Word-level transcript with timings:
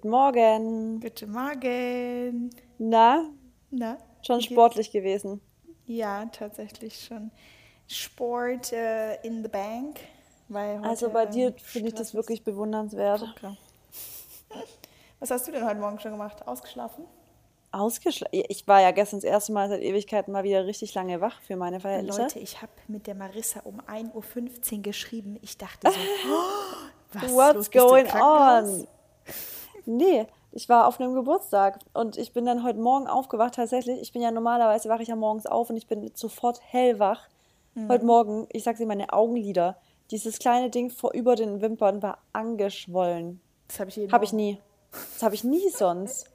Guten 0.00 0.12
Morgen. 0.12 1.00
Guten 1.00 1.30
Morgen. 1.30 2.50
Na? 2.78 3.26
Na? 3.70 3.98
Schon 4.22 4.40
sportlich 4.40 4.90
gewesen. 4.92 5.42
Ja, 5.84 6.24
tatsächlich 6.24 7.04
schon. 7.04 7.30
Sport 7.86 8.72
äh, 8.72 9.16
in 9.16 9.42
the 9.42 9.50
bank. 9.50 10.00
Weil 10.48 10.82
also 10.82 11.10
bei 11.10 11.26
dir 11.26 11.52
finde 11.62 11.88
ich 11.88 11.94
das 11.96 12.14
wirklich 12.14 12.42
bewundernswert. 12.42 13.20
Okay. 13.20 13.54
Was 15.18 15.30
hast 15.30 15.46
du 15.46 15.52
denn 15.52 15.66
heute 15.66 15.80
Morgen 15.80 16.00
schon 16.00 16.12
gemacht? 16.12 16.48
Ausgeschlafen? 16.48 17.04
Ausgeschlafen? 17.70 18.42
Ich 18.48 18.66
war 18.66 18.80
ja 18.80 18.92
gestern 18.92 19.18
das 19.18 19.24
erste 19.24 19.52
Mal 19.52 19.68
seit 19.68 19.82
Ewigkeiten 19.82 20.32
mal 20.32 20.44
wieder 20.44 20.64
richtig 20.64 20.94
lange 20.94 21.20
wach 21.20 21.42
für 21.42 21.56
meine 21.56 21.78
Verhältnisse. 21.78 22.22
Leute, 22.22 22.38
ich 22.38 22.62
habe 22.62 22.72
mit 22.88 23.06
der 23.06 23.16
Marissa 23.16 23.60
um 23.64 23.82
1.15 23.82 24.76
Uhr 24.76 24.82
geschrieben. 24.82 25.38
Ich 25.42 25.58
dachte 25.58 25.90
so, 25.90 25.98
oh, 25.98 27.12
was 27.12 27.32
What's 27.34 27.70
going 27.70 28.06
on? 28.06 28.88
Nee, 29.86 30.26
ich 30.52 30.68
war 30.68 30.86
auf 30.86 31.00
einem 31.00 31.14
Geburtstag 31.14 31.78
und 31.92 32.16
ich 32.16 32.32
bin 32.32 32.44
dann 32.44 32.64
heute 32.64 32.78
Morgen 32.78 33.06
aufgewacht. 33.06 33.54
Tatsächlich, 33.54 34.00
ich 34.00 34.12
bin 34.12 34.22
ja 34.22 34.30
normalerweise 34.30 34.88
wache 34.88 35.02
ich 35.02 35.08
ja 35.08 35.16
morgens 35.16 35.46
auf 35.46 35.70
und 35.70 35.76
ich 35.76 35.86
bin 35.86 36.10
sofort 36.14 36.60
hellwach. 36.62 37.28
Mhm. 37.74 37.88
Heute 37.88 38.04
Morgen, 38.04 38.46
ich 38.50 38.64
sag's 38.64 38.78
dir, 38.78 38.86
meine 38.86 39.12
Augenlider, 39.12 39.76
dieses 40.10 40.38
kleine 40.38 40.70
Ding 40.70 40.90
vor 40.90 41.12
über 41.12 41.36
den 41.36 41.60
Wimpern 41.60 42.02
war 42.02 42.18
angeschwollen. 42.32 43.40
Das 43.68 43.80
habe 43.80 43.90
ich 43.90 43.96
jeden 43.96 44.12
Habe 44.12 44.24
ich 44.24 44.32
nie. 44.32 44.58
Das 44.90 45.22
habe 45.22 45.34
ich 45.34 45.44
nie 45.44 45.68
sonst. 45.70 46.28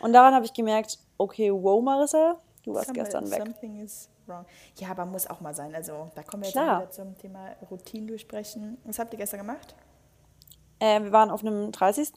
Und 0.00 0.12
daran 0.12 0.34
habe 0.34 0.44
ich 0.44 0.52
gemerkt, 0.52 0.98
okay, 1.16 1.50
wow, 1.50 1.82
Marissa, 1.82 2.40
du 2.64 2.74
warst 2.74 2.86
Something, 2.86 3.04
gestern 3.04 3.30
weg. 3.30 3.38
Something 3.38 3.80
is 3.80 4.08
wrong. 4.26 4.44
Ja, 4.76 4.90
aber 4.90 5.06
muss 5.06 5.26
auch 5.28 5.40
mal 5.40 5.54
sein. 5.54 5.74
Also 5.74 6.10
da 6.14 6.22
kommen 6.22 6.42
wir 6.42 6.48
jetzt 6.48 6.56
wieder 6.56 6.90
zum 6.90 7.16
Thema 7.16 7.56
Routine 7.70 8.06
durchsprechen. 8.06 8.78
Was 8.84 8.98
habt 8.98 9.12
ihr 9.14 9.18
gestern 9.18 9.40
gemacht? 9.40 9.74
Äh, 10.78 11.02
wir 11.02 11.12
waren 11.12 11.30
auf 11.30 11.40
einem 11.40 11.72
30. 11.72 12.12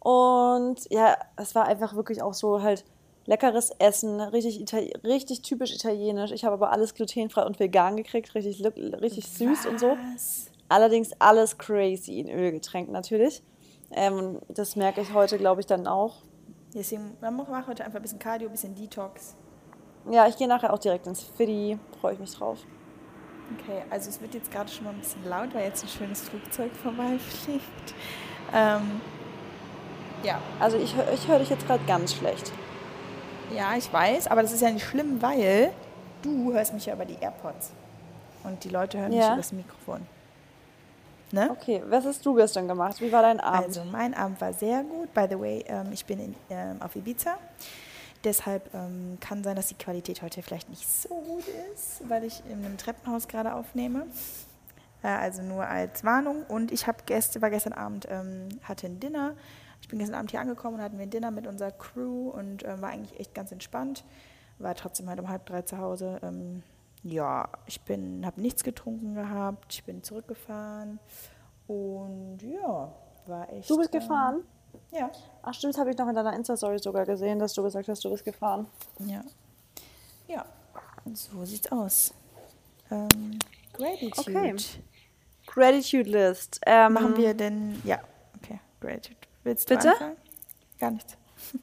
Und 0.00 0.90
ja, 0.90 1.16
es 1.36 1.54
war 1.54 1.66
einfach 1.66 1.94
wirklich 1.94 2.22
auch 2.22 2.34
so 2.34 2.62
halt 2.62 2.84
leckeres 3.26 3.70
Essen, 3.78 4.20
richtig, 4.20 4.60
Itali 4.60 4.92
richtig 5.04 5.42
typisch 5.42 5.72
italienisch. 5.72 6.32
Ich 6.32 6.44
habe 6.44 6.54
aber 6.54 6.72
alles 6.72 6.94
glutenfrei 6.94 7.44
und 7.44 7.60
vegan 7.60 7.96
gekriegt, 7.96 8.34
richtig, 8.34 8.64
richtig 8.64 9.26
süß 9.28 9.66
und 9.66 9.78
so. 9.78 9.96
Allerdings 10.68 11.12
alles 11.18 11.58
crazy 11.58 12.18
in 12.18 12.28
Öl 12.30 12.52
getränkt 12.52 12.90
natürlich. 12.90 13.42
Ähm, 13.92 14.38
das 14.48 14.76
merke 14.76 15.00
ich 15.00 15.12
heute, 15.12 15.36
glaube 15.36 15.60
ich, 15.60 15.66
dann 15.66 15.86
auch. 15.86 16.22
Deswegen, 16.74 17.16
man 17.20 17.36
macht 17.36 17.66
heute 17.66 17.84
einfach 17.84 17.98
ein 17.98 18.02
bisschen 18.02 18.20
Cardio, 18.20 18.48
ein 18.48 18.52
bisschen 18.52 18.74
Detox. 18.74 19.34
Ja, 20.08 20.26
ich 20.28 20.36
gehe 20.36 20.48
nachher 20.48 20.72
auch 20.72 20.78
direkt 20.78 21.06
ins 21.06 21.22
Fiddy, 21.22 21.78
freue 22.00 22.14
ich 22.14 22.20
mich 22.20 22.32
drauf. 22.32 22.58
Okay, 23.58 23.82
also 23.90 24.08
es 24.08 24.20
wird 24.20 24.34
jetzt 24.34 24.50
gerade 24.50 24.70
schon 24.70 24.84
mal 24.84 24.90
ein 24.90 25.00
bisschen 25.00 25.24
laut, 25.28 25.52
weil 25.52 25.64
jetzt 25.64 25.82
ein 25.82 25.88
schönes 25.88 26.22
Flugzeug 26.22 26.70
vorbeifliegt. 26.76 27.94
Ähm, 28.54 29.00
ja. 30.22 30.40
Also 30.58 30.76
ich, 30.76 30.94
ich 31.14 31.28
höre 31.28 31.38
dich 31.38 31.50
jetzt 31.50 31.66
gerade 31.66 31.84
ganz 31.86 32.14
schlecht. 32.14 32.52
Ja, 33.54 33.74
ich 33.76 33.92
weiß, 33.92 34.28
aber 34.28 34.42
das 34.42 34.52
ist 34.52 34.62
ja 34.62 34.70
nicht 34.70 34.86
schlimm, 34.86 35.20
weil 35.20 35.72
du 36.22 36.52
hörst 36.52 36.72
mich 36.72 36.86
ja 36.86 36.94
über 36.94 37.04
die 37.04 37.16
AirPods. 37.20 37.72
Und 38.44 38.62
die 38.64 38.68
Leute 38.68 38.98
hören 38.98 39.12
ja. 39.12 39.18
mich 39.18 39.26
über 39.26 39.36
das 39.36 39.52
Mikrofon. 39.52 40.06
Ne? 41.32 41.48
Okay, 41.50 41.82
was 41.88 42.04
hast 42.04 42.26
du 42.26 42.34
gestern 42.34 42.66
gemacht? 42.66 43.00
Wie 43.00 43.12
war 43.12 43.22
dein 43.22 43.38
Abend? 43.38 43.68
Also 43.68 43.84
mein 43.84 44.14
Abend 44.14 44.40
war 44.40 44.52
sehr 44.52 44.82
gut. 44.82 45.12
By 45.14 45.26
the 45.30 45.38
way, 45.38 45.64
ähm, 45.68 45.90
ich 45.92 46.04
bin 46.04 46.18
in, 46.18 46.34
ähm, 46.48 46.82
auf 46.82 46.96
Ibiza. 46.96 47.36
Deshalb 48.24 48.74
ähm, 48.74 49.16
kann 49.20 49.42
sein, 49.44 49.56
dass 49.56 49.68
die 49.68 49.76
Qualität 49.76 50.22
heute 50.22 50.42
vielleicht 50.42 50.68
nicht 50.68 50.86
so 50.88 51.08
gut 51.08 51.44
ist, 51.72 52.02
weil 52.08 52.24
ich 52.24 52.42
in 52.50 52.64
einem 52.64 52.76
Treppenhaus 52.76 53.28
gerade 53.28 53.54
aufnehme. 53.54 54.06
Äh, 55.02 55.08
also 55.08 55.42
nur 55.42 55.64
als 55.64 56.04
Warnung. 56.04 56.44
Und 56.48 56.72
ich 56.72 56.86
habe 56.86 56.98
Gäste, 57.06 57.40
war 57.40 57.50
gestern 57.50 57.72
Abend, 57.74 58.06
ähm, 58.10 58.48
hatte 58.64 58.88
ein 58.88 58.98
Dinner. 58.98 59.34
Ich 59.90 59.92
bin 59.92 59.98
gestern 59.98 60.14
Abend 60.14 60.30
hier 60.30 60.40
angekommen 60.40 60.76
und 60.76 60.82
hatten 60.82 60.98
wir 60.98 61.02
ein 61.02 61.10
Dinner 61.10 61.32
mit 61.32 61.48
unserer 61.48 61.72
Crew 61.72 62.28
und 62.28 62.62
äh, 62.62 62.80
war 62.80 62.90
eigentlich 62.90 63.18
echt 63.18 63.34
ganz 63.34 63.50
entspannt. 63.50 64.04
War 64.60 64.76
trotzdem 64.76 65.08
halt 65.08 65.18
um 65.18 65.28
halb 65.28 65.46
drei 65.46 65.62
zu 65.62 65.78
Hause. 65.78 66.20
Ähm, 66.22 66.62
ja, 67.02 67.48
ich 67.66 67.80
bin, 67.80 68.24
habe 68.24 68.40
nichts 68.40 68.62
getrunken 68.62 69.16
gehabt. 69.16 69.74
Ich 69.74 69.82
bin 69.82 70.04
zurückgefahren 70.04 71.00
und 71.66 72.38
ja, 72.40 72.92
war 73.26 73.52
echt. 73.52 73.68
Du 73.68 73.78
bist 73.78 73.92
ähm, 73.92 74.00
gefahren? 74.00 74.44
Ja. 74.92 75.10
Ach 75.42 75.54
stimmt, 75.54 75.76
habe 75.76 75.90
ich 75.90 75.98
noch 75.98 76.06
in 76.06 76.14
deiner 76.14 76.34
Insta-Story 76.34 76.78
sogar 76.78 77.04
gesehen, 77.04 77.40
dass 77.40 77.52
du 77.54 77.64
gesagt 77.64 77.88
hast, 77.88 78.04
du 78.04 78.10
bist 78.10 78.24
gefahren. 78.24 78.68
Ja. 79.00 79.24
Ja, 80.28 80.44
so 81.14 81.44
sieht's 81.44 81.72
aus. 81.72 82.14
Ähm, 82.92 83.40
Gratitude. 83.72 84.38
Okay. 84.38 84.56
Gratitude 85.48 86.10
List. 86.10 86.60
Ähm, 86.64 86.92
Machen 86.92 87.16
wir 87.16 87.34
denn, 87.34 87.82
ja, 87.84 87.98
okay, 88.36 88.60
Gratitude. 88.80 89.29
Willst 89.44 89.70
du 89.70 89.74
Bitte? 89.74 89.92
Anfangen? 89.92 90.16
Gar 90.78 90.90
nichts. 90.92 91.16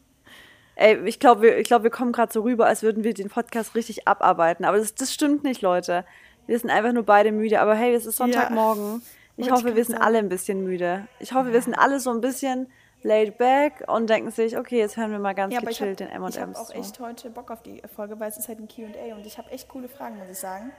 Ey, 0.75 0.97
ich 1.07 1.19
glaube, 1.19 1.41
wir, 1.41 1.63
glaub, 1.63 1.83
wir 1.83 1.89
kommen 1.89 2.11
gerade 2.11 2.31
so 2.31 2.41
rüber, 2.41 2.67
als 2.67 2.83
würden 2.83 3.03
wir 3.03 3.13
den 3.13 3.29
Podcast 3.29 3.75
richtig 3.75 4.07
abarbeiten. 4.07 4.65
Aber 4.65 4.77
das, 4.77 4.93
das 4.95 5.13
stimmt 5.13 5.43
nicht, 5.43 5.61
Leute. 5.61 6.05
Wir 6.45 6.57
sind 6.59 6.69
einfach 6.69 6.93
nur 6.93 7.03
beide 7.03 7.31
müde. 7.31 7.59
Aber 7.59 7.75
hey, 7.75 7.93
es 7.93 8.05
ist 8.05 8.17
Sonntagmorgen. 8.17 9.01
Ja. 9.37 9.45
Ich 9.45 9.51
hoffe, 9.51 9.75
wir 9.75 9.85
sind 9.85 9.97
alle 9.97 10.17
ein 10.17 10.29
bisschen 10.29 10.63
müde. 10.63 11.07
Ich 11.19 11.33
hoffe, 11.33 11.53
wir 11.53 11.61
sind 11.61 11.75
alle 11.75 11.99
so 11.99 12.09
ein 12.11 12.21
bisschen 12.21 12.67
laid 13.03 13.37
back 13.37 13.83
und 13.87 14.09
denken 14.09 14.31
sich, 14.31 14.57
okay, 14.57 14.79
jetzt 14.79 14.97
hören 14.97 15.11
wir 15.11 15.19
mal 15.19 15.33
ganz 15.33 15.53
ja, 15.53 15.59
gechillt 15.59 16.01
hab, 16.01 16.09
den 16.09 16.15
M&M's 16.15 16.35
Ich 16.35 16.41
habe 16.41 16.57
auch 16.57 16.71
echt 16.71 16.99
heute 16.99 17.29
Bock 17.29 17.51
auf 17.51 17.61
die 17.61 17.81
Folge, 17.95 18.19
weil 18.19 18.29
es 18.29 18.37
ist 18.37 18.47
halt 18.47 18.59
ein 18.59 18.67
Q&A 18.67 19.15
und 19.15 19.25
ich 19.25 19.37
habe 19.37 19.51
echt 19.51 19.69
coole 19.69 19.87
Fragen, 19.87 20.17
muss 20.17 20.29
ich 20.29 20.39
sagen. 20.39 20.71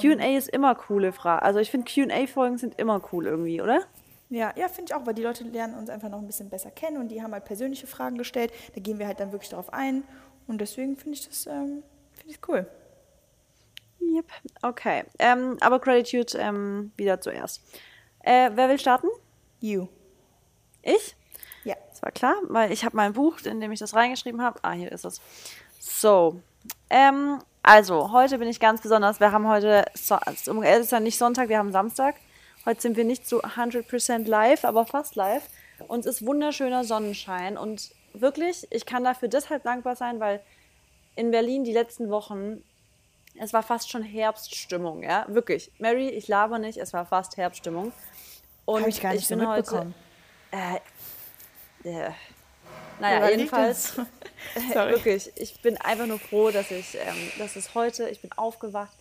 Q&A 0.00 0.36
ist 0.36 0.48
immer 0.48 0.74
coole 0.74 1.12
Fragen. 1.12 1.44
Also 1.44 1.60
ich 1.60 1.70
finde 1.70 1.90
Q&A-Folgen 1.92 2.58
sind 2.58 2.78
immer 2.80 3.00
cool 3.12 3.26
irgendwie, 3.26 3.62
oder? 3.62 3.82
Ja, 4.30 4.52
ja, 4.56 4.68
finde 4.68 4.90
ich 4.90 4.94
auch, 4.94 5.06
weil 5.06 5.14
die 5.14 5.22
Leute 5.22 5.44
lernen 5.44 5.74
uns 5.74 5.88
einfach 5.88 6.10
noch 6.10 6.18
ein 6.18 6.26
bisschen 6.26 6.50
besser 6.50 6.70
kennen 6.70 6.98
und 6.98 7.08
die 7.08 7.22
haben 7.22 7.32
halt 7.32 7.46
persönliche 7.46 7.86
Fragen 7.86 8.18
gestellt. 8.18 8.52
Da 8.74 8.80
gehen 8.80 8.98
wir 8.98 9.06
halt 9.06 9.20
dann 9.20 9.32
wirklich 9.32 9.48
darauf 9.48 9.72
ein 9.72 10.04
und 10.46 10.60
deswegen 10.60 10.96
finde 10.96 11.18
ich 11.18 11.26
das 11.26 11.46
ähm, 11.46 11.82
find 12.12 12.30
ich 12.30 12.38
cool. 12.48 12.66
Yep, 14.00 14.26
okay. 14.62 15.04
Ähm, 15.18 15.56
aber 15.60 15.78
Gratitude 15.78 16.36
ähm, 16.38 16.92
wieder 16.96 17.20
zuerst. 17.20 17.62
Äh, 18.20 18.50
wer 18.54 18.68
will 18.68 18.78
starten? 18.78 19.08
You. 19.60 19.88
Ich? 20.82 21.16
Ja. 21.64 21.74
Das 21.90 22.02
war 22.02 22.12
klar, 22.12 22.34
weil 22.44 22.70
ich 22.72 22.84
habe 22.84 22.96
mein 22.96 23.14
Buch, 23.14 23.40
in 23.44 23.60
dem 23.60 23.72
ich 23.72 23.78
das 23.78 23.94
reingeschrieben 23.94 24.42
habe. 24.42 24.58
Ah, 24.62 24.72
hier 24.72 24.92
ist 24.92 25.04
es. 25.04 25.20
So. 25.78 26.40
Ähm, 26.90 27.38
also, 27.62 28.12
heute 28.12 28.38
bin 28.38 28.48
ich 28.48 28.60
ganz 28.60 28.80
besonders. 28.80 29.20
Wir 29.20 29.32
haben 29.32 29.48
heute, 29.48 29.84
so, 29.94 30.18
es 30.26 30.46
ist 30.46 30.92
ja 30.92 31.00
nicht 31.00 31.18
Sonntag, 31.18 31.48
wir 31.48 31.58
haben 31.58 31.72
Samstag. 31.72 32.14
Heute 32.68 32.82
sind 32.82 32.98
wir 32.98 33.04
nicht 33.04 33.26
so 33.26 33.40
100% 33.40 34.28
live, 34.28 34.66
aber 34.66 34.84
fast 34.84 35.16
live. 35.16 35.42
Und 35.86 36.00
es 36.00 36.16
ist 36.16 36.26
wunderschöner 36.26 36.84
Sonnenschein. 36.84 37.56
Und 37.56 37.92
wirklich, 38.12 38.66
ich 38.68 38.84
kann 38.84 39.04
dafür 39.04 39.28
deshalb 39.28 39.62
dankbar 39.62 39.96
sein, 39.96 40.20
weil 40.20 40.42
in 41.16 41.30
Berlin 41.30 41.64
die 41.64 41.72
letzten 41.72 42.10
Wochen, 42.10 42.62
es 43.36 43.54
war 43.54 43.62
fast 43.62 43.90
schon 43.90 44.02
Herbststimmung, 44.02 45.02
ja, 45.02 45.24
wirklich. 45.28 45.72
Mary, 45.78 46.10
ich 46.10 46.28
laber 46.28 46.58
nicht, 46.58 46.76
es 46.76 46.92
war 46.92 47.06
fast 47.06 47.38
Herbststimmung. 47.38 47.90
Und 48.66 48.82
Hab 48.82 48.88
ich 48.88 49.00
gar 49.00 49.14
nicht 49.14 49.22
ich 49.22 49.28
bin 49.28 49.40
so 49.40 49.48
heute, 49.48 49.94
äh, 50.50 50.76
äh, 51.88 52.10
naja, 53.00 53.30
jedenfalls, 53.30 53.96
wirklich, 54.74 55.32
ich 55.36 55.62
bin 55.62 55.78
einfach 55.78 56.06
nur 56.06 56.18
froh, 56.18 56.50
dass 56.50 56.70
ich, 56.70 56.96
ähm, 56.96 57.32
dass 57.38 57.56
es 57.56 57.74
heute, 57.74 58.10
ich 58.10 58.20
bin 58.20 58.30
aufgewacht, 58.32 58.92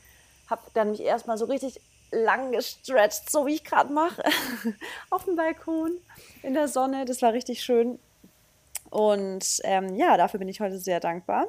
habe 0.49 0.61
dann 0.73 0.91
mich 0.91 1.01
erstmal 1.01 1.37
so 1.37 1.43
richtig 1.43 1.81
lang 2.11 2.51
gestretcht, 2.51 3.29
so 3.29 3.45
wie 3.45 3.55
ich 3.55 3.63
gerade 3.63 3.91
mache, 3.93 4.23
auf 5.09 5.25
dem 5.25 5.35
Balkon 5.35 5.97
in 6.43 6.53
der 6.53 6.67
Sonne. 6.67 7.05
Das 7.05 7.21
war 7.21 7.33
richtig 7.33 7.61
schön. 7.61 7.99
Und 8.89 9.59
ähm, 9.63 9.95
ja, 9.95 10.17
dafür 10.17 10.39
bin 10.39 10.47
ich 10.47 10.61
heute 10.61 10.79
sehr 10.79 10.99
dankbar. 10.99 11.47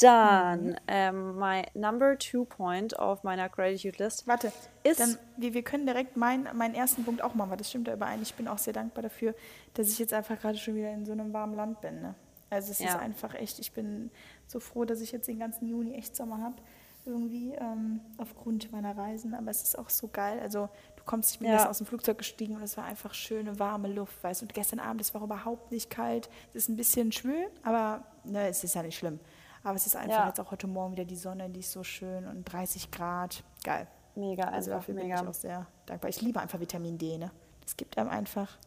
Dann 0.00 0.70
mhm. 0.70 0.76
ähm, 0.88 1.38
mein 1.38 1.66
Number 1.74 2.18
Two 2.18 2.44
Point 2.44 2.98
auf 2.98 3.24
meiner 3.24 3.48
Gratitude 3.48 4.02
List. 4.02 4.26
Warte, 4.26 4.50
ist. 4.82 5.00
Dann, 5.00 5.18
wir, 5.36 5.52
wir 5.52 5.62
können 5.62 5.86
direkt 5.86 6.16
mein, 6.16 6.48
meinen 6.54 6.74
ersten 6.74 7.04
Punkt 7.04 7.22
auch 7.22 7.34
machen, 7.34 7.50
weil 7.50 7.58
das 7.58 7.68
stimmt 7.68 7.88
da 7.88 7.92
überein. 7.92 8.22
Ich 8.22 8.34
bin 8.34 8.48
auch 8.48 8.58
sehr 8.58 8.72
dankbar 8.72 9.02
dafür, 9.02 9.34
dass 9.74 9.88
ich 9.88 9.98
jetzt 9.98 10.14
einfach 10.14 10.40
gerade 10.40 10.56
schon 10.56 10.74
wieder 10.74 10.90
in 10.92 11.04
so 11.04 11.12
einem 11.12 11.32
warmen 11.32 11.54
Land 11.54 11.82
bin. 11.82 12.00
Ne? 12.00 12.14
Also 12.48 12.72
es 12.72 12.78
ja. 12.78 12.88
ist 12.88 12.96
einfach 12.96 13.34
echt, 13.34 13.58
ich 13.58 13.72
bin 13.72 14.10
so 14.46 14.60
froh, 14.60 14.84
dass 14.86 15.00
ich 15.02 15.12
jetzt 15.12 15.28
den 15.28 15.38
ganzen 15.38 15.68
Juni 15.68 15.94
echt 15.94 16.16
Sommer 16.16 16.40
habe 16.42 16.56
irgendwie 17.04 17.52
ähm, 17.52 18.00
aufgrund 18.18 18.70
meiner 18.72 18.96
Reisen. 18.96 19.34
Aber 19.34 19.50
es 19.50 19.62
ist 19.62 19.78
auch 19.78 19.90
so 19.90 20.08
geil. 20.08 20.40
Also 20.40 20.68
du 20.96 21.02
kommst, 21.04 21.32
ich 21.32 21.38
bin 21.38 21.48
ja. 21.48 21.68
aus 21.68 21.78
dem 21.78 21.86
Flugzeug 21.86 22.18
gestiegen 22.18 22.56
und 22.56 22.62
es 22.62 22.76
war 22.76 22.84
einfach 22.84 23.14
schöne, 23.14 23.58
warme 23.58 23.88
Luft, 23.88 24.22
weißt 24.22 24.42
du. 24.42 24.46
Und 24.46 24.54
gestern 24.54 24.78
Abend, 24.78 25.00
es 25.00 25.14
war 25.14 25.22
überhaupt 25.22 25.72
nicht 25.72 25.90
kalt. 25.90 26.28
Es 26.50 26.56
ist 26.56 26.68
ein 26.68 26.76
bisschen 26.76 27.12
schwül, 27.12 27.48
aber 27.62 28.04
ne, 28.24 28.48
es 28.48 28.64
ist 28.64 28.74
ja 28.74 28.82
nicht 28.82 28.96
schlimm. 28.96 29.20
Aber 29.64 29.76
es 29.76 29.86
ist 29.86 29.96
einfach 29.96 30.18
ja. 30.18 30.26
jetzt 30.26 30.40
auch 30.40 30.50
heute 30.50 30.66
Morgen 30.66 30.92
wieder 30.92 31.04
die 31.04 31.16
Sonne, 31.16 31.48
die 31.48 31.60
ist 31.60 31.72
so 31.72 31.84
schön 31.84 32.26
und 32.26 32.44
30 32.44 32.90
Grad. 32.90 33.44
Geil. 33.62 33.86
Mega, 34.14 34.44
also 34.44 34.72
dafür 34.72 34.94
mega. 34.94 35.16
bin 35.16 35.24
ich 35.24 35.30
auch 35.30 35.34
sehr 35.34 35.66
dankbar. 35.86 36.08
Ich 36.10 36.20
liebe 36.20 36.40
einfach 36.40 36.60
Vitamin 36.60 36.98
D, 36.98 37.16
ne? 37.16 37.30
Das 37.62 37.76
gibt 37.76 37.96
einem 37.96 38.10
einfach 38.10 38.58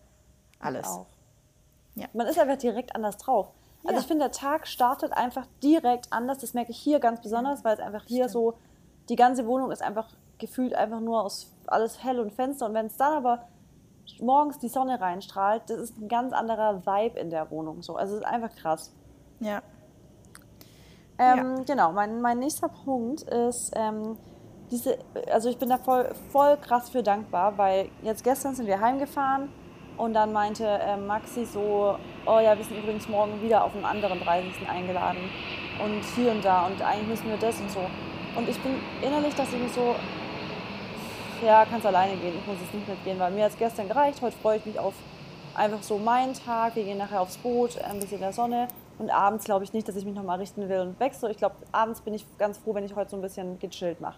alles. 0.59 0.87
Auch. 0.87 1.07
Ja. 1.95 2.07
Man 2.13 2.27
ist 2.27 2.39
einfach 2.39 2.57
direkt 2.57 2.95
anders 2.95 3.17
drauf. 3.17 3.51
Also 3.85 3.93
ja. 3.93 3.99
ich 3.99 4.07
finde, 4.07 4.25
der 4.25 4.31
Tag 4.31 4.67
startet 4.67 5.13
einfach 5.13 5.45
direkt 5.61 6.11
anders. 6.11 6.39
Das 6.39 6.53
merke 6.53 6.71
ich 6.71 6.77
hier 6.77 6.99
ganz 6.99 7.21
besonders, 7.21 7.63
weil 7.63 7.75
es 7.75 7.79
einfach 7.79 8.03
hier 8.05 8.29
Stimmt. 8.29 8.31
so, 8.31 8.53
die 9.09 9.15
ganze 9.15 9.45
Wohnung 9.45 9.71
ist 9.71 9.81
einfach 9.81 10.09
gefühlt 10.37 10.73
einfach 10.73 10.99
nur 10.99 11.23
aus 11.23 11.51
alles 11.67 12.03
hell 12.03 12.19
und 12.19 12.33
Fenster. 12.33 12.65
Und 12.65 12.73
wenn 12.73 12.87
es 12.87 12.97
dann 12.97 13.13
aber 13.13 13.47
morgens 14.19 14.59
die 14.59 14.69
Sonne 14.69 14.99
reinstrahlt, 14.99 15.63
das 15.67 15.79
ist 15.79 15.97
ein 15.97 16.07
ganz 16.07 16.33
anderer 16.33 16.85
Vibe 16.85 17.19
in 17.19 17.29
der 17.29 17.49
Wohnung. 17.51 17.81
So. 17.81 17.95
Also 17.95 18.15
es 18.15 18.21
ist 18.21 18.27
einfach 18.27 18.55
krass. 18.55 18.91
Ja. 19.39 19.61
Ähm, 21.17 21.63
Genau, 21.65 21.91
mein, 21.91 22.21
mein 22.21 22.39
nächster 22.39 22.67
Punkt 22.69 23.21
ist, 23.21 23.71
ähm, 23.75 24.17
diese, 24.71 24.97
also 25.31 25.49
ich 25.49 25.57
bin 25.57 25.69
da 25.69 25.77
voll, 25.77 26.13
voll 26.31 26.57
krass 26.57 26.89
für 26.89 27.03
dankbar, 27.03 27.57
weil 27.57 27.89
jetzt 28.01 28.23
gestern 28.23 28.55
sind 28.55 28.67
wir 28.67 28.79
heimgefahren 28.79 29.49
und 29.97 30.13
dann 30.13 30.33
meinte 30.33 30.65
äh, 30.65 30.97
Maxi 30.97 31.45
so, 31.45 31.97
oh 32.25 32.39
ja, 32.39 32.57
wir 32.57 32.63
sind 32.63 32.77
übrigens 32.77 33.07
morgen 33.07 33.41
wieder 33.41 33.63
auf 33.63 33.73
einem 33.73 33.85
anderen 33.85 34.19
30. 34.19 34.67
eingeladen 34.67 35.29
und 35.83 36.03
hier 36.15 36.31
und 36.31 36.43
da 36.43 36.65
und 36.65 36.81
eigentlich 36.81 37.07
müssen 37.07 37.29
wir 37.29 37.37
das 37.37 37.59
und 37.59 37.71
so. 37.71 37.81
Und 38.35 38.49
ich 38.49 38.59
bin 38.59 38.73
innerlich, 39.01 39.33
dass 39.35 39.51
ich 39.53 39.59
mich 39.59 39.71
so, 39.71 39.95
ja, 41.45 41.65
kannst 41.65 41.85
alleine 41.85 42.15
gehen, 42.17 42.33
ich 42.37 42.47
muss 42.47 42.57
jetzt 42.61 42.73
nicht 42.73 42.87
mitgehen, 42.87 43.19
weil 43.19 43.31
mir 43.31 43.45
hat 43.45 43.51
es 43.51 43.57
gestern 43.57 43.87
gereicht, 43.87 44.21
heute 44.21 44.35
freue 44.37 44.57
ich 44.57 44.65
mich 44.65 44.77
auf 44.79 44.93
einfach 45.53 45.81
so 45.81 45.97
meinen 45.97 46.33
Tag, 46.33 46.75
wir 46.75 46.83
gehen 46.83 46.97
nachher 46.97 47.21
aufs 47.21 47.37
Boot, 47.37 47.77
ein 47.81 47.99
bisschen 47.99 48.15
in 48.15 48.21
der 48.21 48.33
Sonne 48.33 48.67
und 48.99 49.09
abends 49.09 49.45
glaube 49.45 49.63
ich 49.63 49.71
nicht, 49.73 49.87
dass 49.87 49.95
ich 49.95 50.05
mich 50.05 50.15
nochmal 50.15 50.39
richten 50.39 50.67
will 50.67 50.79
und 50.79 50.99
wechsle. 50.99 51.31
Ich 51.31 51.37
glaube, 51.37 51.55
abends 51.71 52.01
bin 52.01 52.13
ich 52.13 52.25
ganz 52.37 52.57
froh, 52.57 52.73
wenn 52.75 52.83
ich 52.83 52.95
heute 52.95 53.11
so 53.11 53.15
ein 53.15 53.21
bisschen 53.21 53.57
gechillt 53.59 54.01
mache. 54.01 54.17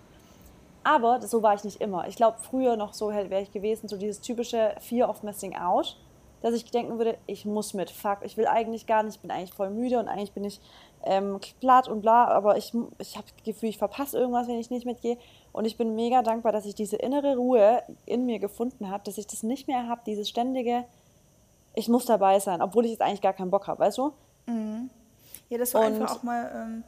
Aber 0.83 1.21
so 1.21 1.43
war 1.43 1.53
ich 1.53 1.63
nicht 1.63 1.81
immer. 1.81 2.07
Ich 2.07 2.15
glaube, 2.15 2.37
früher 2.41 2.77
noch 2.77 2.93
so 2.93 3.09
wäre 3.09 3.41
ich 3.41 3.51
gewesen, 3.51 3.87
so 3.87 3.97
dieses 3.97 4.21
typische 4.21 4.75
Fear 4.79 5.09
of 5.09 5.23
Missing 5.23 5.55
Out, 5.57 5.97
dass 6.41 6.53
ich 6.53 6.69
denken 6.69 6.97
würde, 6.97 7.17
ich 7.25 7.45
muss 7.45 7.73
mit, 7.73 7.89
fuck, 7.89 8.19
ich 8.21 8.37
will 8.37 8.47
eigentlich 8.47 8.85
gar 8.85 9.03
nicht, 9.03 9.15
ich 9.15 9.21
bin 9.21 9.31
eigentlich 9.31 9.53
voll 9.53 9.69
müde 9.69 9.99
und 9.99 10.07
eigentlich 10.07 10.33
bin 10.33 10.43
ich 10.43 10.61
ähm, 11.03 11.39
platt 11.59 11.87
und 11.87 12.01
bla, 12.01 12.25
aber 12.25 12.57
ich, 12.57 12.73
ich 12.99 13.17
habe 13.17 13.27
das 13.35 13.43
Gefühl, 13.43 13.69
ich 13.69 13.77
verpasse 13.77 14.17
irgendwas, 14.17 14.47
wenn 14.47 14.59
ich 14.59 14.69
nicht 14.69 14.85
mitgehe. 14.85 15.17
Und 15.51 15.65
ich 15.65 15.77
bin 15.77 15.95
mega 15.95 16.21
dankbar, 16.21 16.51
dass 16.51 16.65
ich 16.65 16.75
diese 16.75 16.97
innere 16.97 17.35
Ruhe 17.35 17.81
in 18.05 18.25
mir 18.25 18.39
gefunden 18.39 18.89
habe, 18.89 19.03
dass 19.03 19.17
ich 19.17 19.27
das 19.27 19.43
nicht 19.43 19.67
mehr 19.67 19.87
habe, 19.87 20.01
dieses 20.05 20.29
ständige, 20.29 20.85
ich 21.73 21.89
muss 21.89 22.05
dabei 22.05 22.39
sein, 22.39 22.61
obwohl 22.61 22.85
ich 22.85 22.91
jetzt 22.91 23.01
eigentlich 23.01 23.21
gar 23.21 23.33
keinen 23.33 23.51
Bock 23.51 23.67
habe, 23.67 23.79
weißt 23.79 23.97
du? 23.97 24.13
Mhm. 24.45 24.89
Ja, 25.49 25.57
dass 25.57 25.71
du 25.71 25.77
und 25.77 25.85
einfach 25.85 26.17
auch 26.17 26.23
mal 26.23 26.51
ähm, 26.53 26.83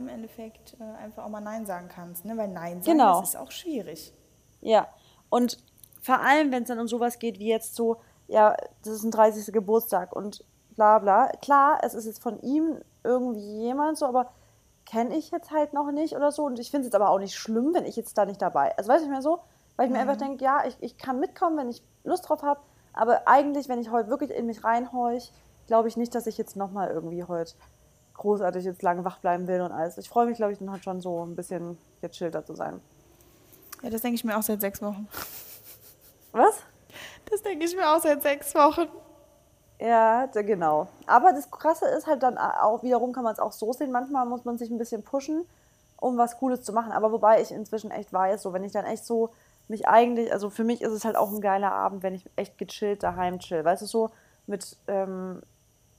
im 0.00 0.08
Endeffekt 0.08 0.76
äh, 0.80 1.02
einfach 1.02 1.24
auch 1.24 1.28
mal 1.28 1.40
Nein 1.40 1.66
sagen 1.66 1.88
kannst. 1.88 2.24
Ne? 2.24 2.36
Weil 2.36 2.48
Nein 2.48 2.82
sagen, 2.82 2.98
genau. 2.98 3.20
das 3.20 3.30
ist 3.30 3.36
auch 3.36 3.50
schwierig. 3.50 4.12
Ja, 4.60 4.88
und 5.30 5.58
vor 6.02 6.20
allem, 6.20 6.50
wenn 6.52 6.62
es 6.62 6.68
dann 6.68 6.78
um 6.78 6.88
sowas 6.88 7.18
geht 7.18 7.38
wie 7.38 7.48
jetzt 7.48 7.74
so, 7.74 7.98
ja, 8.28 8.56
das 8.82 8.94
ist 8.94 9.04
ein 9.04 9.10
30. 9.10 9.52
Geburtstag 9.52 10.14
und 10.14 10.44
bla 10.74 10.98
bla. 10.98 11.28
Klar, 11.42 11.80
es 11.82 11.94
ist 11.94 12.06
jetzt 12.06 12.22
von 12.22 12.40
ihm 12.40 12.80
irgendwie 13.04 13.62
jemand 13.62 13.98
so, 13.98 14.06
aber 14.06 14.30
kenne 14.86 15.16
ich 15.16 15.30
jetzt 15.30 15.50
halt 15.50 15.74
noch 15.74 15.90
nicht 15.90 16.16
oder 16.16 16.32
so. 16.32 16.44
Und 16.44 16.58
ich 16.58 16.70
finde 16.70 16.86
es 16.86 16.86
jetzt 16.88 16.94
aber 16.94 17.10
auch 17.10 17.18
nicht 17.18 17.34
schlimm, 17.34 17.74
wenn 17.74 17.84
ich 17.84 17.96
jetzt 17.96 18.16
da 18.16 18.24
nicht 18.24 18.40
dabei. 18.40 18.76
Also 18.76 18.90
weiß 18.90 19.02
ich 19.02 19.08
mir 19.08 19.22
so, 19.22 19.40
weil 19.76 19.86
ich 19.86 19.90
mhm. 19.90 19.96
mir 19.96 20.02
einfach 20.02 20.16
denke, 20.16 20.42
ja, 20.42 20.64
ich, 20.66 20.76
ich 20.80 20.96
kann 20.96 21.20
mitkommen, 21.20 21.58
wenn 21.58 21.68
ich 21.68 21.82
Lust 22.04 22.28
drauf 22.28 22.42
habe. 22.42 22.60
Aber 22.94 23.28
eigentlich, 23.28 23.68
wenn 23.68 23.80
ich 23.80 23.90
heute 23.90 24.08
wirklich 24.08 24.30
in 24.30 24.46
mich 24.46 24.64
reinhorch, 24.64 25.32
glaube 25.66 25.88
ich 25.88 25.96
nicht, 25.96 26.14
dass 26.14 26.26
ich 26.26 26.38
jetzt 26.38 26.56
nochmal 26.56 26.90
irgendwie 26.90 27.22
heute 27.24 27.54
großartig 28.18 28.64
jetzt 28.64 28.82
lange 28.82 29.04
wach 29.04 29.18
bleiben 29.18 29.46
will 29.46 29.60
und 29.60 29.72
alles. 29.72 29.96
Ich 29.98 30.08
freue 30.08 30.26
mich, 30.26 30.36
glaube 30.36 30.52
ich, 30.52 30.58
dann 30.58 30.70
halt 30.70 30.84
schon 30.84 31.00
so 31.00 31.24
ein 31.24 31.34
bisschen 31.34 31.78
gechillter 32.02 32.44
zu 32.44 32.54
sein. 32.54 32.80
Ja, 33.82 33.90
das 33.90 34.02
denke 34.02 34.16
ich 34.16 34.24
mir 34.24 34.36
auch 34.36 34.42
seit 34.42 34.60
sechs 34.60 34.82
Wochen. 34.82 35.08
Was? 36.32 36.62
Das 37.30 37.42
denke 37.42 37.64
ich 37.64 37.74
mir 37.74 37.88
auch 37.88 38.00
seit 38.00 38.22
sechs 38.22 38.54
Wochen. 38.54 38.88
Ja, 39.80 40.26
genau. 40.26 40.88
Aber 41.06 41.32
das 41.32 41.50
Krasse 41.50 41.86
ist 41.86 42.06
halt 42.06 42.22
dann 42.22 42.36
auch, 42.36 42.82
wiederum 42.82 43.12
kann 43.12 43.24
man 43.24 43.32
es 43.32 43.38
auch 43.38 43.52
so 43.52 43.72
sehen, 43.72 43.92
manchmal 43.92 44.26
muss 44.26 44.44
man 44.44 44.58
sich 44.58 44.70
ein 44.70 44.78
bisschen 44.78 45.02
pushen, 45.02 45.44
um 45.96 46.18
was 46.18 46.38
Cooles 46.38 46.62
zu 46.62 46.72
machen. 46.72 46.92
Aber 46.92 47.12
wobei 47.12 47.40
ich 47.40 47.52
inzwischen 47.52 47.90
echt 47.90 48.12
weiß, 48.12 48.42
so 48.42 48.52
wenn 48.52 48.64
ich 48.64 48.72
dann 48.72 48.84
echt 48.84 49.04
so 49.04 49.30
mich 49.68 49.86
eigentlich, 49.86 50.32
also 50.32 50.50
für 50.50 50.64
mich 50.64 50.82
ist 50.82 50.92
es 50.92 51.04
halt 51.04 51.16
auch 51.16 51.30
ein 51.30 51.40
geiler 51.40 51.72
Abend, 51.72 52.02
wenn 52.02 52.14
ich 52.14 52.28
echt 52.36 52.58
gechillt 52.58 53.02
daheim 53.02 53.38
chill. 53.38 53.64
Weißt 53.64 53.82
du, 53.82 53.86
so 53.86 54.10
mit 54.46 54.76
ähm, 54.88 55.42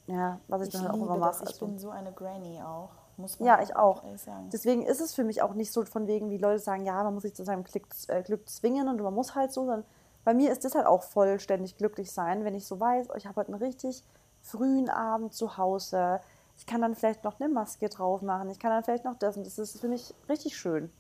ja, 0.10 0.40
was 0.48 0.62
ich, 0.62 0.68
ich 0.68 0.74
dann 0.74 0.84
halt 0.84 0.94
auch 0.94 1.06
immer 1.06 1.18
mache. 1.18 1.44
Ich 1.44 1.50
also. 1.50 1.66
bin 1.66 1.80
so 1.80 1.90
eine 1.90 2.12
Granny 2.12 2.62
auch. 2.62 2.90
Muss 3.18 3.40
man 3.40 3.48
ja, 3.48 3.62
ich 3.62 3.76
auch. 3.76 4.04
Deswegen 4.52 4.84
ist 4.84 5.02
es 5.02 5.14
für 5.14 5.24
mich 5.24 5.42
auch 5.42 5.54
nicht 5.54 5.72
so 5.72 5.84
von 5.84 6.08
wegen, 6.08 6.30
wie 6.30 6.38
Leute 6.38 6.60
sagen, 6.60 6.86
ja, 6.86 7.04
man 7.04 7.14
muss 7.14 7.24
sich 7.24 7.36
zu 7.36 7.44
seinem 7.44 7.66
Glück, 7.66 7.88
äh, 8.08 8.24
Glück 8.24 8.48
zwingen 8.48 8.88
und 8.88 9.02
man 9.02 9.14
muss 9.14 9.36
halt 9.36 9.52
so, 9.52 9.66
sondern 9.66 9.86
bei 10.24 10.34
mir 10.34 10.52
ist 10.52 10.64
das 10.64 10.74
halt 10.74 10.86
auch 10.86 11.04
vollständig 11.04 11.78
glücklich 11.78 12.12
sein, 12.12 12.46
wenn 12.46 12.56
ich 12.56 12.66
so 12.66 12.80
weiß, 12.80 13.10
oh, 13.10 13.16
ich 13.16 13.28
habe 13.28 13.36
heute 13.36 13.52
einen 13.54 13.62
richtig 13.62 14.04
frühen 14.42 14.90
Abend 14.90 15.34
zu 15.34 15.58
Hause. 15.58 16.22
Ich 16.58 16.66
kann 16.66 16.82
dann 16.82 16.96
vielleicht 16.96 17.24
noch 17.24 17.40
eine 17.40 17.50
Maske 17.50 17.90
drauf 17.90 18.22
machen. 18.22 18.50
Ich 18.50 18.60
kann 18.60 18.72
dann 18.72 18.84
vielleicht 18.84 19.06
noch 19.06 19.18
das 19.18 19.36
und 19.38 19.46
das 19.46 19.60
ist 19.60 19.80
für 19.80 19.90
mich 19.90 20.14
richtig 20.30 20.58
schön. 20.58 20.92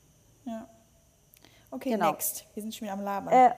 Ja. 0.43 0.67
Okay, 1.71 1.91
genau. 1.91 2.11
next. 2.11 2.45
Wir 2.53 2.63
sind 2.63 2.75
schon 2.75 2.85
wieder 2.85 2.93
am 2.93 3.01
Labern. 3.01 3.33
Äh, 3.33 3.51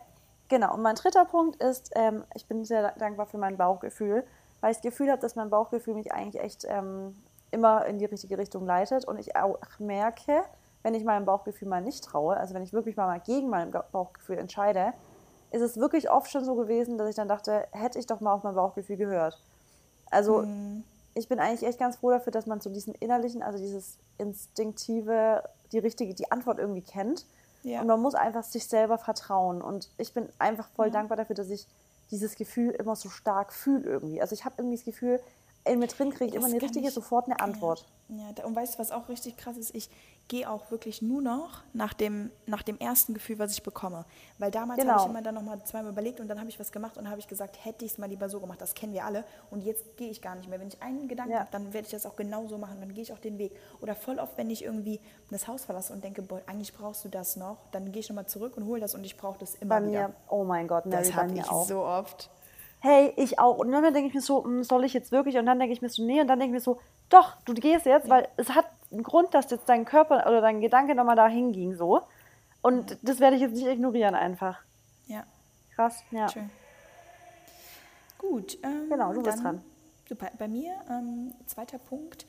genau. 0.49 0.75
Und 0.75 0.81
mein 0.81 0.95
dritter 0.95 1.25
Punkt 1.25 1.55
ist, 1.63 1.91
ähm, 1.95 2.25
ich 2.35 2.45
bin 2.45 2.63
sehr 2.63 2.91
dankbar 2.93 3.25
für 3.25 3.37
mein 3.37 3.57
Bauchgefühl 3.57 4.23
weil 4.61 4.71
ich 4.71 4.77
das 4.77 4.83
Gefühl 4.83 5.11
habe, 5.11 5.21
dass 5.21 5.35
mein 5.35 5.49
Bauchgefühl 5.49 5.95
mich 5.95 6.13
eigentlich 6.13 6.41
echt 6.41 6.65
ähm, 6.67 7.15
immer 7.51 7.85
in 7.85 7.99
die 7.99 8.05
richtige 8.05 8.37
Richtung 8.37 8.65
leitet 8.65 9.05
und 9.05 9.19
ich 9.19 9.35
auch 9.35 9.57
merke, 9.79 10.43
wenn 10.83 10.93
ich 10.93 11.03
meinem 11.03 11.25
Bauchgefühl 11.25 11.67
mal 11.67 11.81
nicht 11.81 12.03
traue, 12.03 12.37
also 12.37 12.53
wenn 12.53 12.63
ich 12.63 12.73
wirklich 12.73 12.95
mal 12.95 13.19
gegen 13.19 13.49
mein 13.49 13.71
Bauchgefühl 13.91 14.37
entscheide, 14.37 14.93
ist 15.51 15.61
es 15.61 15.77
wirklich 15.77 16.09
oft 16.09 16.31
schon 16.31 16.45
so 16.45 16.55
gewesen, 16.55 16.97
dass 16.97 17.09
ich 17.09 17.15
dann 17.15 17.27
dachte, 17.27 17.67
hätte 17.71 17.99
ich 17.99 18.05
doch 18.05 18.21
mal 18.21 18.33
auf 18.33 18.43
mein 18.43 18.55
Bauchgefühl 18.55 18.97
gehört. 18.97 19.41
Also 20.09 20.43
mhm. 20.43 20.83
ich 21.13 21.27
bin 21.27 21.39
eigentlich 21.39 21.67
echt 21.67 21.77
ganz 21.77 21.97
froh 21.97 22.09
dafür, 22.09 22.31
dass 22.31 22.45
man 22.45 22.61
so 22.61 22.69
diesen 22.69 22.95
innerlichen, 22.95 23.43
also 23.43 23.59
dieses 23.59 23.97
instinktive, 24.17 25.43
die 25.71 25.79
richtige, 25.79 26.13
die 26.13 26.31
Antwort 26.31 26.57
irgendwie 26.57 26.81
kennt. 26.81 27.25
Ja. 27.63 27.81
Und 27.81 27.87
man 27.87 28.01
muss 28.01 28.15
einfach 28.15 28.43
sich 28.43 28.67
selber 28.67 28.97
vertrauen. 28.97 29.61
Und 29.61 29.89
ich 29.97 30.13
bin 30.13 30.29
einfach 30.39 30.69
voll 30.69 30.87
ja. 30.87 30.93
dankbar 30.93 31.17
dafür, 31.17 31.35
dass 31.35 31.49
ich 31.49 31.67
dieses 32.11 32.35
Gefühl 32.35 32.71
immer 32.71 32.95
so 32.95 33.09
stark 33.09 33.53
fühle 33.53 33.83
irgendwie. 33.83 34.21
Also 34.21 34.33
ich 34.33 34.45
habe 34.45 34.55
irgendwie 34.57 34.75
das 34.75 34.85
Gefühl, 34.85 35.19
in 35.63 35.79
mir 35.79 35.87
drin 35.87 36.11
kriege 36.11 36.25
ich 36.25 36.35
immer 36.35 36.47
eine 36.47 36.61
richtige, 36.61 36.87
ich, 36.87 36.93
sofort 36.93 37.25
eine 37.25 37.39
Antwort. 37.39 37.85
Ja, 38.09 38.33
ja, 38.37 38.45
und 38.45 38.55
weißt 38.55 38.75
du, 38.75 38.79
was 38.79 38.91
auch 38.91 39.09
richtig 39.09 39.37
krass 39.37 39.57
ist? 39.57 39.73
Ich 39.75 39.89
gehe 40.31 40.49
auch 40.49 40.71
wirklich 40.71 41.01
nur 41.01 41.21
noch 41.21 41.61
nach 41.73 41.93
dem, 41.93 42.31
nach 42.45 42.63
dem 42.63 42.79
ersten 42.79 43.13
Gefühl, 43.13 43.37
was 43.37 43.51
ich 43.51 43.63
bekomme. 43.63 44.05
Weil 44.37 44.49
damals 44.49 44.79
genau. 44.79 44.93
habe 44.93 45.01
ich 45.01 45.09
immer 45.09 45.21
dann 45.21 45.35
nochmal 45.35 45.61
zweimal 45.65 45.91
überlegt 45.91 46.21
und 46.21 46.29
dann 46.29 46.39
habe 46.39 46.49
ich 46.49 46.57
was 46.57 46.71
gemacht 46.71 46.97
und 46.97 47.09
habe 47.09 47.19
ich 47.19 47.27
gesagt, 47.27 47.57
hätte 47.65 47.83
ich 47.83 47.91
es 47.91 47.97
mal 47.97 48.05
lieber 48.05 48.29
so 48.29 48.39
gemacht, 48.39 48.61
das 48.61 48.73
kennen 48.73 48.93
wir 48.93 49.03
alle. 49.03 49.25
Und 49.49 49.59
jetzt 49.59 49.97
gehe 49.97 50.09
ich 50.09 50.21
gar 50.21 50.35
nicht 50.35 50.49
mehr. 50.49 50.57
Wenn 50.61 50.69
ich 50.69 50.81
einen 50.81 51.09
Gedanken 51.09 51.33
ja. 51.33 51.39
habe, 51.41 51.49
dann 51.51 51.73
werde 51.73 51.85
ich 51.85 51.91
das 51.91 52.05
auch 52.05 52.15
genau 52.15 52.47
so 52.47 52.57
machen, 52.57 52.77
dann 52.79 52.93
gehe 52.93 53.03
ich 53.03 53.11
auch 53.11 53.19
den 53.19 53.37
Weg. 53.39 53.51
Oder 53.81 53.93
voll 53.93 54.19
oft, 54.19 54.37
wenn 54.37 54.49
ich 54.49 54.63
irgendwie 54.63 55.01
das 55.29 55.49
Haus 55.49 55.65
verlasse 55.65 55.91
und 55.91 56.01
denke, 56.01 56.21
boah, 56.21 56.39
eigentlich 56.45 56.73
brauchst 56.73 57.03
du 57.03 57.09
das 57.09 57.35
noch, 57.35 57.67
dann 57.71 57.91
gehe 57.91 57.99
ich 57.99 58.07
nochmal 58.07 58.27
zurück 58.27 58.55
und 58.55 58.67
hole 58.67 58.79
das 58.79 58.95
und 58.95 59.03
ich 59.03 59.17
brauche 59.17 59.37
das 59.37 59.55
immer 59.55 59.81
bei 59.81 59.87
wieder. 59.89 60.07
Mir, 60.07 60.13
oh 60.29 60.45
mein 60.45 60.69
Gott, 60.69 60.85
Mary, 60.85 61.03
das 61.03 61.13
habe 61.13 61.33
ich 61.33 61.43
auch. 61.43 61.67
so 61.67 61.83
oft 61.83 62.29
hey, 62.79 63.13
ich 63.15 63.37
auch. 63.37 63.59
Und 63.59 63.71
dann 63.71 63.83
denke 63.93 64.07
ich 64.07 64.13
mir 64.15 64.21
so, 64.21 64.43
hm, 64.43 64.63
soll 64.63 64.85
ich 64.85 64.93
jetzt 64.93 65.11
wirklich? 65.11 65.37
Und 65.37 65.45
dann 65.45 65.59
denke 65.59 65.71
ich 65.71 65.83
mir 65.83 65.89
so, 65.89 66.03
nee. 66.03 66.19
Und 66.19 66.27
dann 66.27 66.39
denke 66.39 66.57
ich 66.57 66.61
mir 66.61 66.63
so, 66.63 66.79
doch, 67.09 67.35
du 67.45 67.53
gehst 67.53 67.85
jetzt, 67.85 68.07
ja. 68.07 68.09
weil 68.09 68.27
es 68.37 68.49
hat 68.49 68.65
einen 68.91 69.03
Grund, 69.03 69.33
dass 69.33 69.49
jetzt 69.49 69.69
dein 69.69 69.85
Körper 69.85 70.27
oder 70.27 70.41
dein 70.41 70.61
Gedanke 70.61 70.95
nochmal 70.95 71.15
dahin 71.15 71.51
ging 71.51 71.75
so. 71.75 72.01
Und 72.61 72.91
ja. 72.91 72.97
das 73.01 73.19
werde 73.19 73.35
ich 73.35 73.41
jetzt 73.41 73.53
nicht 73.53 73.67
ignorieren 73.67 74.15
einfach. 74.15 74.59
Ja. 75.07 75.23
Krass, 75.75 76.03
ja. 76.11 76.29
Schön. 76.29 76.49
Gut. 78.17 78.57
Ähm, 78.63 78.89
genau, 78.89 79.13
du 79.13 79.23
bist 79.23 79.43
dran. 79.43 79.63
Super. 80.07 80.29
Bei 80.37 80.47
mir, 80.47 80.73
ähm, 80.89 81.33
zweiter 81.47 81.79
Punkt, 81.79 82.25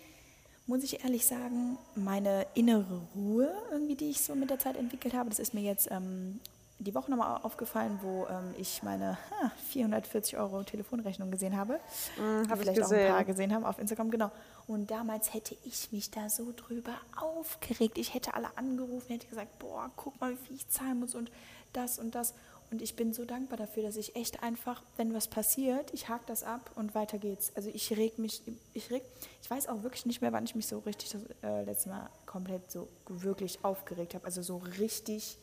muss 0.67 0.85
ich 0.85 1.05
ehrlich 1.05 1.27
sagen, 1.27 1.77
meine 1.95 2.47
innere 2.55 3.03
Ruhe, 3.15 3.53
irgendwie, 3.71 3.97
die 3.97 4.11
ich 4.11 4.23
so 4.23 4.35
mit 4.35 4.51
der 4.51 4.59
Zeit 4.59 4.77
entwickelt 4.77 5.15
habe, 5.15 5.29
das 5.29 5.39
ist 5.39 5.53
mir 5.53 5.63
jetzt 5.63 5.91
ähm, 5.91 6.41
die 6.85 6.95
Woche 6.95 7.11
nochmal 7.11 7.41
aufgefallen, 7.43 7.99
wo 8.03 8.27
ähm, 8.27 8.55
ich 8.59 8.83
meine 8.83 9.19
ha, 9.31 9.53
440 9.71 10.37
Euro 10.39 10.63
Telefonrechnung 10.63 11.31
gesehen 11.31 11.57
habe. 11.57 11.75
Mm, 12.19 12.49
hab 12.49 12.59
vielleicht 12.59 12.83
auch 12.83 12.91
ein 12.91 13.09
paar 13.09 13.25
gesehen 13.25 13.55
haben 13.55 13.65
auf 13.65 13.79
Instagram, 13.79 14.11
genau. 14.11 14.31
Und 14.67 14.91
damals 14.91 15.35
hätte 15.35 15.57
ich 15.65 15.93
mich 15.93 16.11
da 16.11 16.29
so 16.29 16.53
drüber 16.55 16.95
aufgeregt. 17.17 17.99
Ich 17.99 18.15
hätte 18.15 18.35
alle 18.35 18.57
angerufen, 18.57 19.13
hätte 19.13 19.27
gesagt, 19.27 19.59
boah, 19.59 19.91
guck 19.97 20.21
mal, 20.21 20.33
wie 20.33 20.47
viel 20.47 20.57
ich 20.57 20.69
zahlen 20.69 21.01
muss 21.01 21.15
und 21.15 21.31
das 21.73 21.99
und 21.99 22.15
das. 22.15 22.35
Und 22.73 22.81
ich 22.81 22.97
bin 22.97 23.13
so 23.13 23.27
dankbar 23.27 23.59
dafür, 23.59 23.83
dass 23.83 23.97
ich 23.97 24.17
echt 24.17 24.43
einfach, 24.43 24.83
wenn 24.97 25.13
was 25.13 25.29
passiert, 25.29 25.93
ich 25.93 26.09
hake 26.09 26.25
das 26.27 26.43
ab 26.43 26.71
und 26.75 26.95
weiter 26.95 27.19
geht's. 27.19 27.53
Also 27.55 27.69
ich 27.73 27.95
reg 27.95 28.19
mich, 28.19 28.41
ich 28.73 28.91
reg, 28.91 29.03
ich 29.43 29.51
weiß 29.51 29.69
auch 29.69 29.83
wirklich 29.83 30.07
nicht 30.07 30.23
mehr, 30.23 30.33
wann 30.33 30.45
ich 30.45 30.55
mich 30.55 30.67
so 30.67 30.79
richtig 30.79 31.11
das 31.11 31.21
äh, 31.43 31.65
letzte 31.65 31.91
Mal 31.91 32.09
komplett 32.25 32.71
so 32.71 32.89
wirklich 33.09 33.63
aufgeregt 33.63 34.15
habe. 34.15 34.25
Also 34.25 34.41
so 34.41 34.57
richtig 34.79 35.37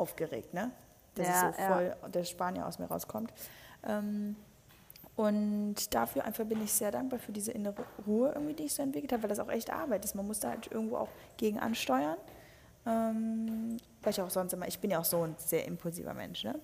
aufgeregt, 0.00 0.54
ne? 0.54 0.70
Dass 1.14 1.26
ja, 1.26 1.50
es 1.50 1.56
so 1.56 1.62
voll 1.62 1.96
ja. 2.00 2.08
der 2.08 2.24
Spanier 2.24 2.66
aus 2.66 2.78
mir 2.78 2.86
rauskommt. 2.86 3.32
Ähm, 3.86 4.36
und 5.16 5.94
dafür 5.94 6.24
einfach 6.24 6.44
bin 6.44 6.62
ich 6.62 6.72
sehr 6.72 6.90
dankbar 6.90 7.18
für 7.18 7.32
diese 7.32 7.52
innere 7.52 7.84
Ruhe, 8.06 8.32
irgendwie, 8.34 8.54
die 8.54 8.62
ich 8.64 8.74
so 8.74 8.82
entwickelt 8.82 9.12
habe, 9.12 9.24
weil 9.24 9.28
das 9.28 9.38
auch 9.38 9.50
echt 9.50 9.70
Arbeit 9.70 10.04
ist. 10.04 10.14
Man 10.14 10.26
muss 10.26 10.40
da 10.40 10.50
halt 10.50 10.70
irgendwo 10.72 10.96
auch 10.96 11.08
gegen 11.36 11.58
ansteuern. 11.58 12.16
Ähm, 12.86 13.76
weil 14.02 14.12
ich 14.12 14.22
auch 14.22 14.30
sonst 14.30 14.54
immer, 14.54 14.66
ich 14.66 14.78
bin 14.78 14.90
ja 14.90 14.98
auch 14.98 15.04
so 15.04 15.22
ein 15.22 15.34
sehr 15.36 15.66
impulsiver 15.66 16.14
Mensch, 16.14 16.44
ne? 16.44 16.58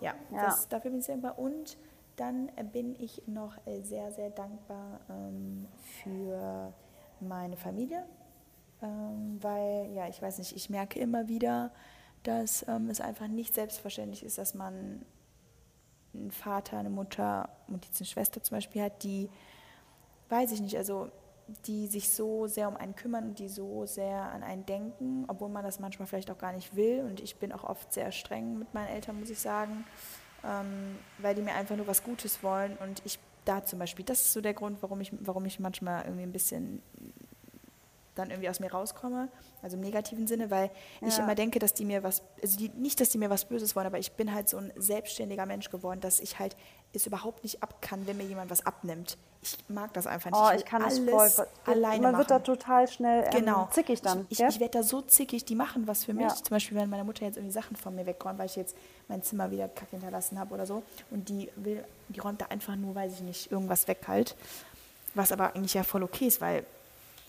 Ja, 0.00 0.14
ja. 0.30 0.44
Das, 0.44 0.68
dafür 0.68 0.90
bin 0.90 1.00
ich 1.00 1.06
sehr 1.06 1.16
dankbar. 1.16 1.38
Und 1.38 1.78
dann 2.16 2.50
bin 2.72 2.94
ich 2.98 3.22
noch 3.26 3.56
sehr, 3.82 4.12
sehr 4.12 4.30
dankbar 4.30 5.00
ähm, 5.08 5.66
für 6.02 6.72
meine 7.20 7.56
Familie, 7.56 8.04
ähm, 8.82 9.38
weil, 9.40 9.90
ja, 9.94 10.08
ich 10.08 10.20
weiß 10.20 10.38
nicht, 10.38 10.54
ich 10.54 10.68
merke 10.68 10.98
immer 10.98 11.28
wieder, 11.28 11.70
dass 12.24 12.66
ähm, 12.68 12.90
es 12.90 13.00
einfach 13.00 13.28
nicht 13.28 13.54
selbstverständlich 13.54 14.24
ist, 14.24 14.38
dass 14.38 14.54
man 14.54 15.04
einen 16.12 16.30
Vater, 16.30 16.78
eine 16.78 16.90
Mutter 16.90 17.48
und 17.68 17.84
jetzt 17.84 18.00
eine 18.00 18.06
Schwester 18.06 18.42
zum 18.42 18.56
Beispiel 18.56 18.82
hat, 18.82 19.02
die, 19.02 19.28
weiß 20.28 20.52
ich 20.52 20.60
nicht, 20.60 20.76
also 20.76 21.10
die 21.66 21.86
sich 21.86 22.08
so 22.08 22.46
sehr 22.46 22.68
um 22.68 22.76
einen 22.76 22.96
kümmern 22.96 23.24
und 23.24 23.38
die 23.38 23.48
so 23.48 23.84
sehr 23.86 24.32
an 24.32 24.42
einen 24.42 24.64
denken, 24.64 25.24
obwohl 25.28 25.50
man 25.50 25.62
das 25.62 25.78
manchmal 25.78 26.06
vielleicht 26.06 26.30
auch 26.30 26.38
gar 26.38 26.52
nicht 26.52 26.74
will. 26.74 27.00
Und 27.00 27.20
ich 27.20 27.36
bin 27.36 27.52
auch 27.52 27.64
oft 27.64 27.92
sehr 27.92 28.12
streng 28.12 28.58
mit 28.58 28.72
meinen 28.72 28.88
Eltern, 28.88 29.20
muss 29.20 29.30
ich 29.30 29.38
sagen, 29.38 29.84
ähm, 30.42 30.96
weil 31.18 31.34
die 31.34 31.42
mir 31.42 31.54
einfach 31.54 31.76
nur 31.76 31.86
was 31.86 32.02
Gutes 32.02 32.42
wollen. 32.42 32.76
Und 32.78 33.02
ich 33.04 33.18
da 33.44 33.62
zum 33.62 33.78
Beispiel, 33.78 34.04
das 34.04 34.22
ist 34.22 34.32
so 34.32 34.40
der 34.40 34.54
Grund, 34.54 34.82
warum 34.82 35.00
ich, 35.02 35.12
warum 35.20 35.44
ich 35.44 35.60
manchmal 35.60 36.04
irgendwie 36.04 36.22
ein 36.22 36.32
bisschen 36.32 36.82
dann 38.14 38.30
irgendwie 38.30 38.48
aus 38.48 38.60
mir 38.60 38.70
rauskomme, 38.70 39.28
also 39.62 39.76
im 39.76 39.82
negativen 39.82 40.26
Sinne, 40.26 40.50
weil 40.50 40.70
ja. 41.00 41.08
ich 41.08 41.18
immer 41.18 41.34
denke, 41.34 41.58
dass 41.58 41.74
die 41.74 41.84
mir 41.84 42.02
was, 42.02 42.22
also 42.42 42.58
die, 42.58 42.68
nicht, 42.70 43.00
dass 43.00 43.08
die 43.08 43.18
mir 43.18 43.30
was 43.30 43.46
Böses 43.46 43.74
wollen, 43.74 43.86
aber 43.86 43.98
ich 43.98 44.12
bin 44.12 44.32
halt 44.34 44.48
so 44.48 44.58
ein 44.58 44.72
selbstständiger 44.76 45.46
Mensch 45.46 45.70
geworden, 45.70 46.00
dass 46.00 46.20
ich 46.20 46.38
halt 46.38 46.56
es 46.92 47.06
überhaupt 47.06 47.42
nicht 47.42 47.62
ab 47.62 47.82
kann, 47.82 48.06
wenn 48.06 48.16
mir 48.16 48.24
jemand 48.24 48.50
was 48.50 48.64
abnimmt. 48.64 49.18
Ich 49.42 49.58
mag 49.68 49.92
das 49.92 50.06
einfach 50.06 50.30
nicht. 50.30 50.40
Oh, 50.40 50.50
ich, 50.52 50.60
ich 50.60 50.64
kann 50.64 50.82
alles 50.82 50.98
voll, 50.98 51.46
alleine 51.66 52.02
Man 52.02 52.12
machen. 52.12 52.18
wird 52.18 52.30
da 52.30 52.38
total 52.38 52.88
schnell 52.88 53.24
ähm, 53.24 53.30
genau. 53.30 53.68
zickig 53.72 54.00
dann. 54.00 54.26
Ich, 54.30 54.40
ich, 54.40 54.46
ich 54.46 54.60
werde 54.60 54.78
da 54.78 54.82
so 54.82 55.02
zickig, 55.02 55.44
die 55.44 55.54
machen 55.54 55.86
was 55.86 56.04
für 56.04 56.14
mich. 56.14 56.28
Ja. 56.28 56.34
Zum 56.34 56.50
Beispiel, 56.50 56.78
wenn 56.78 56.88
meine 56.88 57.04
Mutter 57.04 57.26
jetzt 57.26 57.36
irgendwie 57.36 57.52
Sachen 57.52 57.76
von 57.76 57.94
mir 57.94 58.06
wegräumt, 58.06 58.38
weil 58.38 58.46
ich 58.46 58.56
jetzt 58.56 58.76
mein 59.08 59.22
Zimmer 59.22 59.50
wieder 59.50 59.68
kack 59.68 59.90
hinterlassen 59.90 60.38
habe 60.38 60.54
oder 60.54 60.66
so 60.66 60.82
und 61.10 61.28
die 61.28 61.50
will, 61.56 61.84
die 62.08 62.20
räumt 62.20 62.40
da 62.40 62.46
einfach 62.46 62.76
nur, 62.76 62.94
weiß 62.94 63.14
ich 63.14 63.20
nicht, 63.20 63.52
irgendwas 63.52 63.86
weg 63.88 64.00
halt. 64.06 64.36
Was 65.14 65.30
aber 65.30 65.54
eigentlich 65.54 65.74
ja 65.74 65.82
voll 65.82 66.02
okay 66.02 66.26
ist, 66.26 66.40
weil 66.40 66.64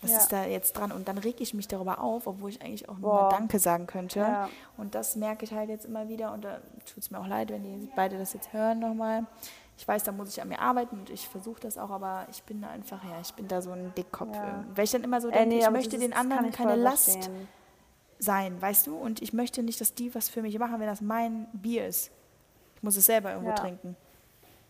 was 0.01 0.11
ja. 0.11 0.17
ist 0.17 0.31
da 0.31 0.45
jetzt 0.45 0.73
dran? 0.73 0.91
Und 0.91 1.07
dann 1.07 1.17
reg 1.17 1.39
ich 1.39 1.53
mich 1.53 1.67
darüber 1.67 2.01
auf, 2.01 2.27
obwohl 2.27 2.49
ich 2.49 2.61
eigentlich 2.61 2.87
auch 2.89 2.97
nur 2.97 3.29
Danke 3.29 3.59
sagen 3.59 3.87
könnte. 3.87 4.19
Ja. 4.19 4.49
Und 4.77 4.95
das 4.95 5.15
merke 5.15 5.45
ich 5.45 5.53
halt 5.53 5.69
jetzt 5.69 5.85
immer 5.85 6.09
wieder. 6.09 6.33
Und 6.33 6.43
da 6.43 6.59
tut 6.85 7.03
es 7.03 7.11
mir 7.11 7.19
auch 7.19 7.27
leid, 7.27 7.49
wenn 7.49 7.63
die 7.63 7.89
beide 7.95 8.17
das 8.17 8.33
jetzt 8.33 8.53
hören 8.53 8.79
nochmal. 8.79 9.25
Ich 9.77 9.87
weiß, 9.87 10.03
da 10.03 10.11
muss 10.11 10.29
ich 10.29 10.41
an 10.41 10.47
mir 10.47 10.59
arbeiten 10.59 10.99
und 10.99 11.09
ich 11.09 11.27
versuche 11.27 11.59
das 11.59 11.77
auch, 11.77 11.89
aber 11.89 12.27
ich 12.31 12.43
bin 12.43 12.61
da 12.61 12.69
einfach, 12.69 13.03
ja, 13.03 13.19
ich 13.21 13.33
bin 13.33 13.47
da 13.47 13.61
so 13.61 13.71
ein 13.71 13.93
Dickkopf. 13.97 14.33
Ja. 14.33 14.63
Weil 14.73 14.85
ich 14.85 14.91
dann 14.91 15.03
immer 15.03 15.19
so 15.19 15.29
denke, 15.29 15.43
äh, 15.43 15.45
nee, 15.45 15.59
ich 15.59 15.69
möchte 15.69 15.97
den 15.97 16.13
anderen 16.13 16.51
keine 16.51 16.75
Last 16.75 17.11
verstehen. 17.11 17.47
sein, 18.19 18.61
weißt 18.61 18.87
du? 18.87 18.95
Und 18.95 19.21
ich 19.21 19.33
möchte 19.33 19.63
nicht, 19.63 19.81
dass 19.81 19.93
die 19.93 20.15
was 20.15 20.29
für 20.29 20.41
mich 20.41 20.57
machen, 20.59 20.79
wenn 20.79 20.87
das 20.87 21.01
mein 21.01 21.47
Bier 21.51 21.87
ist. 21.87 22.11
Ich 22.77 22.83
muss 22.83 22.95
es 22.95 23.05
selber 23.05 23.33
irgendwo 23.33 23.53
trinken. 23.53 23.97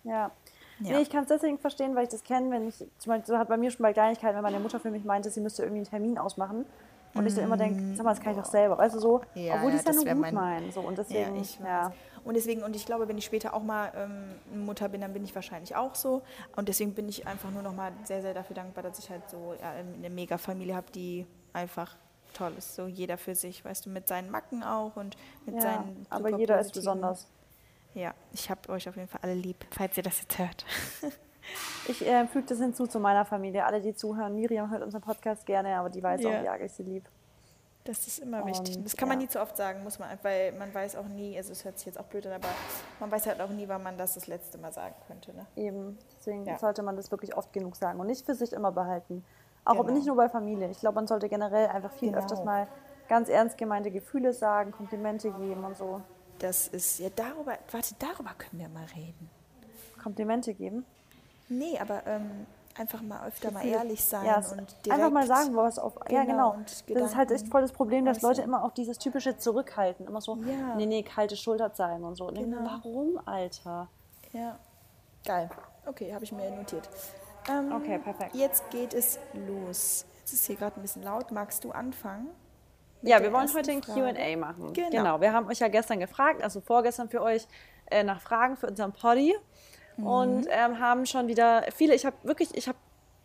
Ja, 0.04 0.32
ja. 0.80 0.98
Nee, 0.98 1.02
ich 1.04 1.10
kann 1.10 1.24
es 1.24 1.30
deswegen 1.30 1.58
verstehen, 1.58 1.96
weil 1.96 2.04
ich 2.04 2.10
das 2.10 2.24
kenne, 2.24 2.52
wenn 2.52 2.68
ich, 2.68 2.78
zum 2.78 2.90
Beispiel, 3.08 3.26
so 3.26 3.38
hat 3.38 3.48
bei 3.48 3.58
mir 3.58 3.72
schon 3.72 3.84
bei 3.84 3.94
Kleinigkeiten, 3.94 4.36
wenn 4.36 4.44
meine 4.44 4.60
Mutter 4.60 4.80
für 4.80 4.92
mich 4.92 5.04
meinte, 5.04 5.30
sie 5.30 5.42
müsste 5.42 5.64
irgendwie 5.64 5.80
einen 5.80 5.90
Termin 5.90 6.18
ausmachen. 6.18 6.66
Und 7.14 7.24
mm. 7.24 7.28
ich 7.28 7.36
dann 7.36 7.46
immer 7.46 7.58
denke, 7.58 7.96
sag 7.96 8.04
mal, 8.04 8.14
das 8.14 8.22
kann 8.22 8.34
ich 8.34 8.40
doch 8.40 8.46
selber. 8.46 8.76
Du, 8.76 9.00
so, 9.00 9.22
ja, 9.36 9.56
obwohl 9.56 9.72
die 9.72 9.78
es 9.78 9.86
ja 9.86 9.94
nur 9.94 10.04
gut 10.04 10.18
mein... 10.18 10.34
meinen. 10.34 10.72
So, 10.72 10.82
und 10.82 10.98
deswegen, 10.98 11.36
ja, 11.36 11.42
ich 11.42 11.60
ja. 11.60 11.94
Und 12.26 12.36
deswegen, 12.36 12.64
und 12.64 12.76
ich 12.76 12.86
glaube, 12.86 13.08
wenn 13.08 13.18
ich 13.18 13.26
später 13.26 13.54
auch 13.54 13.64
mal 13.64 13.92
ähm, 13.96 14.66
Mutter 14.66 14.90
bin, 14.90 15.02
dann 15.02 15.14
bin 15.14 15.24
ich 15.24 15.34
wahrscheinlich 15.34 15.76
auch 15.76 15.96
so. 15.96 16.24
Und 16.56 16.68
deswegen 16.68 16.94
bin 16.94 17.08
ich 17.08 17.26
einfach 17.28 17.52
nur 17.52 17.62
noch 17.62 17.74
mal 17.74 17.92
sehr, 18.04 18.22
sehr 18.22 18.34
dafür 18.34 18.56
dankbar, 18.56 18.84
dass 18.84 19.00
ich 19.00 19.10
halt 19.10 19.30
so 19.30 19.56
ja, 19.62 19.72
eine 19.72 20.10
Mega-Familie 20.10 20.76
habe, 20.76 20.88
die 20.94 21.26
einfach 21.54 21.96
toll 22.34 22.52
ist. 22.58 22.76
So 22.76 22.88
jeder 22.88 23.18
für 23.18 23.36
sich, 23.36 23.64
weißt 23.64 23.86
du, 23.86 23.92
mit 23.92 24.08
seinen 24.08 24.32
Macken 24.32 24.64
auch 24.64 24.96
und 24.96 25.16
mit 25.46 25.56
ja, 25.56 25.62
seinen. 25.62 26.06
Aber 26.10 26.38
jeder 26.38 26.60
ist 26.60 26.74
besonders. 26.74 27.28
Ja, 27.96 28.14
ich 28.34 28.50
habe 28.50 28.70
euch 28.70 28.88
auf 28.88 28.96
jeden 28.96 29.08
Fall 29.08 29.22
alle 29.24 29.34
lieb, 29.34 29.66
falls 29.72 29.96
ihr 29.98 30.04
das 30.04 30.22
jetzt 30.22 30.38
hört. 30.38 30.66
ich 31.88 32.06
äh, 32.06 32.28
füge 32.28 32.46
das 32.46 32.60
hinzu 32.60 32.88
zu 32.88 33.00
meiner 33.00 33.26
Familie. 33.26 33.66
Alle, 33.66 33.82
die 33.82 33.96
zuhören, 33.96 34.36
Miriam 34.36 34.70
hört 34.70 34.84
unseren 34.84 35.02
Podcast 35.02 35.46
gerne, 35.46 35.76
aber 35.76 35.90
die 35.90 36.04
weiß 36.04 36.22
ja. 36.22 36.30
auch, 36.30 36.44
wie 36.44 36.48
arg 36.48 36.62
ich 36.62 36.74
sie 36.74 36.84
lieb. 36.84 37.10
Das 37.86 38.06
ist 38.08 38.20
immer 38.20 38.44
wichtig. 38.48 38.84
das 38.84 38.98
kann 38.98 39.08
ja. 39.08 39.14
man 39.14 39.24
nie 39.24 39.30
zu 39.30 39.40
oft 39.40 39.56
sagen, 39.56 39.84
muss 39.84 40.00
man, 40.00 40.10
weil 40.24 40.52
man 40.54 40.74
weiß 40.74 40.96
auch 40.96 41.06
nie, 41.06 41.38
also 41.38 41.52
es 41.52 41.64
hört 41.64 41.78
sich 41.78 41.86
jetzt 41.86 42.00
auch 42.00 42.06
blöd 42.06 42.26
an, 42.26 42.34
aber 42.34 42.48
man 43.00 43.12
weiß 43.12 43.28
halt 43.28 43.40
auch 43.40 43.52
nie, 43.52 43.68
wann 43.68 43.84
man 43.84 43.96
das 43.96 44.16
das 44.16 44.26
letzte 44.26 44.58
Mal 44.58 44.74
sagen 44.74 44.96
könnte. 45.06 45.36
Ne? 45.36 45.46
Eben, 45.56 45.98
deswegen 46.18 46.46
ja. 46.46 46.58
sollte 46.58 46.82
man 46.82 46.96
das 46.96 47.12
wirklich 47.12 47.38
oft 47.38 47.54
genug 47.54 47.76
sagen 47.76 48.00
und 48.00 48.08
nicht 48.08 48.26
für 48.26 48.34
sich 48.34 48.54
immer 48.54 48.72
behalten. 48.72 49.24
Auch 49.66 49.82
genau. 49.82 49.94
nicht 49.94 50.08
nur 50.08 50.16
bei 50.16 50.30
Familie. 50.30 50.70
Ich 50.72 50.80
glaube, 50.80 50.96
man 50.96 51.06
sollte 51.06 51.30
generell 51.30 51.68
einfach 51.68 51.92
viel 51.92 52.10
genau. 52.10 52.22
öfters 52.22 52.44
mal 52.44 52.68
ganz 53.08 53.30
ernst 53.30 53.58
gemeinte 53.58 53.92
Gefühle 53.92 54.34
sagen, 54.34 54.72
Komplimente 54.72 55.30
geben 55.32 55.64
und 55.64 55.78
so. 55.78 56.02
Das 56.40 56.68
ist 56.68 57.00
ja 57.00 57.10
darüber, 57.16 57.58
warte, 57.72 57.96
darüber 58.00 58.32
können 58.38 58.62
wir 58.62 58.70
mal 58.70 58.86
reden. 58.96 59.30
Komplimente 60.02 60.54
geben? 60.54 60.86
Nee, 61.48 61.80
aber 61.80 62.06
ähm, 62.06 62.46
einfach 62.78 63.02
mal 63.02 63.26
öfter 63.28 63.52
mal 63.52 63.66
ehrlich 63.66 64.04
sein 64.04 64.26
ja, 64.26 64.38
und 64.38 64.76
einfach 64.90 65.12
mal 65.12 65.26
sagen, 65.26 65.56
was 65.56 65.80
auf. 65.80 65.96
Genau, 65.96 66.14
ja, 66.14 66.26
genau. 66.26 66.58
Das 66.88 67.12
ist 67.12 67.16
halt 67.16 67.32
echt 67.32 67.48
voll 67.48 67.62
das 67.62 67.72
Problem, 67.72 68.06
dass 68.06 68.22
Leute 68.22 68.42
immer 68.42 68.64
auch 68.64 68.72
dieses 68.72 68.98
typische 68.98 69.38
zurückhalten. 69.38 70.08
Immer 70.08 70.22
so, 70.22 70.36
ja. 70.36 70.76
nee, 70.76 70.86
nee, 70.86 71.04
kalte 71.04 71.36
Schulter 71.36 71.74
zeigen 71.74 72.04
und 72.04 72.16
so. 72.16 72.28
Genau. 72.28 72.58
Warum, 72.64 73.20
Alter? 73.26 73.88
Ja. 74.34 74.58
Geil. 75.26 75.50
Okay, 75.86 76.14
habe 76.14 76.24
ich 76.24 76.32
mir 76.32 76.52
notiert. 76.52 76.90
Ähm, 77.50 77.72
okay, 77.72 78.00
perfekt. 78.00 78.36
Jetzt 78.36 78.70
geht 78.72 78.94
es 78.94 79.20
los. 79.34 80.06
Jetzt 80.20 80.34
ist 80.34 80.46
hier 80.46 80.56
gerade 80.56 80.80
ein 80.80 80.82
bisschen 80.82 81.04
laut. 81.04 81.32
Magst 81.32 81.64
du 81.64 81.72
anfangen? 81.72 82.30
Ja, 83.06 83.22
wir 83.22 83.32
wollen 83.32 83.54
heute 83.54 83.72
ein 83.72 83.82
QA 83.82 84.38
machen. 84.38 84.74
Genau. 84.74 84.90
genau. 84.90 85.22
Wir 85.22 85.34
haben 85.34 85.48
euch 85.48 85.60
ja 85.60 85.68
gestern 85.68 86.00
gefragt, 86.00 86.44
also 86.44 86.62
vorgestern 86.62 87.10
für 87.10 87.22
euch, 87.22 87.48
äh, 87.92 88.04
nach 88.04 88.22
Fragen 88.22 88.58
für 88.58 88.68
unseren 88.68 88.92
Poddy. 88.94 89.36
Mhm. 89.98 90.08
Und 90.08 90.48
ähm, 90.50 90.80
haben 90.80 91.06
schon 91.06 91.28
wieder 91.28 91.64
viele, 91.76 91.96
ich 91.96 92.06
habe 92.06 92.16
wirklich, 92.24 92.56
ich 92.56 92.68
habe 92.68 92.78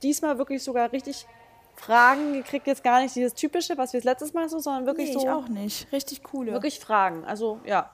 diesmal 0.03 0.39
wirklich 0.39 0.63
sogar 0.63 0.93
richtig 0.93 1.27
Fragen 1.75 2.35
gekriegt, 2.35 2.67
jetzt 2.67 2.85
gar 2.85 3.01
nicht 3.01 3.15
dieses 3.17 3.35
typische, 3.35 3.79
was 3.79 3.93
wir 3.93 4.01
das 4.01 4.05
letztes 4.05 4.35
Mal 4.35 4.49
so, 4.49 4.59
sondern 4.59 4.87
wirklich 4.87 5.09
nee, 5.09 5.15
so. 5.15 5.21
Ich 5.21 5.29
auch 5.29 5.49
nicht. 5.49 5.91
Richtig 5.93 6.23
coole. 6.23 6.53
Wirklich 6.53 6.79
Fragen. 6.79 7.25
Also 7.25 7.61
ja, 7.65 7.91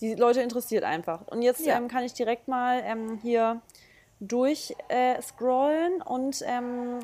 die 0.00 0.14
Leute 0.14 0.42
interessiert 0.42 0.84
einfach. 0.84 1.26
Und 1.28 1.42
jetzt 1.42 1.64
ja. 1.64 1.76
ähm, 1.76 1.88
kann 1.88 2.04
ich 2.04 2.12
direkt 2.12 2.48
mal 2.48 2.82
ähm, 2.84 3.18
hier 3.22 3.60
durchscrollen 4.20 6.00
äh, 6.00 6.04
und 6.04 6.42
ähm, 6.46 6.98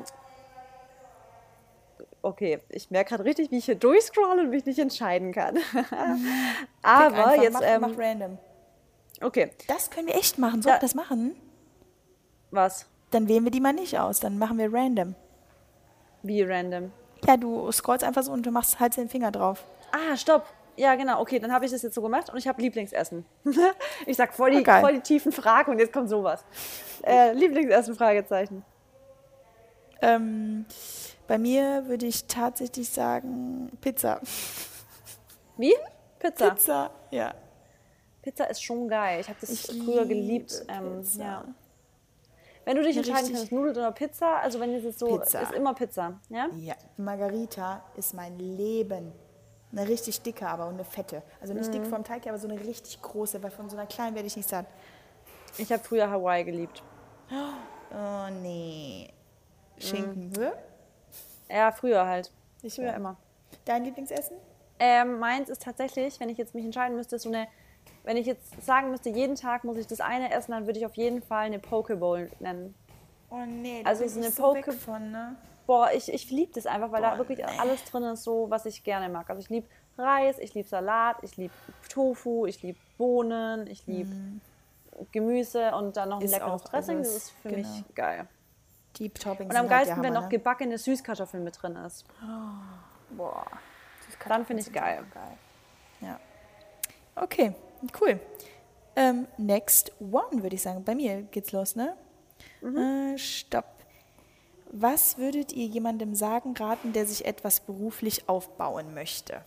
okay, 2.21 2.59
ich 2.69 2.91
merke 2.91 3.09
gerade 3.09 3.25
richtig, 3.25 3.51
wie 3.51 3.57
ich 3.57 3.65
hier 3.65 3.75
durchscrolle 3.75 4.43
und 4.43 4.49
mich 4.49 4.65
nicht 4.65 4.79
entscheiden 4.79 5.31
kann. 5.31 5.57
Aber 6.81 7.15
einfach, 7.15 7.41
jetzt. 7.41 7.53
Mach, 7.53 7.61
ähm, 7.63 7.81
mach 7.81 7.97
random. 7.97 8.37
Okay. 9.21 9.51
Das 9.67 9.89
können 9.89 10.07
wir 10.07 10.15
echt 10.15 10.37
machen. 10.37 10.61
Soll 10.61 10.73
ja. 10.73 10.79
das 10.79 10.95
machen? 10.95 11.35
Was? 12.51 12.87
Dann 13.11 13.27
wählen 13.27 13.43
wir 13.43 13.51
die 13.51 13.61
mal 13.61 13.73
nicht 13.73 13.99
aus. 13.99 14.19
Dann 14.19 14.37
machen 14.37 14.57
wir 14.57 14.73
random. 14.73 15.15
Wie 16.23 16.41
random? 16.41 16.91
Ja, 17.25 17.37
du 17.37 17.71
scrollst 17.71 18.03
einfach 18.03 18.23
so 18.23 18.31
und 18.31 18.45
du 18.45 18.51
machst 18.51 18.79
halt 18.79 18.95
den 18.95 19.09
Finger 19.09 19.31
drauf. 19.31 19.63
Ah, 19.91 20.15
stopp. 20.15 20.45
Ja, 20.77 20.95
genau. 20.95 21.19
Okay, 21.19 21.39
dann 21.39 21.51
habe 21.51 21.65
ich 21.65 21.71
das 21.71 21.81
jetzt 21.81 21.95
so 21.95 22.01
gemacht 22.01 22.29
und 22.29 22.37
ich 22.37 22.47
habe 22.47 22.61
Lieblingsessen. 22.61 23.25
ich 24.05 24.15
sag 24.15 24.33
voll 24.33 24.51
die, 24.51 24.59
okay. 24.59 24.79
voll 24.79 24.93
die 24.93 25.01
tiefen 25.01 25.31
Fragen 25.31 25.71
und 25.71 25.79
jetzt 25.79 25.91
kommt 25.91 26.09
sowas. 26.09 26.45
Äh, 27.03 27.33
Lieblingsessen? 27.33 27.95
Fragezeichen. 27.95 28.63
Ähm, 30.01 30.65
bei 31.29 31.37
mir 31.37 31.87
würde 31.87 32.07
ich 32.07 32.25
tatsächlich 32.25 32.89
sagen 32.89 33.69
Pizza. 33.81 34.19
Wie? 35.57 35.75
Pizza. 36.17 36.49
Pizza, 36.49 36.91
ja. 37.11 37.35
Pizza 38.23 38.45
ist 38.45 38.63
schon 38.63 38.89
geil. 38.89 39.21
Ich 39.21 39.29
habe 39.29 39.37
das 39.39 39.51
ich 39.51 39.61
früher 39.61 40.07
geliebt. 40.07 40.65
Ähm, 40.67 41.03
ja. 41.19 41.45
Wenn 42.65 42.77
du 42.77 42.83
dich 42.83 42.97
entscheiden 42.97 43.31
kannst, 43.31 43.51
Nudeln 43.51 43.77
oder 43.77 43.91
Pizza, 43.91 44.37
also 44.39 44.59
wenn 44.59 44.73
es 44.73 44.83
jetzt 44.83 44.97
so 44.97 45.19
Pizza. 45.19 45.41
ist 45.41 45.51
immer 45.51 45.75
Pizza, 45.75 46.19
ja? 46.29 46.49
Ja. 46.57 46.73
Margarita 46.97 47.83
ist 47.95 48.15
mein 48.15 48.39
Leben. 48.39 49.11
Eine 49.71 49.87
richtig 49.87 50.23
dicke, 50.23 50.47
aber 50.47 50.65
und 50.65 50.73
eine 50.73 50.83
fette. 50.83 51.21
Also 51.39 51.53
nicht 51.53 51.67
mhm. 51.67 51.73
dick 51.73 51.85
vom 51.85 52.03
Teig, 52.03 52.25
aber 52.25 52.39
so 52.39 52.47
eine 52.47 52.59
richtig 52.59 52.99
große, 53.03 53.43
weil 53.43 53.51
von 53.51 53.69
so 53.69 53.77
einer 53.77 53.85
kleinen 53.85 54.15
werde 54.15 54.25
ich 54.25 54.35
nicht 54.35 54.49
satt. 54.49 54.65
Ich 55.59 55.71
habe 55.71 55.83
früher 55.83 56.09
Hawaii 56.09 56.43
geliebt. 56.43 56.81
Oh 57.31 58.31
nee. 58.41 59.13
Schinken, 59.77 60.29
mhm. 60.29 60.51
Ja, 61.49 61.71
früher 61.71 62.05
halt. 62.05 62.31
Ich 62.61 62.75
früher 62.75 62.93
immer. 62.93 63.17
Dein 63.65 63.83
Lieblingsessen? 63.83 64.37
Ähm, 64.79 65.19
meins 65.19 65.49
ist 65.49 65.61
tatsächlich, 65.61 66.19
wenn 66.19 66.29
ich 66.29 66.37
jetzt 66.37 66.55
mich 66.55 66.63
entscheiden 66.63 66.95
müsste, 66.95 67.19
so 67.19 67.29
eine, 67.29 67.47
wenn 68.03 68.17
ich 68.17 68.25
jetzt 68.25 68.63
sagen 68.63 68.91
müsste, 68.91 69.09
jeden 69.09 69.35
Tag 69.35 69.63
muss 69.63 69.77
ich 69.77 69.87
das 69.87 69.99
eine 69.99 70.31
essen, 70.31 70.51
dann 70.51 70.65
würde 70.67 70.79
ich 70.79 70.85
auf 70.85 70.95
jeden 70.95 71.21
Fall 71.21 71.45
eine 71.45 71.59
Pokeball 71.59 72.31
nennen. 72.39 72.75
Oh 73.29 73.43
nee, 73.45 73.81
also 73.83 74.03
ist 74.03 74.17
eine 74.17 74.31
so 74.31 74.53
Poke 74.53 74.71
von, 74.71 75.11
ne? 75.11 75.35
Boah, 75.67 75.91
ich, 75.93 76.11
ich 76.11 76.31
liebe 76.31 76.53
das 76.53 76.65
einfach, 76.65 76.91
weil 76.91 77.01
Boah, 77.01 77.11
da 77.11 77.17
wirklich 77.17 77.39
nee. 77.39 77.59
alles 77.59 77.83
drin 77.85 78.03
ist, 78.03 78.23
so 78.23 78.49
was 78.49 78.65
ich 78.65 78.83
gerne 78.83 79.09
mag. 79.09 79.29
Also 79.29 79.41
ich 79.41 79.49
liebe 79.49 79.67
Reis, 79.97 80.39
ich 80.39 80.53
liebe 80.53 80.67
Salat, 80.67 81.17
ich 81.21 81.37
liebe 81.37 81.53
Tofu, 81.89 82.45
ich 82.45 82.63
liebe 82.63 82.79
Bohnen, 82.97 83.67
ich 83.67 83.85
liebe 83.85 84.09
mm. 84.09 84.41
Gemüse 85.11 85.75
und 85.75 85.95
dann 85.95 86.09
noch 86.09 86.19
ein 86.19 86.25
ist 86.25 86.31
leckeres 86.31 86.63
Dressing. 86.63 86.97
Das 86.99 87.15
ist 87.15 87.31
für 87.41 87.49
genau. 87.49 87.67
mich 87.67 87.83
geil. 87.93 88.27
Die 88.97 89.09
Toppings 89.09 89.49
Und 89.49 89.55
am 89.55 89.67
geilsten, 89.67 89.97
halt 89.97 90.05
wenn 90.05 90.13
noch 90.13 90.23
ne? 90.23 90.29
gebackene 90.29 90.77
Süßkartoffeln 90.77 91.43
mit 91.43 91.61
drin 91.61 91.75
ist. 91.75 92.05
Oh, 92.21 93.15
boah. 93.15 93.45
Dann 94.27 94.45
finde 94.45 94.63
ich 94.63 94.73
geil. 94.73 95.05
geil. 95.13 95.37
Ja. 96.01 96.19
Okay, 97.15 97.53
cool. 98.01 98.19
Ähm, 98.95 99.27
next 99.37 99.91
one, 99.99 100.43
würde 100.43 100.55
ich 100.55 100.61
sagen. 100.61 100.83
Bei 100.83 100.95
mir 100.95 101.21
geht's 101.23 101.51
los, 101.51 101.75
ne? 101.75 101.95
Mhm. 102.61 102.77
Äh, 102.77 103.17
stopp. 103.17 103.65
Was 104.71 105.17
würdet 105.17 105.51
ihr 105.53 105.65
jemandem 105.65 106.13
sagen, 106.15 106.55
raten, 106.55 106.93
der 106.93 107.05
sich 107.05 107.25
etwas 107.25 107.59
beruflich 107.59 108.29
aufbauen 108.29 108.93
möchte? 108.93 109.41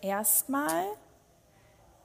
Erstmal 0.00 0.84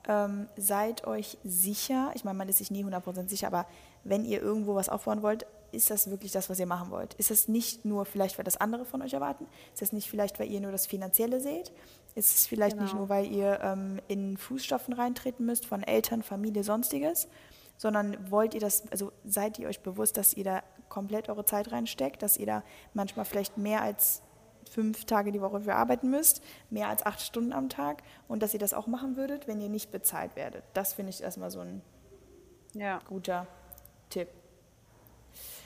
ähm, 0.08 0.48
seid 0.56 1.06
euch 1.06 1.38
sicher, 1.44 2.12
ich 2.16 2.24
meine, 2.24 2.38
man 2.38 2.50
ist 2.50 2.58
sich 2.58 2.72
nie 2.72 2.84
100% 2.84 3.30
sicher, 3.30 3.48
aber 3.48 3.68
wenn 4.10 4.26
ihr 4.26 4.42
irgendwo 4.42 4.76
was 4.76 4.90
aufbauen 4.90 5.22
wollt, 5.22 5.46
ist 5.72 5.92
das 5.92 6.10
wirklich 6.10 6.32
das, 6.32 6.50
was 6.50 6.60
ihr 6.60 6.66
machen 6.66 6.90
wollt? 6.90 7.14
Ist 7.16 7.30
es 7.30 7.48
nicht 7.48 7.86
nur 7.86 8.06
vielleicht, 8.06 8.38
weil 8.38 8.44
das 8.44 8.58
andere 8.58 8.86
von 8.86 9.04
euch 9.04 9.14
erwarten? 9.14 9.46
Ist 9.74 9.84
es 9.84 9.94
nicht 9.94 10.10
vielleicht, 10.10 10.40
weil 10.40 10.50
ihr 10.50 10.60
nur 10.62 10.72
das 10.72 10.88
Finanzielle 10.88 11.40
seht? 11.40 11.72
Ist 12.16 12.36
es 12.36 12.48
vielleicht 12.48 12.76
genau. 12.76 12.84
nicht 12.84 12.96
nur, 12.96 13.10
weil 13.10 13.28
ihr 13.28 13.60
ähm, 13.62 14.00
in 14.08 14.38
Fußstapfen 14.38 14.96
reintreten 14.96 15.46
müsst 15.46 15.68
von 15.68 15.84
Eltern, 15.84 16.24
Familie, 16.24 16.64
sonstiges? 16.64 17.28
Sondern 17.78 18.18
wollt 18.32 18.56
ihr 18.56 18.60
das, 18.60 18.84
also 18.92 19.12
seid 19.24 19.60
ihr 19.60 19.68
euch 19.68 19.82
bewusst, 19.82 20.18
dass 20.18 20.34
ihr 20.34 20.44
da 20.44 20.64
komplett 20.90 21.30
eure 21.30 21.46
Zeit 21.46 21.72
reinsteckt, 21.72 22.24
dass 22.24 22.36
ihr 22.36 22.48
da 22.48 22.64
manchmal 22.96 23.26
vielleicht 23.26 23.58
mehr 23.58 23.82
als 23.82 24.24
fünf 24.70 25.06
Tage 25.06 25.32
die 25.32 25.40
Woche 25.40 25.62
für 25.62 25.76
arbeiten 25.76 26.10
müsst, 26.10 26.44
mehr 26.72 26.90
als 26.90 27.06
acht 27.06 27.22
Stunden 27.22 27.54
am 27.54 27.70
Tag 27.70 28.04
und 28.28 28.42
dass 28.42 28.54
ihr 28.54 28.60
das 28.60 28.74
auch 28.74 28.88
machen 28.88 29.16
würdet, 29.16 29.48
wenn 29.48 29.62
ihr 29.62 29.70
nicht 29.70 29.92
bezahlt 29.92 30.36
werdet. 30.36 30.64
Das 30.74 30.94
finde 30.94 31.12
ich 31.12 31.22
erstmal 31.22 31.52
so 31.52 31.60
ein 31.60 31.82
ja. 32.74 33.00
guter 33.08 33.48
Tipp. 34.10 34.30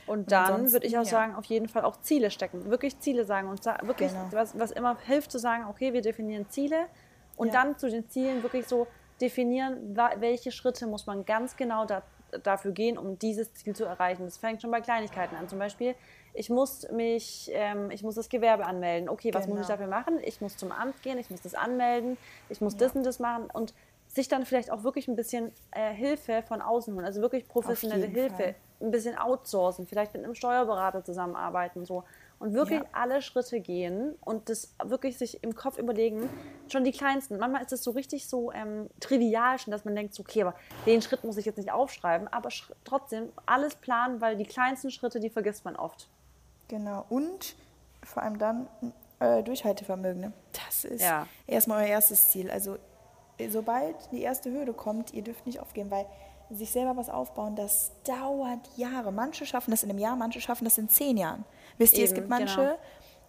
Und 0.06 0.32
dann 0.32 0.72
würde 0.72 0.86
ich 0.86 0.98
auch 0.98 1.04
ja. 1.04 1.10
sagen, 1.10 1.36
auf 1.36 1.46
jeden 1.46 1.70
Fall 1.70 1.86
auch 1.86 2.00
Ziele 2.02 2.30
stecken. 2.30 2.70
Wirklich 2.70 3.00
Ziele 3.00 3.24
sagen 3.26 3.48
und 3.48 3.66
wirklich, 3.66 4.12
genau. 4.12 4.28
was, 4.32 4.58
was 4.60 4.72
immer 4.72 4.98
hilft 5.06 5.32
zu 5.32 5.40
sagen, 5.40 5.66
okay, 5.70 5.94
wir 5.94 6.02
definieren 6.02 6.50
Ziele 6.50 6.88
und 7.38 7.48
ja. 7.48 7.54
dann 7.54 7.78
zu 7.78 7.90
den 7.90 8.10
Zielen 8.10 8.44
wirklich 8.44 8.68
so 8.68 8.88
definieren, 9.22 9.98
welche 10.18 10.52
Schritte 10.52 10.88
muss 10.88 11.06
man 11.06 11.24
ganz 11.24 11.56
genau 11.56 11.86
da, 11.86 12.04
dafür 12.44 12.72
gehen, 12.72 12.98
um 12.98 13.18
dieses 13.18 13.54
Ziel 13.54 13.76
zu 13.76 13.86
erreichen. 13.86 14.26
Das 14.26 14.38
fängt 14.38 14.62
schon 14.62 14.72
bei 14.72 14.82
Kleinigkeiten 14.82 15.36
an. 15.36 15.48
Zum 15.48 15.60
Beispiel, 15.60 15.96
ich 16.34 16.50
muss 16.50 16.90
mich, 16.92 17.50
ähm, 17.54 17.92
ich 17.92 18.04
muss 18.04 18.16
das 18.16 18.28
Gewerbe 18.28 18.66
anmelden. 18.66 19.08
Okay, 19.08 19.34
was 19.34 19.46
genau. 19.46 19.58
muss 19.58 19.70
ich 19.70 19.76
genau. 19.76 19.88
dafür 19.88 19.88
machen? 19.88 20.20
Ich 20.24 20.42
muss 20.42 20.58
zum 20.58 20.72
Amt 20.72 21.02
gehen, 21.02 21.18
ich 21.18 21.30
muss 21.30 21.42
das 21.42 21.54
anmelden, 21.54 22.18
ich 22.50 22.60
muss 22.60 22.74
ja. 22.74 22.80
das 22.80 22.96
und 22.96 23.06
das 23.06 23.20
machen 23.20 23.48
und 23.54 23.74
sich 24.14 24.28
dann 24.28 24.46
vielleicht 24.46 24.72
auch 24.72 24.84
wirklich 24.84 25.08
ein 25.08 25.16
bisschen 25.16 25.52
äh, 25.72 25.92
Hilfe 25.92 26.44
von 26.44 26.62
außen 26.62 26.94
holen, 26.94 27.06
also 27.06 27.22
wirklich 27.22 27.48
professionelle 27.48 28.06
Hilfe, 28.06 28.36
Fall. 28.36 28.56
ein 28.80 28.92
bisschen 28.92 29.18
outsourcen, 29.18 29.88
vielleicht 29.88 30.14
mit 30.14 30.24
einem 30.24 30.36
Steuerberater 30.36 31.04
zusammenarbeiten 31.04 31.84
so 31.84 32.04
und 32.38 32.54
wirklich 32.54 32.82
ja. 32.82 32.88
alle 32.92 33.24
Schritte 33.24 33.60
gehen 33.60 34.14
und 34.22 34.50
das 34.50 34.76
wirklich 34.84 35.18
sich 35.18 35.44
im 35.44 35.56
Kopf 35.56 35.80
überlegen, 35.80 36.30
schon 36.68 36.84
die 36.84 36.92
kleinsten. 36.92 37.38
Manchmal 37.38 37.64
ist 37.64 37.74
es 37.74 37.84
so 37.84 37.92
richtig 37.92 38.28
so 38.28 38.52
ähm, 38.52 38.88
trivial 39.00 39.58
schon, 39.58 39.72
dass 39.72 39.84
man 39.84 39.96
denkt, 39.96 40.20
okay, 40.20 40.44
aber 40.44 40.54
den 40.86 41.02
Schritt 41.02 41.24
muss 41.24 41.38
ich 41.38 41.46
jetzt 41.46 41.58
nicht 41.58 41.72
aufschreiben, 41.72 42.28
aber 42.28 42.50
trotzdem 42.84 43.30
alles 43.48 43.76
planen, 43.76 44.22
weil 44.22 44.36
die 44.38 44.46
kleinsten 44.46 44.92
Schritte, 44.92 45.20
die 45.20 45.32
vergisst 45.32 45.66
man 45.66 45.76
oft. 45.76 46.08
Genau 46.68 47.06
und 47.10 47.56
vor 48.04 48.22
allem 48.22 48.38
dann 48.38 48.68
äh, 49.20 49.42
Durchhaltevermögen. 49.42 50.22
Ne? 50.22 50.34
Das 50.68 50.86
ist 50.86 51.02
ja. 51.02 51.26
erstmal 51.48 51.86
euer 51.86 51.90
erstes 51.90 52.30
Ziel. 52.30 52.52
Also 52.52 52.78
sobald 53.50 53.96
die 54.12 54.22
erste 54.22 54.52
Hürde 54.52 54.74
kommt, 54.74 55.14
ihr 55.14 55.24
dürft 55.24 55.46
nicht 55.46 55.60
aufgeben, 55.60 55.92
weil 55.92 56.06
sich 56.50 56.72
selber 56.72 56.98
was 56.98 57.10
aufbauen, 57.10 57.56
das 57.56 57.92
dauert 58.04 58.60
Jahre. 58.76 59.12
Manche 59.12 59.46
schaffen 59.46 59.72
das 59.72 59.84
in 59.84 59.90
einem 59.90 60.00
Jahr, 60.00 60.16
manche 60.16 60.42
schaffen 60.42 60.66
das 60.66 60.78
in 60.78 60.90
zehn 60.90 61.18
Jahren. 61.18 61.46
Wisst 61.78 61.94
ihr, 61.94 62.00
Eben, 62.00 62.08
es 62.08 62.14
gibt 62.14 62.30
manche 62.30 62.56
genau. 62.56 62.78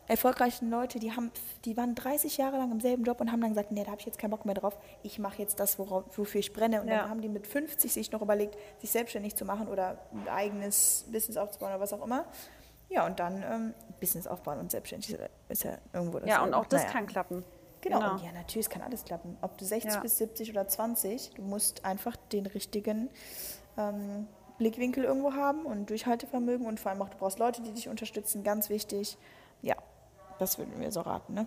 erfolgreichen 0.06 0.70
Leute, 0.70 0.99
die, 0.99 1.12
haben, 1.12 1.30
die 1.64 1.76
waren 1.76 1.94
30 1.94 2.37
Jahre 2.37 2.58
lang 2.58 2.70
im 2.73 2.80
selben 2.80 3.04
Job 3.04 3.20
und 3.20 3.32
haben 3.32 3.40
dann 3.40 3.50
gesagt, 3.50 3.73
nee, 3.73 3.82
da 3.82 3.92
habe 3.92 4.00
ich 4.00 4.06
jetzt 4.06 4.18
keinen 4.18 4.30
Bock 4.30 4.44
mehr 4.44 4.54
drauf, 4.54 4.76
ich 5.02 5.18
mache 5.18 5.40
jetzt 5.40 5.58
das, 5.61 5.78
worauf, 5.78 6.04
wofür 6.18 6.40
ich 6.40 6.52
brenne. 6.52 6.82
Und 6.82 6.88
ja. 6.88 6.99
dann 6.99 7.11
haben 7.11 7.23
die 7.23 7.28
mit 7.28 7.46
50 7.46 7.92
sich 7.92 8.12
noch 8.12 8.20
überlegt, 8.20 8.56
sich 8.78 8.90
selbstständig 8.90 9.37
zu 9.37 9.44
machen 9.44 9.68
oder 9.68 9.99
ein 10.12 10.28
eigenes 10.28 11.06
Business 11.11 11.37
aufzubauen 11.37 11.70
oder 11.70 11.80
was 11.80 11.92
auch 11.92 12.04
immer. 12.04 12.26
Ja, 12.90 13.06
und 13.06 13.18
dann 13.18 13.42
ähm, 13.42 13.75
Business 13.99 14.26
aufbauen 14.26 14.58
und 14.58 14.70
selbstständig 14.70 15.16
ist 15.49 15.64
ja 15.64 15.78
irgendwo 15.92 16.18
das. 16.18 16.28
Ja, 16.28 16.44
und 16.44 16.54
auch 16.54 16.66
das 16.66 16.82
naja. 16.82 16.92
kann 16.92 17.06
klappen. 17.06 17.44
Genau. 17.85 17.99
genau. 18.00 18.12
Und 18.12 18.25
ja, 18.25 18.33
natürlich, 18.33 18.67
es 18.67 18.71
kann 18.71 18.81
alles 18.81 19.05
klappen. 19.05 19.37
Ob 19.43 19.59
du 19.59 19.64
60 19.64 19.93
ja. 19.93 20.00
bis 20.00 20.17
70 20.17 20.50
oder 20.50 20.67
20, 20.67 21.33
du 21.35 21.43
musst 21.43 21.85
einfach 21.85 22.17
den 22.17 22.47
richtigen 22.47 23.11
ähm, 23.76 24.26
Blickwinkel 24.57 25.05
irgendwo 25.05 25.35
haben 25.35 25.67
und 25.67 25.91
Durchhaltevermögen 25.91 26.67
und 26.67 26.81
vor 26.81 26.91
allem 26.91 27.03
auch, 27.03 27.11
du 27.11 27.19
brauchst 27.19 27.38
Leute, 27.38 27.61
die 27.61 27.73
dich 27.73 27.91
unterstützen, 27.91 28.43
ganz 28.43 28.71
wichtig. 28.71 29.19
Ja, 29.61 29.76
das 30.39 30.58
würden 30.58 30.80
wir 30.80 30.91
so 30.93 31.02
raten, 31.02 31.35
ne? 31.35 31.47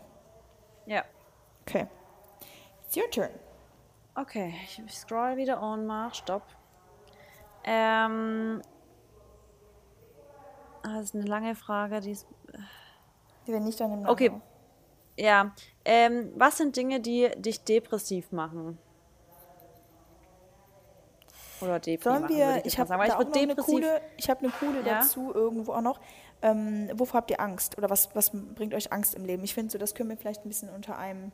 Ja. 0.85 1.03
Okay. 1.61 1.87
It's 2.85 2.95
your 2.95 3.09
turn. 3.09 3.31
Okay, 4.13 4.53
ich 4.63 4.93
scroll 4.93 5.37
wieder 5.37 5.61
on, 5.61 5.87
mach, 5.87 6.13
stopp. 6.13 6.43
Ähm, 7.63 8.61
das 10.83 11.05
ist 11.05 11.15
eine 11.15 11.25
lange 11.25 11.55
Frage, 11.55 11.99
die 11.99 12.11
ist. 12.11 12.27
Die 13.47 13.53
wir 13.53 13.59
nicht 13.59 13.79
dann 13.79 13.91
im 13.91 14.05
Okay. 14.07 14.31
Ja. 15.17 15.53
Ähm, 15.83 16.31
was 16.35 16.57
sind 16.57 16.75
Dinge, 16.75 16.99
die 16.99 17.29
dich 17.37 17.63
depressiv 17.63 18.31
machen? 18.31 18.77
Oder 21.61 21.79
depressiv 21.79 22.03
Sollen 22.03 22.29
wir, 22.29 22.57
ich, 22.57 22.73
ich 22.73 22.79
habe 22.79 22.93
ich 23.05 23.13
eine 23.13 23.55
coole, 23.55 24.01
ich 24.17 24.29
habe 24.29 24.41
eine 24.41 24.51
coole 24.51 24.79
ja? 24.79 24.99
dazu 24.99 25.33
irgendwo 25.33 25.73
auch 25.73 25.81
noch. 25.81 25.99
Ähm, 26.41 26.89
wovor 26.93 27.19
habt 27.19 27.31
ihr 27.31 27.39
Angst? 27.39 27.77
Oder 27.77 27.89
was, 27.89 28.13
was 28.15 28.31
bringt 28.31 28.75
euch 28.75 28.91
Angst 28.93 29.15
im 29.15 29.25
Leben? 29.25 29.43
Ich 29.43 29.55
finde 29.55 29.71
so, 29.71 29.79
das 29.79 29.95
können 29.95 30.09
wir 30.09 30.17
vielleicht 30.17 30.45
ein 30.45 30.49
bisschen 30.49 30.69
unter 30.69 30.97
einem 30.97 31.31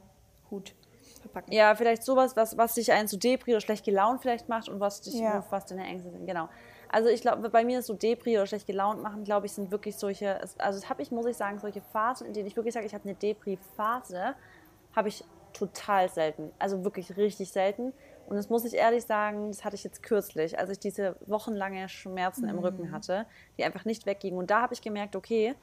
Hut 0.49 0.75
verpacken. 1.19 1.51
Ja, 1.51 1.75
vielleicht 1.75 2.03
sowas, 2.03 2.37
was, 2.37 2.57
was 2.57 2.75
dich 2.75 2.91
einen 2.93 3.09
zu 3.09 3.17
Depri 3.17 3.51
oder 3.51 3.61
schlecht 3.61 3.83
gelaunt 3.83 4.21
vielleicht 4.21 4.47
macht 4.47 4.69
und 4.69 4.79
was 4.79 5.01
dich, 5.01 5.15
ja. 5.15 5.45
was 5.49 5.65
deine 5.65 5.85
Ängste 5.85 6.09
sind. 6.11 6.25
Genau. 6.25 6.47
Also 6.93 7.09
ich 7.09 7.21
glaube, 7.21 7.49
bei 7.49 7.65
mir 7.65 7.79
ist 7.79 7.87
so 7.87 7.95
Depri 7.95 8.37
oder 8.37 8.45
schlecht 8.45 8.67
gelaunt 8.67 9.01
machen, 9.01 9.23
glaube 9.23 9.47
ich, 9.47 9.51
sind 9.51 9.71
wirklich 9.71 9.97
solche, 9.97 10.39
also 10.39 10.79
das 10.79 10.89
habe 10.89 11.01
ich, 11.01 11.09
muss 11.09 11.25
ich 11.25 11.35
sagen, 11.35 11.57
solche 11.57 11.81
Phasen, 11.81 12.27
in 12.27 12.33
denen 12.33 12.45
ich 12.45 12.55
wirklich 12.55 12.75
sage, 12.75 12.85
ich 12.85 12.93
habe 12.93 13.03
eine 13.05 13.15
Depri-Phase, 13.15 14.35
habe 14.95 15.07
ich 15.07 15.23
total 15.53 16.07
selten. 16.07 16.51
Also 16.59 16.83
wirklich 16.83 17.17
richtig 17.17 17.51
selten. 17.51 17.93
Und 18.27 18.35
das 18.35 18.51
muss 18.51 18.63
ich 18.63 18.75
ehrlich 18.75 19.05
sagen, 19.05 19.47
das 19.47 19.65
hatte 19.65 19.75
ich 19.75 19.83
jetzt 19.83 20.03
kürzlich, 20.03 20.59
als 20.59 20.69
ich 20.69 20.77
diese 20.77 21.15
wochenlange 21.25 21.89
Schmerzen 21.89 22.43
mhm. 22.43 22.49
im 22.49 22.59
Rücken 22.59 22.91
hatte, 22.91 23.25
die 23.57 23.63
einfach 23.63 23.85
nicht 23.85 24.05
weggingen. 24.05 24.37
Und 24.37 24.51
da 24.51 24.61
habe 24.61 24.75
ich 24.75 24.81
gemerkt, 24.83 25.15
okay, 25.15 25.55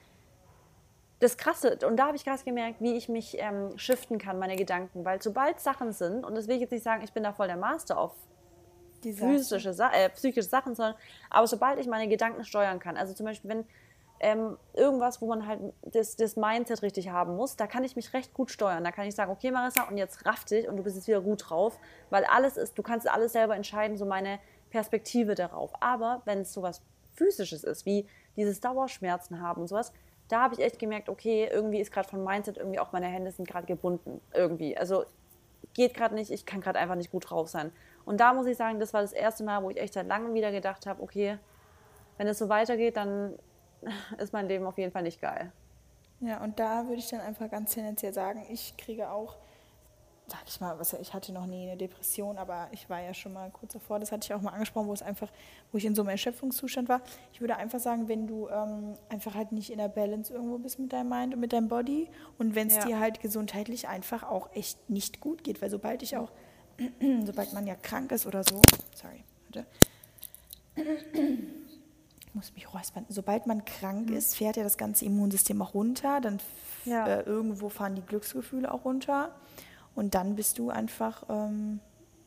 das 1.21 1.37
Krasse, 1.37 1.79
und 1.87 1.97
da 1.97 2.09
habe 2.09 2.17
ich 2.17 2.25
krass 2.25 2.45
gemerkt, 2.45 2.81
wie 2.81 2.97
ich 2.97 3.09
mich 3.09 3.37
ähm, 3.39 3.79
shiften 3.79 4.19
kann, 4.19 4.41
meine 4.41 4.57
Gedanken. 4.57 5.05
Weil 5.05 5.23
sobald 5.23 5.61
Sachen 5.61 5.93
sind, 5.93 6.25
und 6.25 6.35
das 6.35 6.49
will 6.49 6.57
ich 6.57 6.63
jetzt 6.63 6.73
nicht 6.73 6.83
sagen, 6.83 7.05
ich 7.05 7.13
bin 7.13 7.23
da 7.23 7.33
voll 7.33 7.47
der 7.47 7.57
Master 7.57 7.99
auf 7.99 8.17
die 9.05 9.13
physische, 9.13 9.75
äh, 9.93 10.09
psychische 10.11 10.49
Sachen, 10.49 10.75
sondern 10.75 10.95
aber 11.29 11.47
sobald 11.47 11.79
ich 11.79 11.87
meine 11.87 12.09
Gedanken 12.09 12.45
steuern 12.45 12.79
kann, 12.79 12.97
also 12.97 13.15
zum 13.15 13.27
Beispiel, 13.27 13.51
wenn 13.51 13.65
ähm, 14.21 14.59
irgendwas, 14.75 15.23
wo 15.23 15.27
man 15.27 15.47
halt 15.47 15.61
das, 15.83 16.15
das 16.17 16.37
Mindset 16.37 16.83
richtig 16.83 17.09
haben 17.09 17.37
muss, 17.37 17.57
da 17.57 17.67
kann 17.67 17.85
ich 17.85 17.97
mich 17.97 18.13
recht 18.13 18.35
gut 18.35 18.51
steuern. 18.51 18.85
Da 18.85 18.93
kann 18.93 19.07
ich 19.07 19.15
sagen, 19.15 19.31
okay 19.31 19.51
Marissa, 19.51 19.85
und 19.85 19.97
jetzt 19.97 20.27
raff 20.27 20.45
dich 20.45 20.69
und 20.69 20.77
du 20.77 20.83
bist 20.83 20.97
jetzt 20.97 21.09
wieder 21.09 21.23
gut 21.23 21.49
drauf, 21.49 21.79
weil 22.11 22.25
alles 22.25 22.59
ist, 22.59 22.77
du 22.77 22.83
kannst 22.83 23.09
alles 23.09 23.33
selber 23.33 23.57
entscheiden, 23.57 23.97
so 23.97 24.05
meine 24.05 24.39
Perspektive 24.69 25.35
darauf. 25.35 25.73
Aber 25.81 26.21
wenn 26.27 26.41
es 26.41 26.53
sowas 26.53 26.83
physisches 27.15 27.65
ist, 27.65 27.87
wie 27.87 28.07
dieses 28.37 28.61
Dauerschmerzen 28.61 29.41
haben 29.41 29.63
und 29.63 29.69
sowas, 29.69 29.93
da 30.29 30.43
habe 30.43 30.55
ich 30.55 30.61
echt 30.61 30.79
gemerkt, 30.79 31.09
okay, 31.09 31.49
irgendwie 31.51 31.81
ist 31.81 31.91
gerade 31.91 32.09
von 32.09 32.23
Mindset 32.23 32.59
irgendwie 32.59 32.79
auch 32.79 32.93
meine 32.93 33.07
Hände 33.07 33.33
sind 33.33 33.49
gerade 33.49 33.67
gebunden 33.67 34.21
irgendwie. 34.33 34.77
Also 34.77 35.05
geht 35.75 35.95
gerade 35.95 36.15
nicht, 36.15 36.31
ich 36.31 36.47
kann 36.47 36.61
gerade 36.61 36.79
einfach 36.79 36.97
nicht 36.97 37.11
gut 37.11 37.31
drauf 37.31 37.49
sein. 37.49 37.73
Und 38.05 38.21
da 38.21 38.33
muss 38.35 38.47
ich 38.47 38.57
sagen, 38.57 38.81
das 38.81 38.93
war 38.93 39.03
das 39.03 39.13
erste 39.13 39.45
Mal, 39.45 39.63
wo 39.63 39.71
ich 39.71 39.77
echt 39.77 39.95
seit 39.95 40.07
langem 40.07 40.35
wieder 40.35 40.51
gedacht 40.53 40.87
habe, 40.87 41.03
okay, 41.03 41.39
wenn 42.19 42.27
es 42.27 42.39
so 42.39 42.49
weitergeht, 42.49 42.97
dann 42.97 43.39
ist 44.19 44.33
mein 44.33 44.49
Leben 44.49 44.67
auf 44.67 44.79
jeden 44.79 44.93
Fall 44.93 45.03
nicht 45.03 45.21
geil. 45.21 45.53
Ja, 46.21 46.43
und 46.43 46.61
da 46.61 46.85
würde 46.85 46.99
ich 46.99 47.09
dann 47.09 47.21
einfach 47.21 47.51
ganz 47.51 47.73
tendenziell 47.73 48.13
sagen, 48.13 48.45
ich 48.51 48.77
kriege 48.77 49.11
auch, 49.11 49.37
sag 50.31 50.41
ich 50.47 50.61
mal, 50.61 50.79
was, 50.79 50.93
ich 50.95 51.13
hatte 51.13 51.33
noch 51.33 51.47
nie 51.47 51.69
eine 51.69 51.77
Depression, 51.77 52.39
aber 52.39 52.69
ich 52.73 52.89
war 52.89 53.01
ja 53.01 53.13
schon 53.13 53.33
mal 53.33 53.51
kurz 53.51 53.73
davor, 53.73 53.99
das 53.99 54.13
hatte 54.13 54.25
ich 54.25 54.35
auch 54.35 54.41
mal 54.41 54.53
angesprochen, 54.53 54.87
wo 54.89 54.93
es 54.93 55.03
einfach, 55.03 55.29
wo 55.73 55.79
ich 55.79 55.85
in 55.85 55.95
so 55.95 56.03
einem 56.03 56.11
Erschöpfungszustand 56.11 56.89
war. 56.89 57.03
Ich 57.33 57.41
würde 57.41 57.57
einfach 57.57 57.81
sagen, 57.81 58.09
wenn 58.09 58.27
du 58.27 58.49
ähm, 58.49 58.95
einfach 59.09 59.35
halt 59.35 59.53
nicht 59.53 59.71
in 59.71 59.79
der 59.79 59.89
Balance 59.89 60.33
irgendwo 60.33 60.59
bist 60.59 60.79
mit 60.79 60.93
deinem 60.93 61.09
Mind 61.09 61.35
und 61.35 61.41
mit 61.41 61.53
deinem 61.53 61.69
Body 61.69 62.09
und 62.39 62.55
wenn 62.55 62.69
es 62.69 62.77
ja. 62.77 62.85
dir 62.87 63.01
halt 63.01 63.21
gesundheitlich 63.21 63.89
einfach 63.89 64.23
auch 64.23 64.51
echt 64.55 64.89
nicht 64.89 65.21
gut 65.21 65.45
geht, 65.45 65.61
weil 65.61 65.71
sobald 65.71 66.03
ich 66.03 66.17
auch 66.17 66.31
sobald 67.27 67.53
man 67.53 67.67
ja 67.67 67.75
krank 67.75 68.13
ist 68.13 68.27
oder 68.27 68.43
so, 68.45 68.63
sorry, 68.95 69.25
warte. 69.47 69.67
Ich 72.21 72.35
muss 72.35 72.55
mich 72.55 72.73
räuspern. 72.73 73.05
Sobald 73.09 73.47
man 73.47 73.65
krank 73.65 74.11
mhm. 74.11 74.17
ist, 74.17 74.37
fährt 74.37 74.57
ja 74.57 74.63
das 74.63 74.79
ganze 74.79 75.05
Immunsystem 75.05 75.61
auch 75.61 75.75
runter. 75.75 76.21
Dann 76.21 76.39
ja. 76.85 77.07
äh, 77.07 77.23
irgendwo 77.23 77.69
fahren 77.69 77.97
die 77.97 78.03
Glücksgefühle 78.03 78.73
auch 78.73 78.85
runter. 78.85 79.35
Und 80.01 80.15
dann 80.15 80.35
bist 80.35 80.59
du 80.59 80.71
einfach, 80.71 81.25
ähm, 81.29 81.79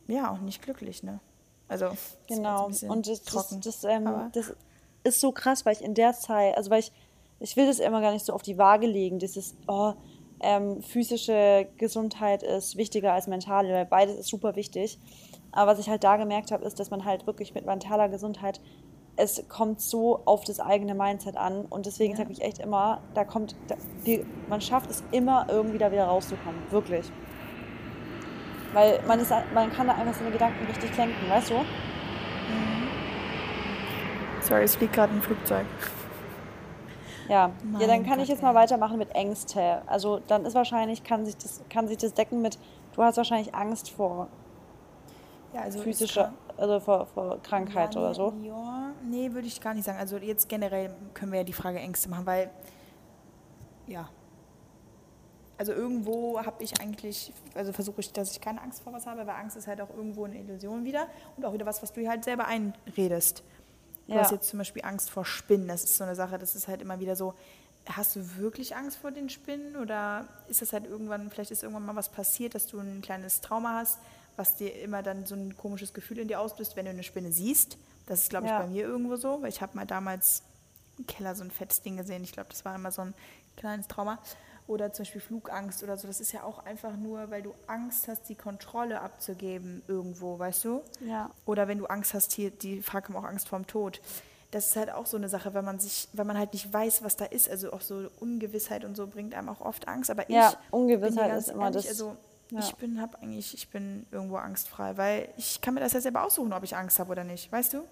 ja, 0.06 0.30
auch 0.30 0.38
nicht 0.38 0.62
glücklich, 0.62 1.02
ne? 1.02 1.18
Also, 1.66 1.88
genau. 2.28 2.66
Und 2.66 3.08
das, 3.08 3.24
das, 3.24 3.58
das, 3.58 3.82
ähm, 3.82 4.30
das, 4.32 4.54
ist 5.02 5.20
so 5.20 5.32
krass, 5.32 5.66
weil 5.66 5.72
ich 5.72 5.82
in 5.82 5.94
der 5.94 6.12
Zeit, 6.12 6.56
also 6.56 6.70
weil 6.70 6.78
ich, 6.78 6.92
ich 7.40 7.56
will 7.56 7.66
das 7.66 7.80
immer 7.80 8.00
gar 8.00 8.12
nicht 8.12 8.24
so 8.24 8.32
auf 8.32 8.42
die 8.42 8.58
Waage 8.58 8.86
legen, 8.86 9.18
dieses, 9.18 9.56
oh, 9.66 9.94
ähm, 10.38 10.82
physische 10.82 11.66
Gesundheit 11.76 12.44
ist 12.44 12.76
wichtiger 12.76 13.12
als 13.12 13.26
mentale, 13.26 13.72
weil 13.72 13.86
beides 13.86 14.20
ist 14.20 14.28
super 14.28 14.54
wichtig. 14.54 15.00
Aber 15.50 15.72
was 15.72 15.80
ich 15.80 15.88
halt 15.88 16.04
da 16.04 16.16
gemerkt 16.16 16.52
habe, 16.52 16.64
ist, 16.64 16.78
dass 16.78 16.90
man 16.90 17.04
halt 17.04 17.26
wirklich 17.26 17.54
mit 17.54 17.66
mentaler 17.66 18.08
Gesundheit, 18.08 18.60
es 19.16 19.48
kommt 19.48 19.80
so 19.80 20.20
auf 20.26 20.44
das 20.44 20.60
eigene 20.60 20.94
Mindset 20.94 21.36
an. 21.36 21.64
Und 21.64 21.86
deswegen 21.86 22.12
ja. 22.12 22.18
sage 22.18 22.30
ich 22.30 22.40
echt 22.40 22.60
immer, 22.60 23.00
da 23.14 23.24
kommt, 23.24 23.56
da, 23.66 23.74
die, 24.06 24.24
man 24.48 24.60
schafft 24.60 24.92
es 24.92 25.02
immer 25.10 25.46
irgendwie 25.48 25.78
da 25.78 25.90
wieder 25.90 26.04
rauszukommen. 26.04 26.60
Wirklich. 26.70 27.10
Weil 28.74 29.00
man, 29.06 29.20
ist, 29.20 29.32
man 29.54 29.72
kann 29.72 29.86
da 29.86 29.94
einfach 29.94 30.14
seine 30.14 30.30
Gedanken 30.30 30.66
richtig 30.66 30.96
lenken, 30.96 31.30
weißt 31.30 31.50
du? 31.50 31.64
Sorry, 34.40 34.64
es 34.64 34.76
fliegt 34.76 34.92
gerade 34.92 35.14
ein 35.14 35.22
Flugzeug. 35.22 35.64
Ja, 37.28 37.50
Mein 37.62 37.80
ja, 37.80 37.86
dann 37.86 38.04
kann 38.04 38.18
ich 38.20 38.26
Gott, 38.26 38.34
jetzt 38.34 38.42
mal 38.42 38.54
weitermachen 38.54 38.98
mit 38.98 39.14
Ängste. 39.14 39.80
Also 39.86 40.20
dann 40.26 40.44
ist 40.44 40.54
wahrscheinlich, 40.54 41.02
kann 41.04 41.24
sich 41.24 41.36
das, 41.36 41.62
kann 41.70 41.88
sich 41.88 41.96
das 41.96 42.12
decken 42.12 42.42
mit, 42.42 42.58
du 42.94 43.02
hast 43.02 43.16
wahrscheinlich 43.16 43.54
Angst 43.54 43.90
vor 43.90 44.28
Ja, 45.54 45.62
also 45.62 45.78
physischer, 45.78 46.34
also 46.58 46.80
vor, 46.80 47.06
vor 47.06 47.38
Krankheit 47.42 47.94
ja, 47.94 48.00
oder 48.00 48.12
so. 48.12 48.34
Ja, 48.42 48.90
nee, 49.02 49.32
würde 49.32 49.46
ich 49.46 49.60
gar 49.60 49.72
nicht 49.72 49.84
sagen. 49.84 49.98
Also 49.98 50.18
jetzt 50.18 50.48
generell 50.50 50.94
können 51.14 51.32
wir 51.32 51.38
ja 51.38 51.44
die 51.44 51.54
Frage 51.54 51.78
Ängste 51.78 52.10
machen, 52.10 52.26
weil 52.26 52.50
ja. 53.86 54.08
Also 55.56 55.72
irgendwo 55.72 56.44
habe 56.44 56.62
ich 56.64 56.80
eigentlich, 56.80 57.32
also 57.54 57.72
versuche 57.72 58.00
ich, 58.00 58.12
dass 58.12 58.32
ich 58.32 58.40
keine 58.40 58.60
Angst 58.60 58.82
vor 58.82 58.92
was 58.92 59.06
habe, 59.06 59.26
weil 59.26 59.36
Angst 59.36 59.56
ist 59.56 59.66
halt 59.66 59.80
auch 59.80 59.90
irgendwo 59.90 60.24
eine 60.24 60.38
Illusion 60.38 60.84
wieder 60.84 61.06
und 61.36 61.44
auch 61.44 61.52
wieder 61.52 61.64
was, 61.66 61.82
was 61.82 61.92
du 61.92 62.06
halt 62.08 62.24
selber 62.24 62.46
einredest. 62.46 63.42
Du 64.06 64.14
Ja. 64.14 64.20
hast 64.22 64.32
jetzt 64.32 64.48
zum 64.48 64.58
Beispiel 64.58 64.84
Angst 64.84 65.10
vor 65.10 65.24
Spinnen. 65.24 65.68
Das 65.68 65.84
ist 65.84 65.96
so 65.96 66.04
eine 66.04 66.14
Sache, 66.14 66.38
das 66.38 66.54
ist 66.56 66.66
halt 66.68 66.82
immer 66.82 66.98
wieder 67.00 67.14
so, 67.16 67.34
hast 67.86 68.16
du 68.16 68.36
wirklich 68.36 68.74
Angst 68.76 68.96
vor 68.98 69.10
den 69.12 69.28
Spinnen 69.28 69.76
oder 69.76 70.26
ist 70.48 70.60
das 70.62 70.72
halt 70.72 70.86
irgendwann, 70.86 71.30
vielleicht 71.30 71.50
ist 71.52 71.62
irgendwann 71.62 71.86
mal 71.86 71.96
was 71.96 72.08
passiert, 72.08 72.54
dass 72.54 72.66
du 72.66 72.80
ein 72.80 73.00
kleines 73.02 73.40
Trauma 73.40 73.74
hast, 73.78 73.98
was 74.36 74.56
dir 74.56 74.74
immer 74.82 75.02
dann 75.02 75.24
so 75.26 75.34
ein 75.36 75.56
komisches 75.56 75.94
Gefühl 75.94 76.18
in 76.18 76.28
dir 76.28 76.40
auslöst, 76.40 76.74
wenn 76.76 76.86
du 76.86 76.90
eine 76.90 77.02
Spinne 77.04 77.30
siehst. 77.30 77.78
Das 78.06 78.22
ist, 78.22 78.30
glaube 78.30 78.46
ich, 78.46 78.50
Ja. 78.50 78.58
bei 78.60 78.66
mir 78.66 78.84
irgendwo 78.84 79.16
so, 79.16 79.40
weil 79.42 79.48
ich 79.50 79.62
habe 79.62 79.76
mal 79.76 79.86
damals 79.86 80.42
im 80.98 81.06
Keller 81.06 81.34
so 81.34 81.44
ein 81.44 81.50
fettes 81.50 81.82
Ding 81.82 81.96
gesehen. 81.96 82.24
Ich 82.24 82.32
glaube, 82.32 82.48
das 82.50 82.64
war 82.64 82.74
immer 82.74 82.90
so 82.90 83.02
ein 83.02 83.14
kleines 83.56 83.86
Trauma. 83.86 84.18
Oder 84.66 84.92
zum 84.94 85.02
Beispiel 85.04 85.20
Flugangst 85.20 85.82
oder 85.82 85.96
so. 85.98 86.06
Das 86.08 86.20
ist 86.20 86.32
ja 86.32 86.42
auch 86.42 86.64
einfach 86.64 86.96
nur, 86.96 87.30
weil 87.30 87.42
du 87.42 87.52
Angst 87.66 88.08
hast, 88.08 88.28
die 88.30 88.34
Kontrolle 88.34 89.00
abzugeben 89.02 89.82
irgendwo, 89.88 90.38
weißt 90.38 90.64
du? 90.64 90.80
Ja. 91.06 91.30
Oder 91.44 91.68
wenn 91.68 91.78
du 91.78 91.86
Angst 91.86 92.14
hast, 92.14 92.32
hier, 92.32 92.50
die 92.50 92.80
Frage 92.80 93.08
kam 93.08 93.16
auch 93.16 93.24
Angst 93.24 93.48
vorm 93.48 93.66
Tod. 93.66 94.00
Das 94.52 94.68
ist 94.68 94.76
halt 94.76 94.90
auch 94.90 95.04
so 95.04 95.16
eine 95.18 95.28
Sache, 95.28 95.52
wenn 95.52 95.64
man 95.66 95.80
sich, 95.80 96.08
wenn 96.14 96.26
man 96.26 96.38
halt 96.38 96.52
nicht 96.54 96.72
weiß, 96.72 97.02
was 97.02 97.16
da 97.16 97.26
ist. 97.26 97.50
Also 97.50 97.72
auch 97.74 97.82
so 97.82 98.08
Ungewissheit 98.20 98.84
und 98.84 98.96
so 98.96 99.06
bringt 99.06 99.34
einem 99.34 99.50
auch 99.50 99.60
oft 99.60 99.86
Angst. 99.86 100.10
Aber 100.10 100.22
ich 100.30 100.34
Ja, 100.34 100.54
Ungewissheit 100.70 101.28
ganz 101.28 101.48
ist 101.48 101.52
immer 101.54 101.70
das- 101.70 101.86
Also 101.86 102.16
ja. 102.50 102.60
ich 102.60 102.74
bin, 102.76 103.00
hab 103.02 103.20
eigentlich, 103.22 103.52
ich 103.52 103.68
bin 103.68 104.06
irgendwo 104.12 104.36
angstfrei, 104.36 104.96
weil 104.96 105.28
ich 105.36 105.60
kann 105.60 105.74
mir 105.74 105.80
das 105.80 105.92
ja 105.92 106.00
selber 106.00 106.22
aussuchen, 106.24 106.52
ob 106.54 106.62
ich 106.62 106.74
Angst 106.74 106.98
habe 107.00 107.10
oder 107.12 107.24
nicht. 107.24 107.52
Weißt 107.52 107.74
du? 107.74 107.82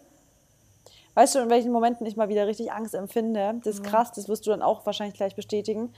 Weißt 1.15 1.35
du, 1.35 1.41
in 1.41 1.51
welchen 1.51 1.73
Momenten 1.73 2.07
ich 2.07 2.17
mal 2.17 2.31
wieder 2.31 2.47
richtig 2.47 2.73
Angst 2.73 2.95
empfinde? 2.95 3.61
Das 3.63 3.75
ist 3.75 3.85
krass, 3.85 4.13
das 4.13 4.29
wirst 4.29 4.47
du 4.47 4.51
dann 4.51 4.63
auch 4.63 4.87
wahrscheinlich 4.87 5.15
gleich 5.15 5.37
bestätigen. 5.37 5.93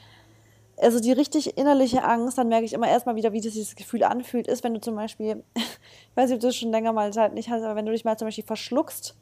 Also 0.76 0.98
die 0.98 1.12
richtig 1.12 1.56
innerliche 1.56 2.02
Angst, 2.02 2.37
dann 2.37 2.48
merke 2.48 2.64
ich 2.64 2.72
immer 2.72 2.88
erstmal 2.88 3.14
wieder, 3.14 3.32
wie 3.32 3.40
das 3.40 3.52
dieses 3.52 3.76
Gefühl 3.76 4.02
anfühlt, 4.02 4.48
ist, 4.48 4.64
wenn 4.64 4.74
du 4.74 4.80
zum 4.80 4.96
Beispiel, 4.96 5.44
ich 5.54 6.16
weiß 6.16 6.30
nicht, 6.30 6.37
ob 6.37 6.40
du 6.40 6.48
das 6.48 6.56
schon 6.56 6.72
länger 6.72 6.92
mal 6.92 7.12
Zeit 7.12 7.34
nicht 7.34 7.48
hast, 7.48 7.62
aber 7.62 7.76
wenn 7.76 7.87
du 7.87 7.92
dich 7.92 8.04
mal 8.04 8.18
zum 8.18 8.26
Beispiel 8.26 8.44
verschluckst 8.44 9.14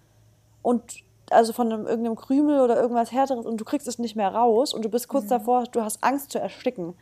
und 0.63 0.83
also 1.31 1.53
von 1.53 1.73
einem, 1.73 1.87
irgendeinem 1.87 2.17
Krümel 2.17 2.61
oder 2.61 2.81
irgendwas 2.81 3.13
härteres 3.13 3.47
und 3.47 3.59
du 3.61 3.65
kriegst 3.65 3.87
es 3.87 3.99
nicht 3.99 4.17
mehr 4.17 4.35
raus 4.35 4.75
und 4.75 4.85
du 4.85 4.89
bist 4.89 5.09
kurz 5.09 5.27
davor, 5.29 5.65
du 5.65 5.83
hast 5.83 6.03
Angst 6.03 6.33
zu 6.33 6.39
ersticken. 6.39 6.95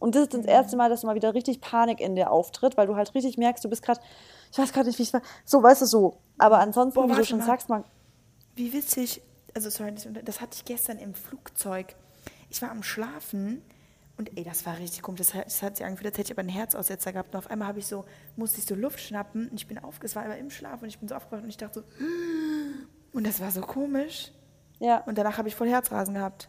Und 0.00 0.14
das 0.14 0.22
ist 0.22 0.34
das 0.34 0.44
erste 0.44 0.76
Mal, 0.76 0.88
dass 0.88 1.02
mal 1.02 1.16
wieder 1.16 1.34
richtig 1.34 1.60
Panik 1.60 2.00
in 2.00 2.14
dir 2.14 2.30
auftritt, 2.30 2.76
weil 2.76 2.86
du 2.86 2.94
halt 2.94 3.14
richtig 3.14 3.36
merkst, 3.36 3.64
du 3.64 3.68
bist 3.68 3.82
gerade, 3.82 4.00
ich 4.52 4.58
weiß 4.58 4.72
gerade 4.72 4.86
nicht, 4.86 4.98
wie 4.98 5.02
ich 5.02 5.12
es 5.12 5.22
so, 5.44 5.62
weißt 5.62 5.82
du, 5.82 5.86
so. 5.86 6.18
Aber 6.38 6.58
ansonsten, 6.58 7.00
Boah, 7.00 7.08
wie 7.08 7.14
du 7.14 7.24
schon 7.24 7.38
mal. 7.38 7.46
sagst, 7.46 7.68
man, 7.68 7.84
Wie 8.54 8.72
witzig, 8.72 9.22
also 9.54 9.70
sorry, 9.70 9.92
das 10.24 10.40
hatte 10.40 10.52
ich 10.54 10.64
gestern 10.64 10.98
im 10.98 11.14
Flugzeug. 11.14 11.96
Ich 12.48 12.62
war 12.62 12.70
am 12.70 12.82
Schlafen 12.82 13.62
und 14.18 14.36
ey, 14.36 14.44
das 14.44 14.66
war 14.66 14.76
richtig 14.78 15.02
komisch. 15.02 15.20
Das, 15.20 15.34
hat- 15.34 15.46
das 15.46 15.62
hat 15.62 15.76
sich 15.76 15.86
angefühlt, 15.86 16.08
als 16.08 16.18
hätte 16.18 16.26
ich 16.26 16.32
aber 16.32 16.40
einen 16.40 16.48
Herzaussetzer 16.50 17.12
gehabt. 17.12 17.32
Und 17.34 17.38
auf 17.38 17.50
einmal 17.50 17.68
habe 17.68 17.78
ich 17.78 17.86
so, 17.86 18.04
musste 18.36 18.58
ich 18.58 18.66
so 18.66 18.74
Luft 18.74 19.00
schnappen 19.00 19.48
und 19.48 19.54
ich 19.56 19.66
bin 19.68 19.78
aufgewacht, 19.78 20.04
es 20.04 20.16
war 20.16 20.24
aber 20.24 20.36
im 20.36 20.50
Schlaf 20.50 20.82
und 20.82 20.88
ich 20.88 20.98
bin 20.98 21.08
so 21.08 21.14
aufgewacht 21.14 21.42
und 21.44 21.48
ich 21.48 21.56
dachte 21.56 21.80
so, 21.80 22.04
und 23.12 23.26
das 23.26 23.40
war 23.40 23.50
so 23.50 23.60
komisch. 23.60 24.32
ja. 24.80 24.98
Und 25.06 25.16
danach 25.18 25.38
habe 25.38 25.48
ich 25.48 25.54
voll 25.54 25.68
Herzrasen 25.68 26.14
gehabt. 26.14 26.48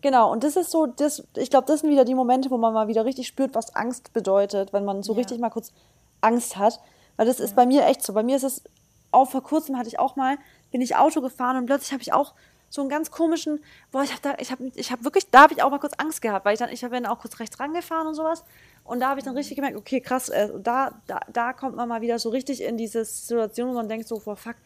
Genau, 0.00 0.30
und 0.30 0.44
das 0.44 0.54
ist 0.56 0.70
so, 0.70 0.86
das, 0.86 1.26
ich 1.34 1.50
glaube, 1.50 1.66
das 1.66 1.80
sind 1.80 1.90
wieder 1.90 2.04
die 2.04 2.14
Momente, 2.14 2.50
wo 2.52 2.56
man 2.56 2.72
mal 2.72 2.86
wieder 2.86 3.04
richtig 3.04 3.26
spürt, 3.26 3.54
was 3.56 3.74
Angst 3.74 4.12
bedeutet, 4.12 4.72
wenn 4.72 4.84
man 4.84 5.02
so 5.02 5.12
Ja. 5.14 5.18
richtig 5.18 5.40
mal 5.40 5.50
kurz 5.50 5.72
Angst 6.20 6.56
hat. 6.56 6.80
Weil 7.16 7.26
das 7.26 7.40
ist 7.40 7.56
bei 7.56 7.66
mir 7.66 7.84
echt 7.86 8.02
so. 8.04 8.12
Bei 8.12 8.22
mir 8.22 8.36
ist 8.36 8.44
es, 8.44 8.62
auch 9.10 9.28
vor 9.28 9.42
kurzem 9.42 9.76
hatte 9.76 9.88
ich 9.88 9.98
auch 9.98 10.14
mal, 10.14 10.36
bin 10.70 10.80
ich 10.82 10.94
Auto 10.94 11.20
gefahren 11.20 11.56
und 11.56 11.66
plötzlich 11.66 11.92
habe 11.92 12.02
ich 12.02 12.12
auch 12.12 12.34
so 12.70 12.80
einen 12.82 12.90
ganz 12.90 13.10
komischen, 13.10 13.60
boah, 13.90 14.02
ich 14.02 14.10
habe 14.10 14.20
da, 14.22 14.34
ich 14.38 14.50
habe 14.50 14.70
ich 14.74 14.92
hab 14.92 15.04
wirklich, 15.04 15.30
da 15.30 15.42
habe 15.42 15.54
ich 15.54 15.62
auch 15.62 15.70
mal 15.70 15.78
kurz 15.78 15.94
Angst 15.96 16.20
gehabt, 16.20 16.44
weil 16.44 16.54
ich 16.54 16.58
dann, 16.58 16.70
ich 16.70 16.80
bin 16.80 17.06
auch 17.06 17.18
kurz 17.18 17.38
rechts 17.40 17.58
rangefahren 17.58 18.06
und 18.06 18.14
sowas. 18.14 18.44
Und 18.84 19.00
da 19.00 19.10
habe 19.10 19.20
ich 19.20 19.24
dann 19.24 19.34
richtig 19.36 19.56
gemerkt, 19.56 19.76
okay, 19.76 20.00
krass, 20.00 20.28
äh, 20.28 20.50
da, 20.60 21.00
da, 21.06 21.20
da 21.32 21.52
kommt 21.52 21.76
man 21.76 21.88
mal 21.88 22.00
wieder 22.00 22.18
so 22.18 22.28
richtig 22.30 22.62
in 22.62 22.76
diese 22.76 23.04
Situation, 23.04 23.70
wo 23.70 23.74
man 23.74 23.88
denkt 23.88 24.08
so, 24.08 24.18
boah, 24.18 24.36
fuck, 24.36 24.56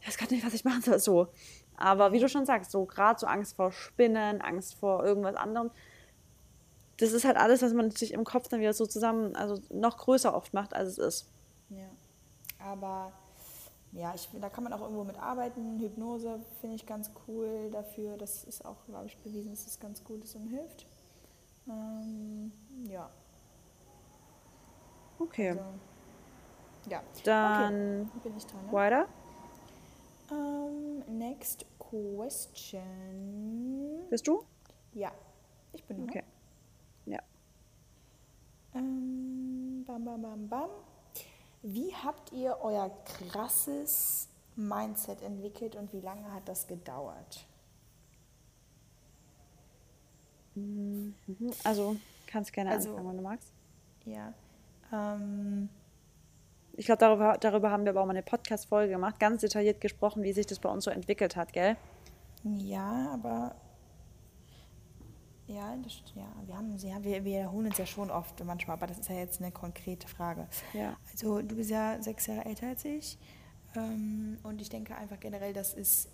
ich 0.00 0.08
weiß 0.08 0.18
gar 0.18 0.30
nicht, 0.30 0.44
was 0.44 0.54
ich 0.54 0.64
machen 0.64 0.82
soll. 0.82 0.98
So. 0.98 1.28
Aber 1.76 2.12
wie 2.12 2.20
du 2.20 2.28
schon 2.28 2.46
sagst, 2.46 2.70
so 2.70 2.84
gerade 2.84 3.18
so 3.18 3.26
Angst 3.26 3.56
vor 3.56 3.72
Spinnen, 3.72 4.40
Angst 4.40 4.74
vor 4.74 5.04
irgendwas 5.04 5.36
anderem, 5.36 5.70
das 6.98 7.12
ist 7.12 7.24
halt 7.24 7.36
alles, 7.36 7.62
was 7.62 7.74
man 7.74 7.90
sich 7.90 8.12
im 8.12 8.24
Kopf 8.24 8.48
dann 8.48 8.60
wieder 8.60 8.72
so 8.72 8.86
zusammen, 8.86 9.36
also 9.36 9.60
noch 9.70 9.98
größer 9.98 10.34
oft 10.34 10.54
macht, 10.54 10.74
als 10.74 10.90
es 10.90 10.98
ist. 10.98 11.28
Ja, 11.68 11.90
aber 12.58 13.12
ja, 13.92 14.14
ich, 14.14 14.28
da 14.40 14.48
kann 14.50 14.64
man 14.64 14.72
auch 14.72 14.80
irgendwo 14.82 15.04
mit 15.04 15.18
arbeiten. 15.18 15.78
Hypnose 15.80 16.40
finde 16.60 16.76
ich 16.76 16.86
ganz 16.86 17.10
cool 17.26 17.70
dafür. 17.70 18.16
Das 18.16 18.44
ist 18.44 18.64
auch, 18.64 18.84
glaube 18.86 19.06
ich, 19.06 19.16
bewiesen, 19.18 19.50
dass 19.50 19.66
es 19.66 19.80
ganz 19.80 20.04
gut 20.04 20.22
ist 20.24 20.34
und 20.36 20.48
hilft. 20.48 20.86
Ähm, 21.68 22.52
ja, 22.88 23.10
Okay, 25.18 25.50
also, 25.50 25.62
ja. 26.90 27.02
dann 27.24 28.10
Okay, 28.16 28.28
bin 28.28 28.36
ich 28.36 28.46
dran. 28.46 28.66
Ne? 28.66 28.72
weiter. 28.72 29.08
Um, 30.30 31.02
next 31.18 31.64
question. 31.78 32.82
Bist 34.10 34.26
du? 34.26 34.44
Ja, 34.92 35.12
ich 35.72 35.84
bin 35.84 35.98
dran. 35.98 36.08
Okay. 36.08 36.24
Ja. 37.06 37.20
Ähm, 38.74 39.84
bam, 39.86 40.04
bam, 40.04 40.22
bam, 40.22 40.48
bam. 40.48 40.70
Wie 41.68 41.92
habt 42.04 42.30
ihr 42.32 42.56
euer 42.62 42.90
krasses 43.04 44.28
Mindset 44.54 45.20
entwickelt 45.22 45.74
und 45.74 45.92
wie 45.92 46.00
lange 46.00 46.32
hat 46.32 46.48
das 46.48 46.68
gedauert? 46.68 47.44
Mhm. 50.54 51.14
Also, 51.64 51.96
kannst 52.26 52.52
gerne 52.52 52.70
Also- 52.70 52.90
anfangen, 52.90 53.08
wenn 53.08 53.16
du 53.16 53.22
magst. 53.22 53.52
Ja. 54.04 54.32
Ähm, 54.92 55.68
Ich 56.78 56.84
glaube, 56.86 56.98
darüber, 57.00 57.38
darüber 57.38 57.70
haben 57.70 57.84
wir 57.84 57.90
aber 57.90 58.02
auch 58.02 58.06
mal 58.06 58.10
eine 58.12 58.22
Podcast-Folge 58.22 58.92
gemacht, 58.92 59.18
ganz 59.18 59.40
detailliert 59.40 59.80
gesprochen, 59.80 60.22
wie 60.22 60.32
sich 60.34 60.44
das 60.46 60.58
bei 60.58 60.68
uns 60.68 60.84
so 60.84 60.90
entwickelt 60.90 61.34
hat, 61.34 61.52
gell? 61.54 61.76
ja, 62.44 63.10
aber 63.14 63.54
ja, 65.46 65.76
das, 65.76 65.92
ja, 66.14 66.26
wir 66.44 66.56
haben, 66.56 66.76
ja, 66.78 67.02
wir, 67.02 67.24
wir 67.24 67.24
wiederholen 67.24 67.66
uns 67.66 67.78
ja 67.78 67.86
schon 67.86 68.10
oft 68.10 68.42
manchmal, 68.44 68.76
aber 68.76 68.86
das 68.86 68.98
ist 68.98 69.08
ja 69.08 69.16
jetzt 69.16 69.40
eine 69.40 69.52
konkrete 69.52 70.08
Frage. 70.08 70.46
Ja. 70.72 70.96
Also 71.12 71.40
du 71.42 71.56
bist 71.56 71.70
ja 71.70 72.00
sechs 72.02 72.26
Jahre 72.26 72.44
älter 72.46 72.68
als 72.68 72.84
ich 72.84 73.16
ähm, 73.76 74.38
und 74.42 74.60
ich 74.60 74.68
denke 74.68 74.96
einfach 74.96 75.20
generell, 75.20 75.52
das 75.52 75.74
ist, 75.74 76.08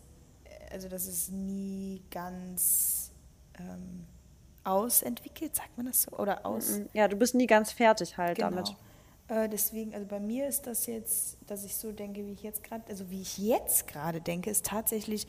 äh, 0.44 0.74
also 0.74 0.88
das 0.88 1.06
ist 1.06 1.30
nie 1.32 2.02
ganz 2.10 3.10
ähm, 3.58 4.04
ausentwickelt, 4.64 5.56
sagt 5.56 5.76
man 5.76 5.86
das 5.86 6.02
so? 6.02 6.12
Oder 6.18 6.44
aus? 6.46 6.80
Ja, 6.92 7.08
du 7.08 7.16
bist 7.16 7.34
nie 7.34 7.46
ganz 7.46 7.72
fertig 7.72 8.16
halt 8.18 8.36
Genau. 8.36 8.50
damit. 8.50 8.76
Äh, 9.28 9.48
deswegen, 9.48 9.94
also 9.94 10.06
bei 10.06 10.20
mir 10.20 10.46
ist 10.46 10.66
das 10.66 10.86
jetzt, 10.86 11.38
dass 11.46 11.64
ich 11.64 11.74
so 11.74 11.92
denke, 11.92 12.26
wie 12.26 12.32
ich 12.32 12.42
jetzt 12.42 12.62
gerade, 12.64 12.84
also 12.88 13.10
wie 13.10 13.22
ich 13.22 13.38
jetzt 13.38 13.86
gerade 13.88 14.20
denke, 14.20 14.50
ist 14.50 14.66
tatsächlich 14.66 15.26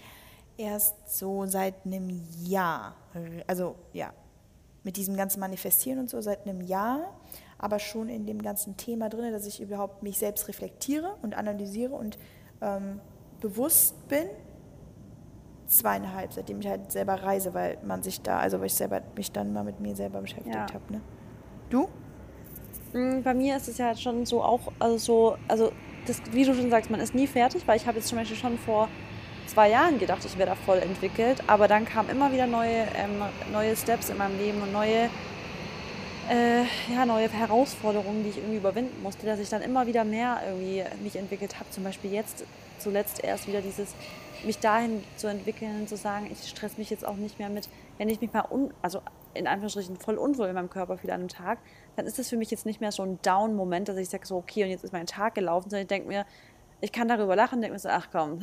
erst 0.58 1.18
so 1.18 1.46
seit 1.46 1.86
einem 1.86 2.10
Jahr. 2.44 2.96
Also 3.48 3.76
ja, 3.94 4.12
mit 4.84 4.98
diesem 4.98 5.16
ganzen 5.16 5.40
Manifestieren 5.40 6.00
und 6.00 6.10
so 6.10 6.20
seit 6.22 6.46
einem 6.48 6.62
Jahr, 6.62 7.14
aber 7.58 7.80
schon 7.80 8.10
in 8.10 8.26
dem 8.26 8.42
ganzen 8.42 8.76
Thema 8.78 9.10
drin, 9.10 9.32
dass 9.32 9.46
ich 9.46 9.62
überhaupt 9.62 10.04
mich 10.04 10.18
selbst 10.18 10.48
reflektiere 10.48 11.16
und 11.22 11.34
analysiere 11.36 11.94
und 11.94 12.18
ähm, 12.62 13.00
bewusst 13.40 14.08
bin. 14.08 14.28
Zweieinhalb, 15.68 16.34
seitdem 16.34 16.60
ich 16.60 16.68
halt 16.68 16.92
selber 16.92 17.16
reise, 17.24 17.54
weil 17.54 17.78
man 17.84 18.04
sich 18.04 18.22
da, 18.22 18.40
also 18.40 18.60
weil 18.60 18.68
ich 18.68 18.74
selber 18.76 19.02
mich 19.16 19.32
dann 19.32 19.54
mal 19.54 19.64
mit 19.64 19.80
mir 19.80 19.96
selber 19.96 20.22
beschäftigt 20.22 20.54
Ja. 20.56 20.68
habe. 20.74 20.84
Ne? 20.94 21.02
Du? 21.70 21.88
Mm, 22.94 23.24
Bei 23.24 23.34
mir 23.34 23.56
ist 23.58 23.70
es 23.70 23.78
ja 23.78 23.96
schon 23.96 24.26
so 24.26 24.44
auch, 24.44 24.72
also 24.80 24.98
so, 24.98 25.38
also 25.48 25.72
das, 26.06 26.22
wie 26.32 26.44
du 26.44 26.54
schon 26.54 26.70
sagst, 26.70 26.92
man 26.92 27.00
ist 27.00 27.16
nie 27.16 27.26
fertig, 27.28 27.66
weil 27.68 27.78
ich 27.78 27.88
habe 27.88 27.98
jetzt 27.98 28.10
zum 28.10 28.18
Beispiel 28.18 28.38
schon 28.38 28.58
vor 28.58 28.90
zwei 29.48 29.70
Jahren 29.70 30.00
gedacht, 30.00 30.24
ich 30.26 30.38
wäre 30.38 30.50
da 30.50 30.56
voll 30.56 30.80
entwickelt, 30.80 31.44
aber 31.48 31.68
dann 31.68 31.86
kamen 31.86 32.10
immer 32.10 32.32
wieder 32.32 32.48
neue, 32.48 32.88
ähm, 32.96 33.22
neue 33.52 33.76
Steps 33.76 34.10
in 34.10 34.18
meinem 34.18 34.38
Leben 34.38 34.62
und 34.62 34.72
neue, 34.72 35.10
äh, 36.30 36.64
ja, 36.94 37.06
neue 37.06 37.30
Herausforderungen, 37.30 38.24
die 38.24 38.30
ich 38.30 38.38
irgendwie 38.38 38.58
überwinden 38.58 39.02
musste, 39.04 39.26
dass 39.26 39.40
ich 39.40 39.50
dann 39.50 39.62
immer 39.62 39.88
wieder 39.88 40.04
mehr 40.04 40.42
irgendwie 40.48 40.84
mich 41.04 41.16
entwickelt 41.16 41.60
habe. 41.60 41.70
Zum 41.70 41.84
Beispiel 41.84 42.12
jetzt 42.12 42.44
zuletzt 42.80 43.24
erst 43.24 43.48
wieder 43.48 43.62
dieses, 43.62 43.94
mich 44.46 44.60
dahin 44.60 45.04
zu 45.16 45.28
entwickeln, 45.28 45.88
zu 45.88 45.96
sagen, 45.96 46.28
ich 46.32 46.48
stress 46.50 46.78
mich 46.78 46.90
jetzt 46.90 47.06
auch 47.06 47.16
nicht 47.16 47.40
mehr 47.40 47.50
mit, 47.50 47.70
wenn 47.98 48.10
ich 48.10 48.22
mich 48.22 48.34
mal 48.34 48.46
un, 48.50 48.74
also 48.82 49.02
in 49.34 49.48
Anführungsstrichen 49.48 49.98
voll 49.98 50.18
unwohl 50.18 50.48
in 50.48 50.54
meinem 50.54 50.70
Körper 50.70 50.98
fühle 50.98 51.14
an 51.14 51.22
einem 51.22 51.30
Tag, 51.30 51.60
dann 51.96 52.06
ist 52.06 52.20
das 52.20 52.30
für 52.30 52.38
mich 52.38 52.52
jetzt 52.52 52.66
nicht 52.66 52.82
mehr 52.82 52.92
so 52.92 53.04
ein 53.04 53.20
Down-Moment, 53.22 53.90
dass 53.90 53.98
ich 53.98 54.10
sage 54.10 54.26
so, 54.26 54.36
okay, 54.36 54.64
und 54.64 54.70
jetzt 54.70 54.84
ist 54.84 54.94
mein 54.94 55.08
Tag 55.08 55.36
gelaufen, 55.36 55.70
sondern 55.70 55.84
ich 55.84 55.88
denke 55.88 56.08
mir, 56.08 56.26
ich 56.82 56.92
kann 56.92 57.08
darüber 57.08 57.36
lachen, 57.36 57.62
denke 57.62 57.74
mir 57.74 57.80
so, 57.80 57.90
ach 57.90 58.10
komm, 58.12 58.42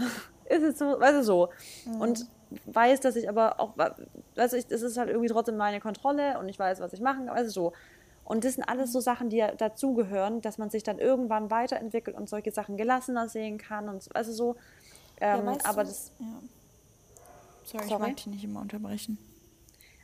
ist 0.51 0.63
es 0.63 0.79
so, 0.79 1.01
weißt 1.01 1.19
du, 1.19 1.23
so. 1.23 1.49
Mhm. 1.87 2.01
Und 2.01 2.27
weiß, 2.67 3.01
dass 3.01 3.17
ich 3.17 3.29
aber 3.29 3.61
auch, 3.61 3.77
weißt 3.77 4.53
du, 4.53 4.57
es 4.57 4.83
ist 4.83 4.97
halt 4.97 5.09
irgendwie 5.09 5.29
trotzdem 5.29 5.57
meine 5.57 5.81
Kontrolle 5.81 6.39
und 6.39 6.49
ich 6.49 6.59
weiß, 6.59 6.81
was 6.81 6.93
ich 6.93 7.01
machen 7.01 7.27
kann, 7.27 7.37
weißt 7.37 7.49
du, 7.49 7.53
so. 7.53 7.73
Und 8.25 8.45
das 8.45 8.55
sind 8.55 8.65
alles 8.65 8.93
so 8.93 9.01
Sachen, 9.01 9.29
die 9.29 9.39
ja 9.39 9.53
dazugehören, 9.53 10.41
dass 10.41 10.59
man 10.59 10.71
sich 10.71 10.83
dann 10.83 10.99
irgendwann 10.99 11.51
weiterentwickelt 11.51 12.17
und 12.17 12.29
solche 12.29 12.53
Sachen 12.53 12.77
gelassener 12.77 13.29
sehen 13.29 13.59
kann 13.59 13.89
und 13.89 14.05
also 14.15 14.33
so. 14.33 14.57
Ähm, 15.21 15.47
ja, 15.47 15.57
aber 15.65 15.83
du, 15.83 15.89
das. 15.89 16.13
Ja. 16.19 16.27
Sorry, 17.65 17.85
Sorry, 17.89 17.95
ich 17.95 17.99
mag 17.99 18.17
dich 18.17 18.27
nicht 18.27 18.45
immer 18.45 18.61
unterbrechen. 18.61 19.19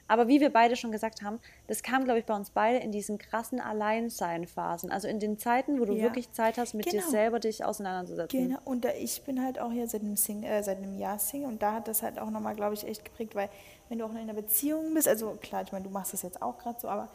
Aber 0.08 0.28
wie 0.28 0.40
wir 0.40 0.50
beide 0.50 0.76
schon 0.76 0.92
gesagt 0.92 1.22
haben, 1.22 1.40
das 1.66 1.82
kam, 1.82 2.04
glaube 2.04 2.20
ich, 2.20 2.24
bei 2.24 2.34
uns 2.34 2.50
beide 2.50 2.78
in 2.78 2.92
diesen 2.92 3.18
krassen 3.18 3.60
Alleinsein-Phasen. 3.60 4.90
Also 4.90 5.08
in 5.08 5.18
den 5.18 5.38
Zeiten, 5.38 5.80
wo 5.80 5.84
du 5.84 5.94
ja. 5.94 6.04
wirklich 6.04 6.30
Zeit 6.32 6.58
hast, 6.58 6.74
mit 6.74 6.86
genau. 6.86 7.02
dir 7.02 7.10
selber 7.10 7.40
dich 7.40 7.64
auseinanderzusetzen. 7.64 8.48
Genau, 8.48 8.60
und 8.64 8.84
da, 8.84 8.90
ich 8.98 9.22
bin 9.22 9.42
halt 9.42 9.58
auch 9.58 9.72
hier 9.72 9.88
seit 9.88 10.02
einem, 10.02 10.16
Sing 10.16 10.42
äh, 10.42 10.62
seit 10.62 10.78
einem 10.78 10.98
Jahr 10.98 11.18
Single 11.18 11.48
und 11.48 11.62
da 11.62 11.72
hat 11.72 11.88
das 11.88 12.02
halt 12.02 12.18
auch 12.18 12.30
nochmal, 12.30 12.54
glaube 12.54 12.74
ich, 12.74 12.86
echt 12.86 13.04
geprägt, 13.04 13.34
weil 13.34 13.48
wenn 13.88 13.98
du 13.98 14.04
auch 14.04 14.10
in 14.10 14.18
einer 14.18 14.34
Beziehung 14.34 14.94
bist, 14.94 15.08
also 15.08 15.36
klar, 15.40 15.62
ich 15.62 15.72
meine, 15.72 15.84
du 15.84 15.90
machst 15.90 16.12
das 16.12 16.22
jetzt 16.22 16.42
auch 16.42 16.58
gerade 16.58 16.78
so, 16.80 16.88
aber 16.88 17.08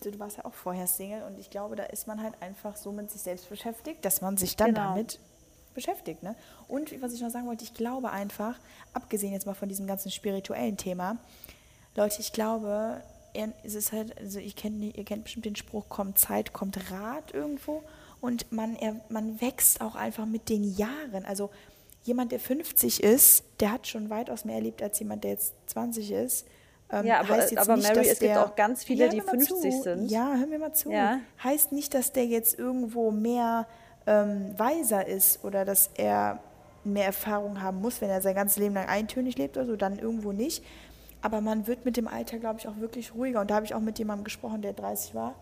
du, 0.00 0.10
du, 0.10 0.18
warst 0.18 0.38
ja 0.38 0.44
auch 0.44 0.54
vorher 0.54 0.86
Single 0.86 1.22
und 1.24 1.38
ich 1.38 1.50
glaube, 1.50 1.76
da 1.76 1.84
ist 1.84 2.06
man 2.06 2.22
halt 2.22 2.34
einfach 2.40 2.76
so 2.76 2.92
mit 2.92 3.10
sich 3.10 3.22
selbst 3.22 3.48
beschäftigt, 3.48 4.04
dass 4.04 4.20
man 4.20 4.36
sich 4.36 4.56
dann 4.56 4.74
genau. 4.74 4.88
damit 4.90 5.18
beschäftigt. 5.74 6.22
Ne? 6.22 6.34
Und 6.68 7.00
was 7.00 7.12
ich 7.12 7.20
noch 7.20 7.30
sagen 7.30 7.46
wollte, 7.46 7.64
ich 7.64 7.74
glaube 7.74 8.10
einfach, 8.10 8.58
abgesehen 8.92 9.32
jetzt 9.32 9.46
mal 9.46 9.54
von 9.54 9.68
diesem 9.68 9.86
ganzen 9.86 10.10
spirituellen 10.10 10.76
Thema, 10.76 11.16
Leute, 12.00 12.20
ich 12.20 12.32
glaube, 12.32 13.02
es 13.62 13.74
ist 13.74 13.92
halt, 13.92 14.18
also 14.18 14.38
ich 14.38 14.56
kenn, 14.56 14.82
ihr 14.82 15.04
kennt 15.04 15.24
bestimmt 15.24 15.44
den 15.44 15.56
Spruch, 15.56 15.88
kommt 15.88 16.18
Zeit, 16.18 16.52
kommt 16.52 16.90
Rat 16.90 17.34
irgendwo. 17.34 17.82
Und 18.20 18.50
man, 18.52 18.74
er, 18.76 18.96
man 19.08 19.40
wächst 19.40 19.80
auch 19.80 19.94
einfach 19.94 20.26
mit 20.26 20.48
den 20.48 20.76
Jahren. 20.76 21.24
Also 21.26 21.50
jemand, 22.04 22.32
der 22.32 22.40
50 22.40 23.02
ist, 23.02 23.44
der 23.60 23.72
hat 23.72 23.86
schon 23.86 24.10
weitaus 24.10 24.44
mehr 24.44 24.56
erlebt 24.56 24.82
als 24.82 24.98
jemand, 24.98 25.24
der 25.24 25.32
jetzt 25.32 25.54
20 25.66 26.10
ist. 26.10 26.46
Ähm, 26.90 27.06
ja, 27.06 27.20
aber, 27.20 27.34
aber 27.34 27.76
nicht, 27.76 27.94
Mary, 27.94 28.08
es 28.08 28.18
gibt 28.18 28.36
auch 28.36 28.56
ganz 28.56 28.82
viele, 28.82 29.04
ja, 29.04 29.10
die 29.10 29.20
50 29.20 29.48
zu. 29.48 29.82
sind. 29.82 30.10
Ja, 30.10 30.34
hör 30.36 30.46
mir 30.46 30.58
mal 30.58 30.72
zu. 30.72 30.90
Ja. 30.90 31.20
Heißt 31.42 31.72
nicht, 31.72 31.94
dass 31.94 32.12
der 32.12 32.26
jetzt 32.26 32.58
irgendwo 32.58 33.10
mehr 33.10 33.68
ähm, 34.06 34.58
weiser 34.58 35.06
ist 35.06 35.44
oder 35.44 35.64
dass 35.64 35.90
er 35.94 36.40
mehr 36.82 37.04
Erfahrung 37.04 37.62
haben 37.62 37.80
muss, 37.80 38.00
wenn 38.00 38.10
er 38.10 38.22
sein 38.22 38.34
ganzes 38.34 38.56
Leben 38.56 38.74
lang 38.74 38.88
eintönig 38.88 39.36
lebt 39.36 39.56
oder 39.56 39.66
so, 39.66 39.76
dann 39.76 39.98
irgendwo 39.98 40.32
nicht. 40.32 40.64
Aber 41.22 41.40
man 41.40 41.66
wird 41.66 41.84
mit 41.84 41.96
dem 41.96 42.08
Alter, 42.08 42.38
glaube 42.38 42.60
ich, 42.60 42.68
auch 42.68 42.78
wirklich 42.78 43.14
ruhiger. 43.14 43.40
Und 43.40 43.50
da 43.50 43.56
habe 43.56 43.66
ich 43.66 43.74
auch 43.74 43.80
mit 43.80 43.98
jemandem 43.98 44.24
gesprochen, 44.24 44.62
der 44.62 44.72
30 44.72 45.14
war. 45.14 45.34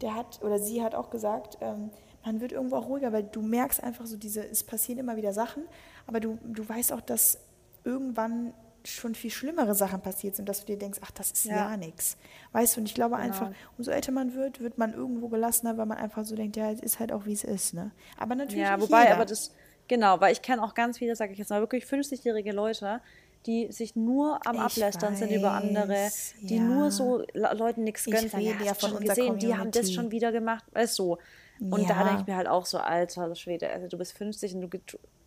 Der 0.00 0.14
hat, 0.14 0.42
oder 0.42 0.58
sie 0.58 0.82
hat 0.82 0.94
auch 0.94 1.10
gesagt, 1.10 1.58
ähm, 1.60 1.90
man 2.24 2.40
wird 2.40 2.52
irgendwo 2.52 2.76
auch 2.76 2.88
ruhiger, 2.88 3.12
weil 3.12 3.24
du 3.24 3.42
merkst 3.42 3.82
einfach 3.82 4.06
so 4.06 4.16
diese, 4.16 4.46
es 4.46 4.64
passieren 4.64 4.98
immer 4.98 5.16
wieder 5.16 5.32
Sachen, 5.32 5.64
aber 6.06 6.20
du, 6.20 6.38
du 6.44 6.68
weißt 6.68 6.92
auch, 6.92 7.00
dass 7.00 7.38
irgendwann 7.84 8.52
schon 8.84 9.14
viel 9.14 9.30
schlimmere 9.30 9.74
Sachen 9.74 10.00
passiert 10.00 10.36
sind, 10.36 10.48
dass 10.48 10.60
du 10.60 10.66
dir 10.66 10.78
denkst, 10.78 11.00
ach, 11.02 11.10
das 11.10 11.30
ist 11.32 11.44
ja, 11.44 11.70
ja 11.70 11.76
nichts. 11.76 12.16
Weißt 12.52 12.76
du, 12.76 12.80
und 12.80 12.86
ich 12.86 12.94
glaube 12.94 13.16
genau. 13.16 13.26
einfach, 13.26 13.50
umso 13.76 13.90
älter 13.90 14.12
man 14.12 14.34
wird, 14.34 14.60
wird 14.60 14.78
man 14.78 14.94
irgendwo 14.94 15.28
gelassener, 15.28 15.76
weil 15.76 15.86
man 15.86 15.98
einfach 15.98 16.24
so 16.24 16.34
denkt, 16.34 16.56
ja, 16.56 16.70
es 16.70 16.80
ist 16.80 16.98
halt 16.98 17.12
auch, 17.12 17.26
wie 17.26 17.32
es 17.32 17.44
ist, 17.44 17.74
ne? 17.74 17.90
Aber 18.16 18.34
natürlich 18.34 18.62
Ja, 18.62 18.80
wobei, 18.80 19.02
jeder. 19.02 19.16
aber 19.16 19.26
das, 19.26 19.52
genau, 19.86 20.20
weil 20.20 20.32
ich 20.32 20.40
kenne 20.40 20.62
auch 20.62 20.74
ganz 20.74 20.98
viele, 20.98 21.14
sage 21.14 21.32
ich 21.32 21.38
jetzt 21.38 21.50
mal, 21.50 21.60
wirklich 21.60 21.84
50-jährige 21.84 22.52
Leute, 22.52 23.00
die 23.46 23.72
sich 23.72 23.96
nur 23.96 24.38
am 24.46 24.56
ich 24.56 24.60
Ablästern 24.60 25.12
weiß, 25.12 25.18
sind 25.20 25.32
über 25.32 25.52
andere, 25.52 26.08
die 26.42 26.56
ja. 26.56 26.62
nur 26.62 26.90
so 26.90 27.24
Leuten 27.32 27.84
nichts 27.84 28.04
gönnen. 28.04 28.26
Ich 28.26 28.34
rede 28.34 28.64
ja 28.64 28.74
von 28.74 28.90
schon 28.90 29.00
gesehen, 29.00 29.26
Community. 29.26 29.46
die 29.46 29.56
haben 29.56 29.70
das 29.70 29.92
schon 29.92 30.10
wieder 30.10 30.30
gemacht, 30.32 30.64
weißt 30.72 30.98
du. 30.98 31.16
Und 31.60 31.82
ja. 31.82 31.88
da 31.88 32.04
denke 32.04 32.20
ich 32.22 32.26
mir 32.26 32.36
halt 32.36 32.48
auch 32.48 32.64
so, 32.64 32.78
alter 32.78 33.34
Schwede, 33.34 33.68
also 33.70 33.86
du 33.86 33.98
bist 33.98 34.16
50 34.16 34.54
und 34.54 34.62
du, 34.62 34.68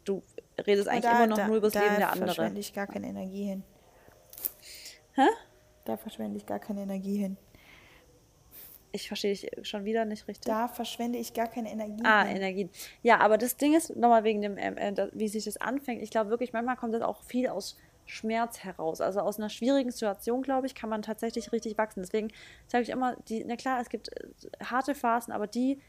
du 0.03 0.23
redest 0.65 0.87
eigentlich 0.87 1.03
da, 1.03 1.17
immer 1.17 1.27
noch 1.27 1.37
da, 1.37 1.47
nur 1.47 1.57
über 1.57 1.69
das 1.69 1.75
Leben 1.75 1.95
der 1.97 2.11
anderen. 2.11 2.27
Da 2.27 2.33
verschwende 2.33 2.59
ich 2.59 2.73
gar 2.73 2.87
keine 2.87 3.07
Energie 3.07 3.45
hin. 3.45 3.63
Hä? 5.13 5.27
Da 5.85 5.97
verschwende 5.97 6.37
ich 6.37 6.45
gar 6.45 6.59
keine 6.59 6.81
Energie 6.81 7.17
hin. 7.17 7.37
Ich 8.91 9.07
verstehe 9.07 9.33
dich 9.33 9.49
schon 9.67 9.85
wieder 9.85 10.05
nicht 10.05 10.27
richtig. 10.27 10.45
Da 10.45 10.67
verschwende 10.67 11.17
ich 11.17 11.33
gar 11.33 11.47
keine 11.47 11.71
Energie. 11.71 12.03
Ah, 12.03 12.23
hin. 12.23 12.37
Energien. 12.37 12.69
Ja, 13.01 13.19
aber 13.19 13.37
das 13.37 13.57
Ding 13.57 13.75
ist, 13.75 13.95
nochmal 13.95 14.23
wegen 14.23 14.41
dem, 14.41 14.57
ähm, 14.57 14.77
äh, 14.77 15.07
wie 15.13 15.27
sich 15.27 15.45
das 15.45 15.57
anfängt, 15.57 16.01
ich 16.01 16.11
glaube 16.11 16.29
wirklich, 16.29 16.53
manchmal 16.53 16.77
kommt 16.77 16.93
das 16.93 17.01
auch 17.01 17.23
viel 17.23 17.47
aus 17.47 17.77
Schmerz 18.05 18.59
heraus. 18.59 19.01
Also 19.01 19.21
aus 19.21 19.37
einer 19.37 19.49
schwierigen 19.49 19.91
Situation, 19.91 20.41
glaube 20.41 20.67
ich, 20.67 20.75
kann 20.75 20.89
man 20.89 21.01
tatsächlich 21.01 21.51
richtig 21.51 21.77
wachsen. 21.77 22.01
Deswegen 22.01 22.29
sage 22.67 22.83
ich 22.83 22.89
immer, 22.89 23.15
die, 23.27 23.43
na 23.45 23.55
klar, 23.55 23.79
es 23.81 23.89
gibt 23.89 24.09
äh, 24.09 24.29
harte 24.63 24.95
Phasen, 24.95 25.33
aber 25.33 25.47
die, 25.47 25.79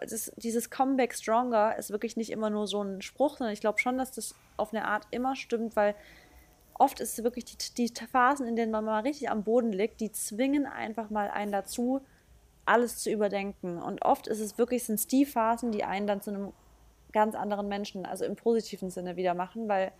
das, 0.00 0.32
dieses 0.36 0.70
Comeback 0.70 1.14
Stronger 1.14 1.76
ist 1.76 1.90
wirklich 1.90 2.16
nicht 2.16 2.30
immer 2.30 2.50
nur 2.50 2.66
so 2.66 2.82
ein 2.82 3.02
Spruch, 3.02 3.36
sondern 3.36 3.52
ich 3.52 3.60
glaube 3.60 3.78
schon, 3.78 3.98
dass 3.98 4.12
das 4.12 4.34
auf 4.56 4.72
eine 4.72 4.86
Art 4.86 5.06
immer 5.10 5.36
stimmt, 5.36 5.76
weil 5.76 5.94
oft 6.74 7.00
ist 7.00 7.18
es 7.18 7.24
wirklich 7.24 7.44
die, 7.44 7.88
die 7.88 7.92
Phasen, 8.06 8.46
in 8.46 8.56
denen 8.56 8.72
man 8.72 8.84
mal 8.84 9.00
richtig 9.00 9.30
am 9.30 9.44
Boden 9.44 9.72
liegt, 9.72 10.00
die 10.00 10.12
zwingen 10.12 10.66
einfach 10.66 11.10
mal 11.10 11.30
einen 11.30 11.52
dazu, 11.52 12.00
alles 12.64 12.98
zu 12.98 13.10
überdenken. 13.10 13.80
Und 13.80 14.04
oft 14.04 14.26
ist 14.28 14.40
es 14.40 14.58
wirklich, 14.58 14.84
sind 14.84 14.96
es 14.96 15.06
die 15.06 15.26
Phasen, 15.26 15.72
die 15.72 15.84
einen 15.84 16.06
dann 16.06 16.22
zu 16.22 16.30
einem 16.30 16.52
ganz 17.12 17.34
anderen 17.34 17.68
Menschen, 17.68 18.06
also 18.06 18.24
im 18.24 18.36
positiven 18.36 18.90
Sinne 18.90 19.16
wieder 19.16 19.34
machen, 19.34 19.68
weil 19.68 19.92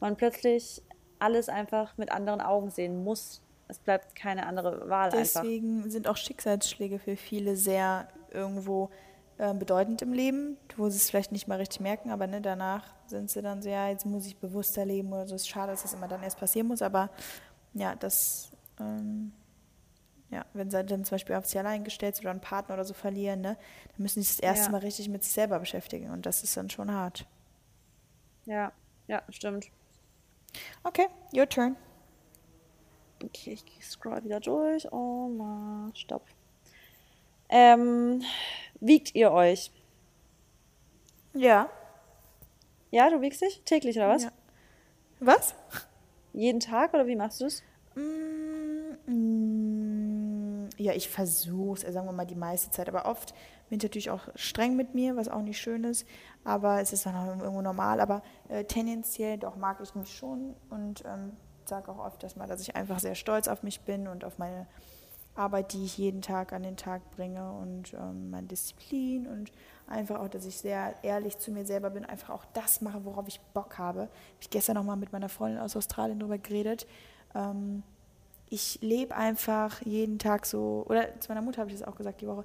man 0.00 0.16
plötzlich 0.16 0.82
alles 1.18 1.48
einfach 1.48 1.96
mit 1.96 2.12
anderen 2.12 2.40
Augen 2.40 2.70
sehen 2.70 3.04
muss. 3.04 3.42
Es 3.68 3.78
bleibt 3.78 4.14
keine 4.14 4.46
andere 4.46 4.88
Wahl 4.88 5.10
Deswegen 5.10 5.78
einfach. 5.78 5.90
sind 5.90 6.08
auch 6.08 6.16
Schicksalsschläge 6.16 6.98
für 6.98 7.16
viele 7.16 7.56
sehr 7.56 8.08
irgendwo 8.30 8.90
äh, 9.38 9.52
bedeutend 9.54 10.02
im 10.02 10.12
Leben, 10.12 10.56
wo 10.76 10.88
sie 10.88 10.96
es 10.96 11.10
vielleicht 11.10 11.32
nicht 11.32 11.48
mal 11.48 11.58
richtig 11.58 11.80
merken, 11.80 12.10
aber 12.10 12.26
ne, 12.26 12.40
danach 12.40 12.94
sind 13.06 13.30
sie 13.30 13.42
dann 13.42 13.60
so, 13.60 13.68
ja, 13.68 13.88
jetzt 13.88 14.06
muss 14.06 14.26
ich 14.26 14.36
bewusster 14.36 14.84
leben 14.84 15.12
oder 15.12 15.26
so. 15.26 15.34
Es 15.34 15.42
ist 15.42 15.48
schade, 15.48 15.72
dass 15.72 15.82
das 15.82 15.94
immer 15.94 16.08
dann 16.08 16.22
erst 16.22 16.38
passieren 16.38 16.68
muss, 16.68 16.80
aber 16.80 17.10
ja, 17.74 17.94
das, 17.96 18.50
ähm, 18.80 19.32
ja, 20.30 20.46
wenn 20.54 20.70
sie 20.70 20.82
dann 20.82 21.04
zum 21.04 21.16
Beispiel 21.16 21.34
auf 21.36 21.44
sich 21.46 21.58
allein 21.58 21.84
gestellt 21.84 22.16
sind 22.16 22.24
oder 22.24 22.30
einen 22.30 22.40
Partner 22.40 22.74
oder 22.76 22.84
so 22.84 22.94
verlieren, 22.94 23.40
ne, 23.42 23.56
dann 23.88 24.02
müssen 24.02 24.22
sie 24.22 24.28
sich 24.28 24.36
das 24.36 24.44
erste 24.44 24.66
ja. 24.66 24.72
Mal 24.72 24.78
richtig 24.78 25.08
mit 25.08 25.22
sich 25.22 25.32
selber 25.32 25.58
beschäftigen 25.58 26.10
und 26.10 26.24
das 26.24 26.42
ist 26.42 26.56
dann 26.56 26.70
schon 26.70 26.92
hart. 26.92 27.26
Ja, 28.46 28.72
ja, 29.06 29.22
stimmt. 29.28 29.70
Okay, 30.84 31.06
your 31.32 31.48
turn. 31.48 31.76
Okay, 33.24 33.52
ich 33.52 33.86
scroll 33.86 34.22
wieder 34.24 34.40
durch. 34.40 34.90
Oh 34.92 35.28
mal, 35.28 35.90
stopp. 35.94 36.26
Ähm, 37.48 38.22
wiegt 38.80 39.14
ihr 39.14 39.32
euch? 39.32 39.70
Ja. 41.32 41.70
Ja, 42.90 43.10
du 43.10 43.20
wiegst 43.20 43.42
dich 43.42 43.62
täglich 43.64 43.96
oder 43.96 44.08
was? 44.08 44.24
Ja. 44.24 44.32
Was? 45.20 45.54
Jeden 46.32 46.60
Tag 46.60 46.92
oder 46.94 47.06
wie 47.06 47.16
machst 47.16 47.40
du 47.40 47.46
es? 47.46 47.62
Mm, 47.94 48.96
mm, 49.06 49.75
ja, 50.76 50.92
ich 50.92 51.08
versuche 51.08 51.78
es, 51.78 51.84
äh, 51.84 51.92
sagen 51.92 52.06
wir 52.06 52.12
mal 52.12 52.26
die 52.26 52.34
meiste 52.34 52.70
Zeit, 52.70 52.88
aber 52.88 53.06
oft 53.06 53.34
bin 53.68 53.78
ich 53.78 53.82
natürlich 53.82 54.10
auch 54.10 54.28
streng 54.34 54.76
mit 54.76 54.94
mir, 54.94 55.16
was 55.16 55.28
auch 55.28 55.42
nicht 55.42 55.58
schön 55.58 55.84
ist 55.84 56.06
aber 56.46 56.80
es 56.80 56.92
ist 56.92 57.04
dann 57.04 57.16
auch 57.16 57.26
irgendwo 57.26 57.60
normal. 57.60 58.00
Aber 58.00 58.22
äh, 58.48 58.64
tendenziell 58.64 59.36
doch 59.36 59.56
mag 59.56 59.78
ich 59.82 59.94
mich 59.94 60.16
schon 60.16 60.54
und 60.70 61.04
ähm, 61.04 61.32
sage 61.64 61.90
auch 61.90 61.98
oft, 61.98 62.22
dass, 62.22 62.34
dass 62.34 62.60
ich 62.60 62.76
einfach 62.76 63.00
sehr 63.00 63.16
stolz 63.16 63.48
auf 63.48 63.62
mich 63.64 63.80
bin 63.80 64.06
und 64.06 64.24
auf 64.24 64.38
meine 64.38 64.66
Arbeit, 65.34 65.72
die 65.72 65.84
ich 65.84 65.98
jeden 65.98 66.22
Tag 66.22 66.52
an 66.52 66.62
den 66.62 66.76
Tag 66.76 67.10
bringe 67.10 67.52
und 67.52 67.92
ähm, 67.94 68.30
meine 68.30 68.46
Disziplin 68.46 69.26
und 69.26 69.52
einfach 69.88 70.20
auch, 70.20 70.28
dass 70.28 70.46
ich 70.46 70.56
sehr 70.56 70.94
ehrlich 71.02 71.36
zu 71.38 71.50
mir 71.50 71.66
selber 71.66 71.90
bin, 71.90 72.04
einfach 72.04 72.30
auch 72.30 72.44
das 72.54 72.80
mache, 72.80 73.04
worauf 73.04 73.26
ich 73.26 73.40
Bock 73.52 73.76
habe. 73.76 74.02
Habe 74.02 74.10
ich 74.40 74.48
gestern 74.48 74.76
noch 74.76 74.84
mal 74.84 74.96
mit 74.96 75.12
meiner 75.12 75.28
Freundin 75.28 75.60
aus 75.60 75.76
Australien 75.76 76.20
darüber 76.20 76.38
geredet. 76.38 76.86
Ähm, 77.34 77.82
ich 78.48 78.78
lebe 78.80 79.14
einfach 79.14 79.82
jeden 79.82 80.18
Tag 80.18 80.46
so, 80.46 80.84
oder 80.88 81.20
zu 81.20 81.28
meiner 81.28 81.42
Mutter 81.42 81.60
habe 81.60 81.70
ich 81.70 81.78
das 81.78 81.86
auch 81.86 81.96
gesagt 81.96 82.20
die 82.20 82.26
Woche, 82.26 82.44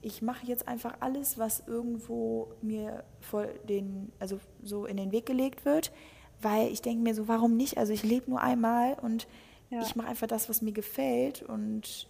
ich 0.00 0.22
mache 0.22 0.46
jetzt 0.46 0.66
einfach 0.66 0.96
alles, 1.00 1.38
was 1.38 1.62
irgendwo 1.66 2.52
mir 2.60 3.04
vor 3.20 3.46
den, 3.68 4.12
also 4.18 4.40
so 4.62 4.86
in 4.86 4.96
den 4.96 5.12
Weg 5.12 5.26
gelegt 5.26 5.64
wird, 5.64 5.92
weil 6.40 6.68
ich 6.68 6.82
denke 6.82 7.02
mir 7.02 7.14
so, 7.14 7.28
warum 7.28 7.56
nicht? 7.56 7.78
Also 7.78 7.92
ich 7.92 8.02
lebe 8.02 8.28
nur 8.30 8.40
einmal 8.40 8.94
und 8.94 9.28
ja. 9.70 9.80
ich 9.80 9.94
mache 9.94 10.08
einfach 10.08 10.26
das, 10.26 10.48
was 10.48 10.60
mir 10.60 10.72
gefällt 10.72 11.42
und 11.42 12.08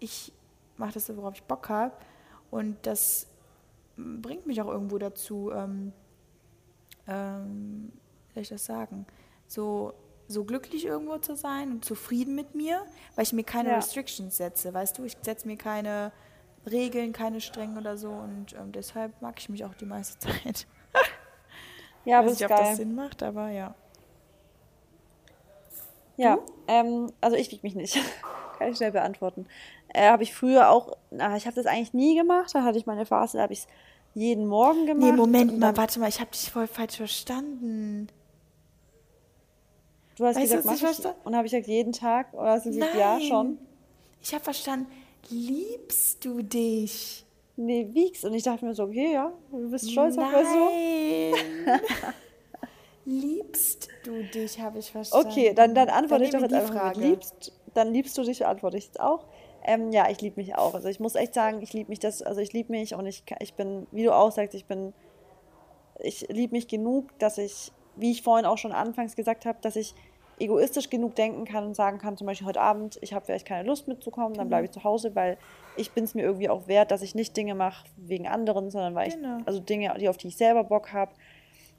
ich 0.00 0.32
mache 0.78 0.94
das 0.94 1.06
so, 1.06 1.16
worauf 1.16 1.34
ich 1.34 1.42
Bock 1.42 1.68
habe 1.68 1.94
und 2.50 2.76
das 2.82 3.28
bringt 3.96 4.46
mich 4.46 4.60
auch 4.62 4.68
irgendwo 4.68 4.98
dazu, 4.98 5.50
ähm, 5.52 5.92
ähm, 7.06 7.92
wie 8.28 8.34
soll 8.34 8.42
ich 8.42 8.48
das 8.48 8.64
sagen, 8.64 9.06
so 9.46 9.92
so 10.32 10.44
glücklich 10.44 10.86
irgendwo 10.86 11.18
zu 11.18 11.36
sein 11.36 11.70
und 11.70 11.84
zufrieden 11.84 12.34
mit 12.34 12.54
mir, 12.54 12.82
weil 13.14 13.24
ich 13.24 13.32
mir 13.32 13.44
keine 13.44 13.70
ja. 13.70 13.76
Restrictions 13.76 14.36
setze, 14.36 14.74
weißt 14.74 14.98
du, 14.98 15.04
ich 15.04 15.16
setze 15.22 15.46
mir 15.46 15.56
keine 15.56 16.12
Regeln, 16.70 17.12
keine 17.12 17.40
strengen 17.40 17.78
oder 17.78 17.96
so. 17.96 18.10
Und 18.10 18.54
ähm, 18.54 18.72
deshalb 18.72 19.20
mag 19.20 19.38
ich 19.38 19.48
mich 19.48 19.64
auch 19.64 19.74
die 19.74 19.84
meiste 19.84 20.18
Zeit. 20.44 20.66
ja, 22.04 22.18
aber 22.18 22.28
ich 22.28 22.32
weiß 22.34 22.40
nicht, 22.40 22.50
ob 22.50 22.56
das 22.58 22.76
Sinn 22.76 22.94
macht, 22.94 23.22
aber 23.22 23.50
ja. 23.50 23.74
Ja, 26.16 26.38
ähm, 26.68 27.12
also 27.20 27.36
ich 27.36 27.50
wiege 27.50 27.62
mich 27.62 27.74
nicht. 27.74 27.98
Kann 28.58 28.70
ich 28.70 28.76
schnell 28.76 28.92
beantworten. 28.92 29.46
Äh, 29.88 30.08
habe 30.08 30.22
ich 30.22 30.34
früher 30.34 30.70
auch, 30.70 30.96
na, 31.10 31.36
ich 31.36 31.46
habe 31.46 31.56
das 31.56 31.66
eigentlich 31.66 31.94
nie 31.94 32.16
gemacht. 32.16 32.54
Da 32.54 32.62
hatte 32.62 32.78
ich 32.78 32.86
meine 32.86 33.06
Phase, 33.06 33.38
da 33.38 33.42
habe 33.44 33.52
ich 33.52 33.60
es 33.60 33.66
jeden 34.14 34.46
Morgen 34.46 34.86
gemacht. 34.86 35.10
Nee, 35.10 35.12
Moment 35.12 35.58
mal, 35.58 35.76
warte 35.76 35.98
mal, 35.98 36.08
ich 36.08 36.20
habe 36.20 36.30
dich 36.30 36.50
voll 36.50 36.66
falsch 36.66 36.96
verstanden. 36.96 38.08
Du 40.16 40.24
hast 40.24 40.36
Weißt 40.36 40.50
gesagt, 40.50 40.64
mach 40.64 40.74
ich, 40.74 40.80
verstanden- 40.80 41.18
und 41.24 41.36
habe 41.36 41.46
ich 41.46 41.52
gesagt, 41.52 41.68
jeden 41.68 41.92
Tag? 41.92 42.32
Oder 42.34 42.52
hast 42.52 42.66
du 42.66 42.70
gesagt, 42.70 42.94
ja, 42.94 43.18
Nein. 43.18 43.22
schon? 43.22 43.58
Ich 44.20 44.32
habe 44.34 44.44
verstanden, 44.44 44.86
liebst 45.30 46.24
du 46.24 46.42
dich? 46.42 47.24
Nee, 47.56 47.88
wiegst. 47.92 48.24
Und 48.24 48.34
ich 48.34 48.42
dachte 48.42 48.64
mir 48.64 48.74
so, 48.74 48.84
okay, 48.84 49.12
ja, 49.12 49.32
du 49.50 49.70
bist 49.70 49.90
stolz 49.90 50.16
auf 50.16 50.24
mich 50.32 50.48
so. 50.48 50.70
Nein. 51.66 51.80
liebst 53.04 53.88
du 54.04 54.22
dich, 54.22 54.60
habe 54.60 54.78
ich 54.78 54.90
verstanden. 54.90 55.28
Okay, 55.28 55.52
dann, 55.54 55.74
dann 55.74 55.88
antworte 55.88 56.24
ich 56.24 56.30
doch 56.30 56.40
jetzt 56.40 56.54
einfach 56.54 56.74
Frage. 56.74 57.00
mit 57.00 57.08
liebst. 57.08 57.52
Dann 57.74 57.92
liebst 57.92 58.16
du 58.18 58.22
dich, 58.22 58.44
antworte 58.46 58.76
ich 58.76 58.86
jetzt 58.86 59.00
auch. 59.00 59.26
Ähm, 59.64 59.92
ja, 59.92 60.10
ich 60.10 60.20
liebe 60.20 60.40
mich 60.40 60.56
auch. 60.56 60.74
Also 60.74 60.88
ich 60.88 61.00
muss 61.00 61.14
echt 61.14 61.34
sagen, 61.34 61.62
ich 61.62 61.72
liebe 61.72 61.88
mich 61.88 62.00
das, 62.00 62.22
also 62.22 62.40
ich 62.40 62.52
liebe 62.52 62.72
mich 62.72 62.94
und 62.94 63.06
ich, 63.06 63.22
ich 63.40 63.54
bin, 63.54 63.86
wie 63.92 64.04
du 64.04 64.14
auch 64.14 64.32
sagst, 64.32 64.54
ich 64.54 64.66
bin, 64.66 64.92
ich 66.00 66.26
liebe 66.28 66.52
mich 66.54 66.68
genug, 66.68 67.16
dass 67.18 67.38
ich, 67.38 67.72
wie 67.96 68.10
ich 68.10 68.22
vorhin 68.22 68.46
auch 68.46 68.58
schon 68.58 68.72
anfangs 68.72 69.16
gesagt 69.16 69.46
habe, 69.46 69.58
dass 69.60 69.76
ich 69.76 69.94
egoistisch 70.38 70.90
genug 70.90 71.14
denken 71.14 71.44
kann 71.44 71.64
und 71.64 71.76
sagen 71.76 71.98
kann, 71.98 72.16
zum 72.16 72.26
Beispiel 72.26 72.46
heute 72.48 72.60
Abend, 72.60 72.98
ich 73.00 73.12
habe 73.12 73.24
vielleicht 73.24 73.46
keine 73.46 73.66
Lust 73.68 73.86
mitzukommen, 73.86 74.34
dann 74.34 74.48
bleibe 74.48 74.64
ich 74.64 74.72
zu 74.72 74.82
Hause, 74.82 75.14
weil 75.14 75.38
ich 75.76 75.92
bin 75.92 76.04
es 76.04 76.14
mir 76.14 76.22
irgendwie 76.22 76.48
auch 76.48 76.66
wert, 76.66 76.90
dass 76.90 77.02
ich 77.02 77.14
nicht 77.14 77.36
Dinge 77.36 77.54
mache 77.54 77.86
wegen 77.96 78.26
anderen, 78.26 78.70
sondern 78.70 78.94
weil 78.94 79.10
Genau. 79.10 79.38
ich, 79.38 79.46
also 79.46 79.60
Dinge, 79.60 79.94
die 80.00 80.08
auf 80.08 80.16
die 80.16 80.28
ich 80.28 80.36
selber 80.36 80.64
Bock 80.64 80.92
habe. 80.92 81.12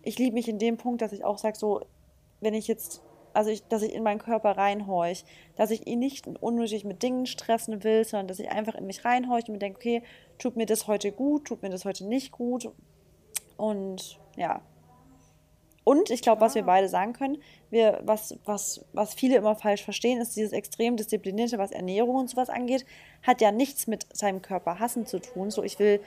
Ich 0.01 0.17
liebe 0.17 0.33
mich 0.35 0.47
in 0.47 0.59
dem 0.59 0.77
Punkt, 0.77 1.01
dass 1.01 1.11
ich 1.11 1.25
auch 1.25 1.37
sage, 1.37 1.57
so, 1.57 1.81
wenn 2.41 2.53
ich 2.53 2.67
jetzt, 2.67 3.01
also 3.33 3.49
ich, 3.49 3.63
dass 3.67 3.81
ich 3.81 3.93
in 3.93 4.03
meinen 4.03 4.19
Körper 4.19 4.51
reinhorch, 4.51 5.25
dass 5.55 5.71
ich 5.71 5.85
ihn 5.87 5.99
nicht 5.99 6.27
unnötig 6.39 6.85
mit 6.85 7.03
Dingen 7.03 7.25
stressen 7.25 7.83
will, 7.83 8.05
sondern 8.05 8.27
dass 8.27 8.39
ich 8.39 8.49
einfach 8.49 8.75
in 8.75 8.85
mich 8.85 9.03
reinhorche 9.03 9.47
und 9.47 9.53
mir 9.53 9.59
denke, 9.59 9.77
okay, 9.77 10.03
tut 10.37 10.55
mir 10.55 10.65
das 10.67 10.87
heute 10.87 11.11
gut, 11.11 11.45
tut 11.45 11.63
mir 11.63 11.69
das 11.69 11.85
heute 11.85 12.05
nicht 12.05 12.31
gut. 12.31 12.69
Und 13.57 14.19
ja. 14.37 14.61
Und 15.83 16.09
ich 16.09 16.21
glaube, 16.21 16.39
was 16.41 16.55
wir 16.55 16.63
beide 16.63 16.87
sagen 16.87 17.13
können, 17.13 17.37
wir, 17.69 17.99
was, 18.03 18.35
was, 18.45 18.85
was 18.93 19.13
viele 19.13 19.35
immer 19.37 19.55
falsch 19.55 19.83
verstehen, 19.83 20.21
ist 20.21 20.35
dieses 20.35 20.53
extrem 20.53 20.95
disziplinierte, 20.95 21.57
was 21.57 21.71
Ernährung 21.71 22.15
und 22.15 22.29
sowas 22.29 22.49
angeht, 22.49 22.85
hat 23.21 23.41
ja 23.41 23.51
nichts 23.51 23.87
mit 23.87 24.05
seinem 24.15 24.41
Körper 24.41 24.79
hassen 24.79 25.05
zu 25.05 25.19
tun. 25.19 25.51
So, 25.51 25.61
ich 25.63 25.77
will 25.79 25.99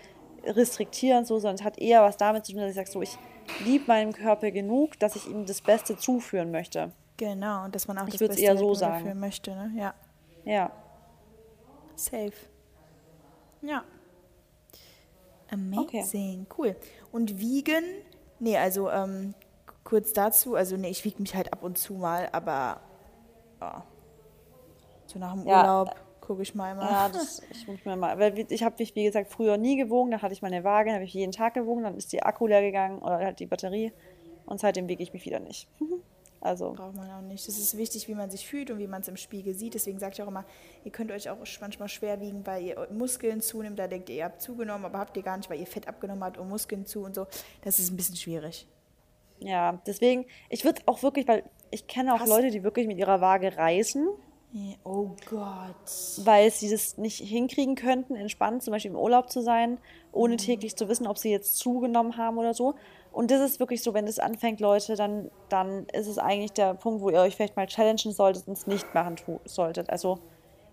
restriktieren, 0.46 1.24
so, 1.24 1.38
sondern 1.38 1.56
es 1.56 1.64
hat 1.64 1.78
eher 1.78 2.02
was 2.02 2.16
damit 2.16 2.46
zu 2.46 2.52
tun, 2.52 2.60
dass 2.62 2.70
ich 2.70 2.76
sage, 2.76 2.90
so, 2.90 3.02
ich 3.02 3.18
liebe 3.64 3.84
meinen 3.86 4.12
Körper 4.12 4.50
genug, 4.50 4.98
dass 4.98 5.14
ich 5.16 5.28
ihm 5.28 5.44
das 5.44 5.60
Beste 5.60 5.96
zuführen 5.96 6.50
möchte. 6.50 6.92
Genau, 7.18 7.64
und 7.64 7.74
dass 7.74 7.86
man 7.88 7.98
auch 7.98 8.06
Ich 8.08 8.16
das 8.16 8.28
Beste 8.28 8.42
eher 8.42 8.56
so 8.56 8.74
sagen. 8.74 9.04
dafür 9.04 9.14
möchte, 9.14 9.50
ne? 9.52 9.72
Ja, 9.76 9.94
Ja. 10.44 10.70
safe. 11.96 12.32
Ja. 13.62 13.84
Amazing, 15.50 16.46
cool. 16.58 16.76
Und 17.12 17.38
wiegen? 17.38 17.84
Nee, 18.38 18.56
also 18.58 18.90
ähm, 18.90 19.34
kurz 19.86 20.12
dazu, 20.12 20.56
also 20.56 20.76
nee, 20.76 20.90
ich 20.90 21.04
wiege 21.04 21.22
mich 21.22 21.34
halt 21.34 21.52
ab 21.52 21.62
und 21.62 21.78
zu 21.78 21.94
mal, 21.94 22.28
aber 22.32 22.80
ja. 23.60 23.84
so 25.06 25.18
nach 25.18 25.32
dem 25.32 25.46
Ja. 25.46 25.60
Urlaub 25.60 25.94
gucke 26.20 26.42
ich 26.42 26.54
mal 26.54 26.72
immer. 26.72 26.90
Ja, 26.90 27.08
das, 27.08 27.40
ich 27.50 27.66
muss 27.68 27.84
mir 27.84 27.96
mal, 27.96 28.18
weil 28.18 28.46
ich 28.50 28.64
habe 28.64 28.74
mich, 28.80 28.94
wie 28.96 29.04
gesagt, 29.04 29.30
früher 29.30 29.56
nie 29.56 29.76
gewogen, 29.76 30.10
da 30.10 30.20
hatte 30.20 30.34
ich 30.34 30.42
meine 30.42 30.64
Waage, 30.64 30.92
habe 30.92 31.04
ich 31.04 31.14
jeden 31.14 31.32
Tag 31.32 31.54
gewogen, 31.54 31.84
dann 31.84 31.96
ist 31.96 32.12
die 32.12 32.22
Akku 32.22 32.48
leer 32.48 32.62
gegangen 32.62 32.98
oder 32.98 33.18
halt 33.18 33.38
die 33.38 33.46
Batterie 33.46 33.92
und 34.44 34.60
seitdem 34.60 34.88
wiege 34.88 35.02
ich 35.02 35.12
mich 35.12 35.24
wieder 35.24 35.40
nicht. 35.40 35.68
Also, 36.38 36.74
Braucht 36.74 36.94
man 36.94 37.10
auch 37.10 37.22
nicht. 37.22 37.48
Es 37.48 37.58
ist 37.58 37.76
wichtig, 37.76 38.06
wie 38.06 38.14
man 38.14 38.30
sich 38.30 38.46
fühlt 38.46 38.70
und 38.70 38.78
wie 38.78 38.86
man 38.86 39.00
es 39.00 39.08
im 39.08 39.16
Spiegel 39.16 39.54
sieht. 39.54 39.74
Deswegen 39.74 39.98
sage 39.98 40.12
ich 40.12 40.22
auch 40.22 40.28
immer, 40.28 40.44
ihr 40.84 40.92
könnt 40.92 41.10
euch 41.10 41.28
auch 41.28 41.38
manchmal 41.60 41.88
schwer 41.88 42.20
wiegen, 42.20 42.46
weil 42.46 42.62
ihr 42.62 42.88
Muskeln 42.92 43.40
zunimmt. 43.40 43.78
Da 43.78 43.88
denkt 43.88 44.10
ihr, 44.10 44.16
ihr 44.16 44.24
habt 44.26 44.40
zugenommen, 44.40 44.84
aber 44.84 44.98
habt 44.98 45.16
ihr 45.16 45.24
gar 45.24 45.38
nicht, 45.38 45.50
weil 45.50 45.58
ihr 45.58 45.66
Fett 45.66 45.88
abgenommen 45.88 46.22
habt 46.22 46.38
und 46.38 46.48
Muskeln 46.48 46.86
zu 46.86 47.02
und 47.02 47.16
so. 47.16 47.26
Das 47.62 47.80
ist 47.80 47.90
ein 47.90 47.96
bisschen 47.96 48.16
schwierig. 48.16 48.68
Ja, 49.40 49.80
deswegen, 49.86 50.26
ich 50.50 50.64
würde 50.64 50.82
auch 50.86 51.02
wirklich, 51.02 51.26
weil 51.28 51.44
ich 51.70 51.86
kenne 51.86 52.14
auch 52.14 52.20
Hast- 52.20 52.28
Leute, 52.28 52.50
die 52.50 52.62
wirklich 52.62 52.86
mit 52.86 52.98
ihrer 52.98 53.20
Waage 53.20 53.56
reißen, 53.56 54.06
Ja, 54.52 54.74
Oh 54.84 55.10
Gott. 55.28 55.74
weil 56.24 56.50
sie 56.50 56.70
das 56.70 56.96
nicht 56.96 57.18
hinkriegen 57.18 57.74
könnten, 57.74 58.14
entspannt 58.14 58.62
zum 58.62 58.72
Beispiel 58.72 58.92
im 58.92 58.96
Urlaub 58.96 59.30
zu 59.30 59.42
sein, 59.42 59.78
ohne 60.12 60.36
täglich 60.36 60.76
zu 60.76 60.88
wissen, 60.88 61.06
ob 61.06 61.18
sie 61.18 61.30
jetzt 61.30 61.58
zugenommen 61.58 62.16
haben 62.16 62.38
oder 62.38 62.54
so. 62.54 62.74
Und 63.12 63.30
das 63.30 63.40
ist 63.40 63.60
wirklich 63.60 63.82
so, 63.82 63.92
wenn 63.94 64.06
das 64.06 64.18
anfängt, 64.18 64.60
Leute, 64.60 64.94
dann, 64.94 65.30
dann 65.48 65.86
ist 65.92 66.06
es 66.06 66.18
eigentlich 66.18 66.52
der 66.52 66.74
Punkt, 66.74 67.02
wo 67.02 67.10
ihr 67.10 67.20
euch 67.20 67.34
vielleicht 67.36 67.56
mal 67.56 67.66
challengen 67.66 68.12
solltet 68.12 68.46
und 68.46 68.52
es 68.54 68.66
nicht 68.66 68.94
machen 68.94 69.16
solltet. 69.44 69.90
Also, 69.90 70.18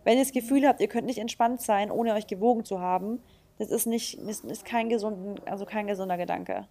wenn 0.03 0.17
ihr 0.17 0.23
das 0.23 0.33
Gefühl 0.33 0.67
habt, 0.67 0.79
ihr 0.81 0.87
könnt 0.87 1.07
nicht 1.07 1.19
entspannt 1.19 1.61
sein, 1.61 1.89
ohne 1.91 2.13
euch 2.13 2.27
gewogen 2.27 2.63
zu 2.65 2.79
haben, 2.79 3.21
das 3.59 3.69
ist 3.69 3.85
nicht, 3.87 4.15
ist, 4.19 4.43
ist 4.45 4.65
kein 4.65 4.89
gesunden, 4.89 5.35
also 5.45 5.65
kein 5.65 5.87
gesunder 5.87 6.17
Gedanke. 6.17 6.67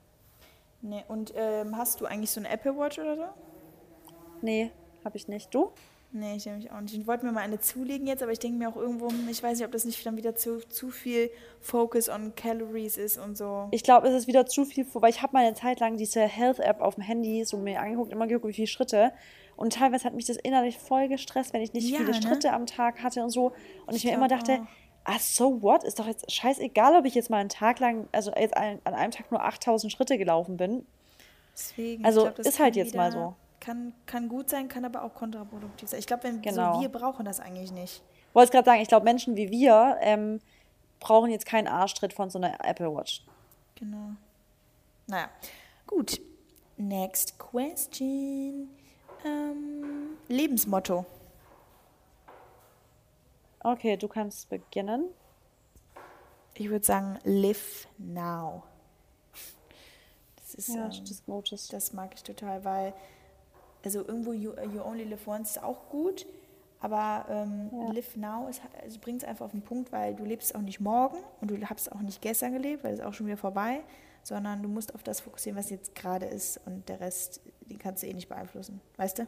Nee, 0.82 1.04
und 1.08 1.32
ähm, 1.36 1.76
hast 1.76 2.00
du 2.00 2.06
eigentlich 2.06 2.30
so 2.30 2.40
eine 2.40 2.48
Apple 2.50 2.76
Watch 2.76 2.98
oder 2.98 3.16
so? 3.16 3.24
Nee, 4.42 4.72
habe 5.04 5.16
ich 5.16 5.28
nicht. 5.28 5.54
Du? 5.54 5.70
Nee, 6.14 6.36
ich 6.36 6.44
nämlich 6.44 6.70
auch 6.70 6.80
nicht. 6.80 6.94
Ich 6.94 7.06
wollte 7.06 7.24
mir 7.24 7.32
mal 7.32 7.40
eine 7.40 7.58
zulegen 7.58 8.06
jetzt, 8.06 8.22
aber 8.22 8.32
ich 8.32 8.38
denke 8.38 8.58
mir 8.58 8.68
auch 8.68 8.76
irgendwo, 8.76 9.08
hm, 9.08 9.28
ich 9.30 9.42
weiß 9.42 9.56
nicht, 9.56 9.64
ob 9.64 9.72
das 9.72 9.86
nicht 9.86 10.04
dann 10.04 10.18
wieder 10.18 10.34
zu, 10.34 10.58
zu 10.68 10.90
viel 10.90 11.30
Focus 11.60 12.10
on 12.10 12.34
Calories 12.34 12.98
ist 12.98 13.16
und 13.16 13.38
so. 13.38 13.68
Ich 13.70 13.82
glaube, 13.82 14.08
es 14.08 14.14
ist 14.14 14.26
wieder 14.26 14.44
zu 14.44 14.66
viel, 14.66 14.86
weil 14.92 15.08
ich 15.08 15.22
habe 15.22 15.32
mal 15.32 15.46
eine 15.46 15.54
Zeit 15.54 15.80
lang 15.80 15.96
diese 15.96 16.20
Health-App 16.20 16.82
auf 16.82 16.96
dem 16.96 17.04
Handy 17.04 17.44
so 17.46 17.56
mir 17.56 17.80
angeguckt, 17.80 18.12
immer 18.12 18.26
geguckt, 18.26 18.48
wie 18.48 18.52
viele 18.52 18.66
Schritte. 18.66 19.12
Und 19.56 19.74
teilweise 19.74 20.04
hat 20.04 20.14
mich 20.14 20.26
das 20.26 20.36
innerlich 20.36 20.76
voll 20.76 21.08
gestresst, 21.08 21.54
wenn 21.54 21.62
ich 21.62 21.72
nicht 21.72 21.88
Ja, 21.88 21.98
viele 21.98 22.10
ne? 22.10 22.22
Schritte 22.22 22.52
am 22.52 22.66
Tag 22.66 23.02
hatte 23.02 23.22
und 23.22 23.30
so. 23.30 23.52
Und 23.86 23.94
ich, 23.94 24.04
mir 24.04 24.10
glaub 24.10 24.18
immer 24.18 24.28
dachte, 24.28 24.60
auch. 24.60 24.81
Ah, 25.04 25.18
so 25.18 25.62
what? 25.62 25.84
Ist 25.84 25.98
doch 25.98 26.06
jetzt 26.06 26.30
scheißegal, 26.30 26.96
ob 26.96 27.04
ich 27.04 27.14
jetzt 27.14 27.30
mal 27.30 27.38
einen 27.38 27.48
Tag 27.48 27.80
lang, 27.80 28.08
also 28.12 28.32
jetzt 28.34 28.56
ein, 28.56 28.80
an 28.84 28.94
einem 28.94 29.10
Tag 29.10 29.30
nur 29.30 29.42
8000 29.42 29.92
Schritte 29.92 30.18
gelaufen 30.18 30.56
bin. 30.56 30.86
Deswegen, 31.54 32.04
Also, 32.04 32.22
glaub, 32.22 32.36
das 32.36 32.46
ist 32.46 32.58
halt 32.58 32.76
jetzt 32.76 32.94
mal 32.94 33.12
so. 33.12 33.34
Kann, 33.60 33.92
kann 34.06 34.28
gut 34.28 34.48
sein, 34.50 34.68
kann 34.68 34.84
aber 34.84 35.02
auch 35.04 35.14
kontraproduktiv 35.14 35.88
sein. 35.88 36.00
Ich 36.00 36.06
glaube, 36.06 36.24
wenn 36.24 36.42
Genau. 36.42 36.74
so 36.74 36.80
wir 36.80 36.88
brauchen 36.88 37.24
das 37.24 37.38
eigentlich 37.38 37.70
nicht. 37.72 38.02
Wollte 38.32 38.50
gerade 38.52 38.64
sagen, 38.64 38.80
ich 38.80 38.88
glaube, 38.88 39.04
Menschen 39.04 39.36
wie 39.36 39.50
wir 39.50 39.98
ähm, 40.00 40.40
brauchen 40.98 41.30
jetzt 41.30 41.46
keinen 41.46 41.68
Arschtritt 41.68 42.12
von 42.12 42.30
so 42.30 42.38
einer 42.38 42.64
Apple 42.64 42.92
Watch. 42.94 43.22
Genau. 43.74 44.12
Naja, 45.06 45.28
gut. 45.86 46.20
Next 46.76 47.38
question. 47.38 48.68
Ähm, 49.24 50.16
Lebensmotto. 50.28 51.04
Okay, 53.64 53.96
du 53.96 54.08
kannst 54.08 54.48
beginnen. 54.48 55.06
Ich 56.54 56.68
würde 56.68 56.84
sagen, 56.84 57.18
live 57.24 57.88
now. 57.98 58.62
Das 60.36 60.54
ist, 60.54 60.68
Ja, 60.68 60.86
ähm, 60.86 61.04
das 61.08 61.24
Gutes. 61.24 61.68
das 61.68 61.92
mag 61.92 62.12
ich 62.14 62.22
total, 62.22 62.64
weil, 62.64 62.92
also 63.84 64.00
irgendwo 64.06 64.32
you, 64.32 64.52
you 64.74 64.82
only 64.82 65.04
live 65.04 65.26
once 65.26 65.52
ist 65.52 65.62
auch 65.62 65.88
gut, 65.88 66.26
aber 66.80 67.24
ähm, 67.28 67.70
Ja. 67.72 67.92
live 67.92 68.16
now 68.16 68.48
ist, 68.48 68.60
also 68.82 68.98
bringt 69.00 69.22
es 69.22 69.28
einfach 69.28 69.46
auf 69.46 69.52
den 69.52 69.62
Punkt, 69.62 69.92
weil 69.92 70.14
du 70.14 70.24
lebst 70.24 70.54
auch 70.54 70.60
nicht 70.60 70.80
morgen 70.80 71.16
und 71.40 71.50
du 71.50 71.56
hast 71.68 71.90
auch 71.92 72.00
nicht 72.00 72.20
gestern 72.20 72.52
gelebt, 72.52 72.84
weil 72.84 72.92
es 72.94 73.00
auch 73.00 73.14
schon 73.14 73.26
wieder 73.26 73.36
vorbei, 73.38 73.80
sondern 74.24 74.62
du 74.62 74.68
musst 74.68 74.94
auf 74.94 75.02
das 75.02 75.20
fokussieren, 75.20 75.58
was 75.58 75.70
jetzt 75.70 75.94
gerade 75.94 76.26
ist 76.26 76.60
und 76.66 76.88
der 76.88 77.00
Rest, 77.00 77.40
den 77.62 77.78
kannst 77.78 78.02
du 78.02 78.08
eh 78.08 78.12
nicht 78.12 78.28
beeinflussen, 78.28 78.80
weißt 78.96 79.20
du? 79.20 79.26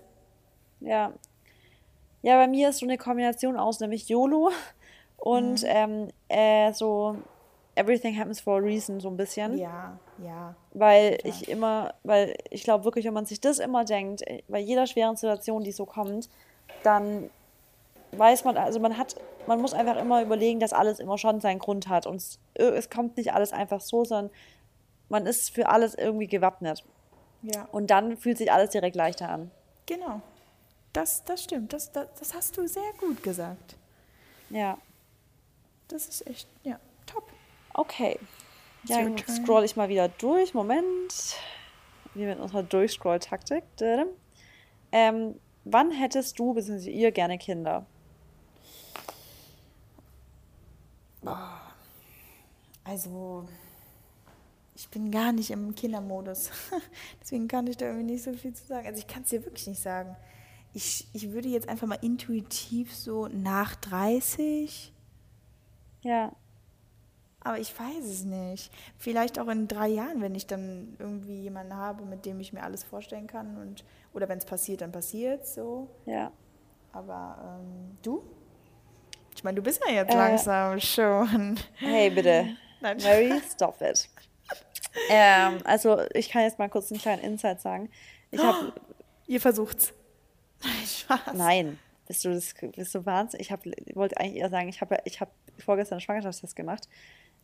Ja. 0.80 1.12
Ja, 2.24 2.38
bei 2.38 2.48
mir 2.48 2.70
ist 2.70 2.78
so 2.78 2.86
eine 2.86 2.96
Kombination 2.96 3.58
aus 3.58 3.80
nämlich 3.80 4.08
YOLO 4.08 4.50
und 5.18 5.62
ähm, 5.66 6.08
äh, 6.28 6.72
so 6.72 7.18
Everything 7.74 8.18
happens 8.18 8.40
for 8.40 8.54
a 8.54 8.60
reason, 8.60 8.98
so 8.98 9.08
ein 9.08 9.16
bisschen. 9.18 9.58
Ja, 9.58 9.98
ja. 10.24 10.54
Weil 10.72 11.18
Total. 11.18 11.30
ich 11.30 11.48
immer, 11.50 11.94
weil 12.02 12.34
ich 12.48 12.62
glaube 12.64 12.86
wirklich, 12.86 13.04
wenn 13.04 13.12
man 13.12 13.26
sich 13.26 13.42
das 13.42 13.58
immer 13.58 13.84
denkt, 13.84 14.22
äh, 14.26 14.42
bei 14.48 14.58
jeder 14.58 14.86
schweren 14.86 15.16
Situation, 15.16 15.64
die 15.64 15.72
so 15.72 15.84
kommt, 15.84 16.30
dann 16.82 17.28
weiß 18.12 18.44
man, 18.44 18.56
also 18.56 18.80
man 18.80 18.96
hat, 18.96 19.16
man 19.46 19.60
muss 19.60 19.74
einfach 19.74 19.96
immer 19.98 20.22
überlegen, 20.22 20.60
dass 20.60 20.72
alles 20.72 21.00
immer 21.00 21.18
schon 21.18 21.42
seinen 21.42 21.58
Grund 21.58 21.88
hat. 21.88 22.06
Und 22.06 22.16
es, 22.16 22.38
äh, 22.54 22.62
es 22.64 22.88
kommt 22.88 23.18
nicht 23.18 23.34
alles 23.34 23.52
einfach 23.52 23.82
so, 23.82 24.06
sondern 24.06 24.30
man 25.10 25.26
ist 25.26 25.50
für 25.50 25.68
alles 25.68 25.94
irgendwie 25.94 26.28
gewappnet. 26.28 26.84
Ja, 27.42 27.68
Und 27.70 27.90
dann 27.90 28.16
fühlt 28.16 28.38
sich 28.38 28.50
alles 28.50 28.70
direkt 28.70 28.96
leichter 28.96 29.28
an. 29.28 29.50
genau. 29.84 30.22
Das, 30.94 31.24
das 31.24 31.42
stimmt, 31.42 31.72
das, 31.72 31.90
das, 31.92 32.06
das 32.18 32.34
hast 32.34 32.56
du 32.56 32.66
sehr 32.68 32.92
gut 32.98 33.22
gesagt. 33.22 33.76
Ja. 34.48 34.78
Das 35.88 36.06
ist 36.06 36.26
echt, 36.26 36.48
ja, 36.62 36.78
top. 37.04 37.28
Okay. 37.74 38.18
Ja, 38.84 39.02
dann 39.02 39.18
scroll 39.18 39.64
ich 39.64 39.74
mal 39.74 39.88
wieder 39.88 40.08
durch. 40.08 40.54
Moment. 40.54 41.36
Wie 42.14 42.24
mit 42.24 42.38
unserer 42.38 42.62
Durchscroll-Taktik. 42.62 43.64
Ähm, 44.92 45.34
wann 45.64 45.90
hättest 45.90 46.38
du 46.38 46.54
bzw. 46.54 46.90
ihr 46.90 47.10
gerne 47.10 47.38
Kinder? 47.38 47.86
Also, 52.84 53.48
ich 54.76 54.88
bin 54.90 55.10
gar 55.10 55.32
nicht 55.32 55.50
im 55.50 55.74
Kindermodus. 55.74 56.50
Deswegen 57.20 57.48
kann 57.48 57.66
ich 57.66 57.78
da 57.78 57.86
irgendwie 57.86 58.12
nicht 58.12 58.22
so 58.22 58.32
viel 58.34 58.54
zu 58.54 58.64
sagen. 58.64 58.86
Also, 58.86 59.00
ich 59.00 59.08
kann 59.08 59.24
es 59.24 59.30
dir 59.30 59.44
wirklich 59.44 59.66
nicht 59.66 59.82
sagen. 59.82 60.14
Ich, 60.74 61.06
ich 61.12 61.32
würde 61.32 61.48
jetzt 61.48 61.68
einfach 61.68 61.86
mal 61.86 61.98
intuitiv 62.02 62.94
so 62.94 63.28
nach 63.28 63.76
30. 63.76 64.92
Ja. 66.02 66.32
Aber 67.40 67.58
ich 67.58 67.78
weiß 67.78 68.04
es 68.04 68.24
nicht. 68.24 68.72
Vielleicht 68.98 69.38
auch 69.38 69.48
in 69.48 69.68
drei 69.68 69.88
Jahren, 69.88 70.20
wenn 70.20 70.34
ich 70.34 70.46
dann 70.46 70.96
irgendwie 70.98 71.42
jemanden 71.42 71.74
habe, 71.74 72.04
mit 72.04 72.26
dem 72.26 72.40
ich 72.40 72.52
mir 72.52 72.62
alles 72.62 72.82
vorstellen 72.82 73.26
kann. 73.26 73.56
Und, 73.56 73.84
oder 74.12 74.28
wenn 74.28 74.38
es 74.38 74.44
passiert, 74.44 74.80
dann 74.80 74.92
passiert 74.92 75.46
so. 75.46 75.88
Ja. 76.06 76.32
Aber 76.92 77.58
ähm, 77.60 77.98
du? 78.02 78.24
Ich 79.34 79.44
meine, 79.44 79.56
du 79.56 79.62
bist 79.62 79.80
ja 79.86 79.92
jetzt 79.92 80.12
Äh, 80.12 80.16
langsam 80.16 80.80
schon. 80.80 81.58
Hey, 81.76 82.10
bitte. 82.10 82.56
Nein. 82.80 82.96
Mary, 83.02 83.40
stop 83.52 83.80
it. 83.80 84.08
ähm, 85.10 85.58
also, 85.64 86.00
ich 86.14 86.30
kann 86.30 86.42
jetzt 86.42 86.58
mal 86.58 86.68
kurz 86.68 86.90
einen 86.90 87.00
kleinen 87.00 87.22
Insight 87.22 87.60
sagen. 87.60 87.90
Ich 88.30 88.42
habe 88.42 88.72
Ihr 89.26 89.40
versucht's. 89.40 89.94
Spaß. 90.86 91.34
Nein, 91.34 91.78
bist 92.06 92.24
du, 92.24 92.34
das, 92.34 92.54
bist 92.74 92.94
du 92.94 93.06
wahnsinnig? 93.06 93.46
Ich, 93.46 93.52
hab, 93.52 93.64
wollte 93.94 94.18
eigentlich 94.18 94.36
eher 94.36 94.50
sagen, 94.50 94.68
ich 94.68 94.80
habe 94.80 94.98
ich 95.04 95.20
hab 95.20 95.30
vorgestern 95.58 95.96
einen 95.96 96.00
Schwangerschaftstest 96.00 96.56
gemacht, 96.56 96.88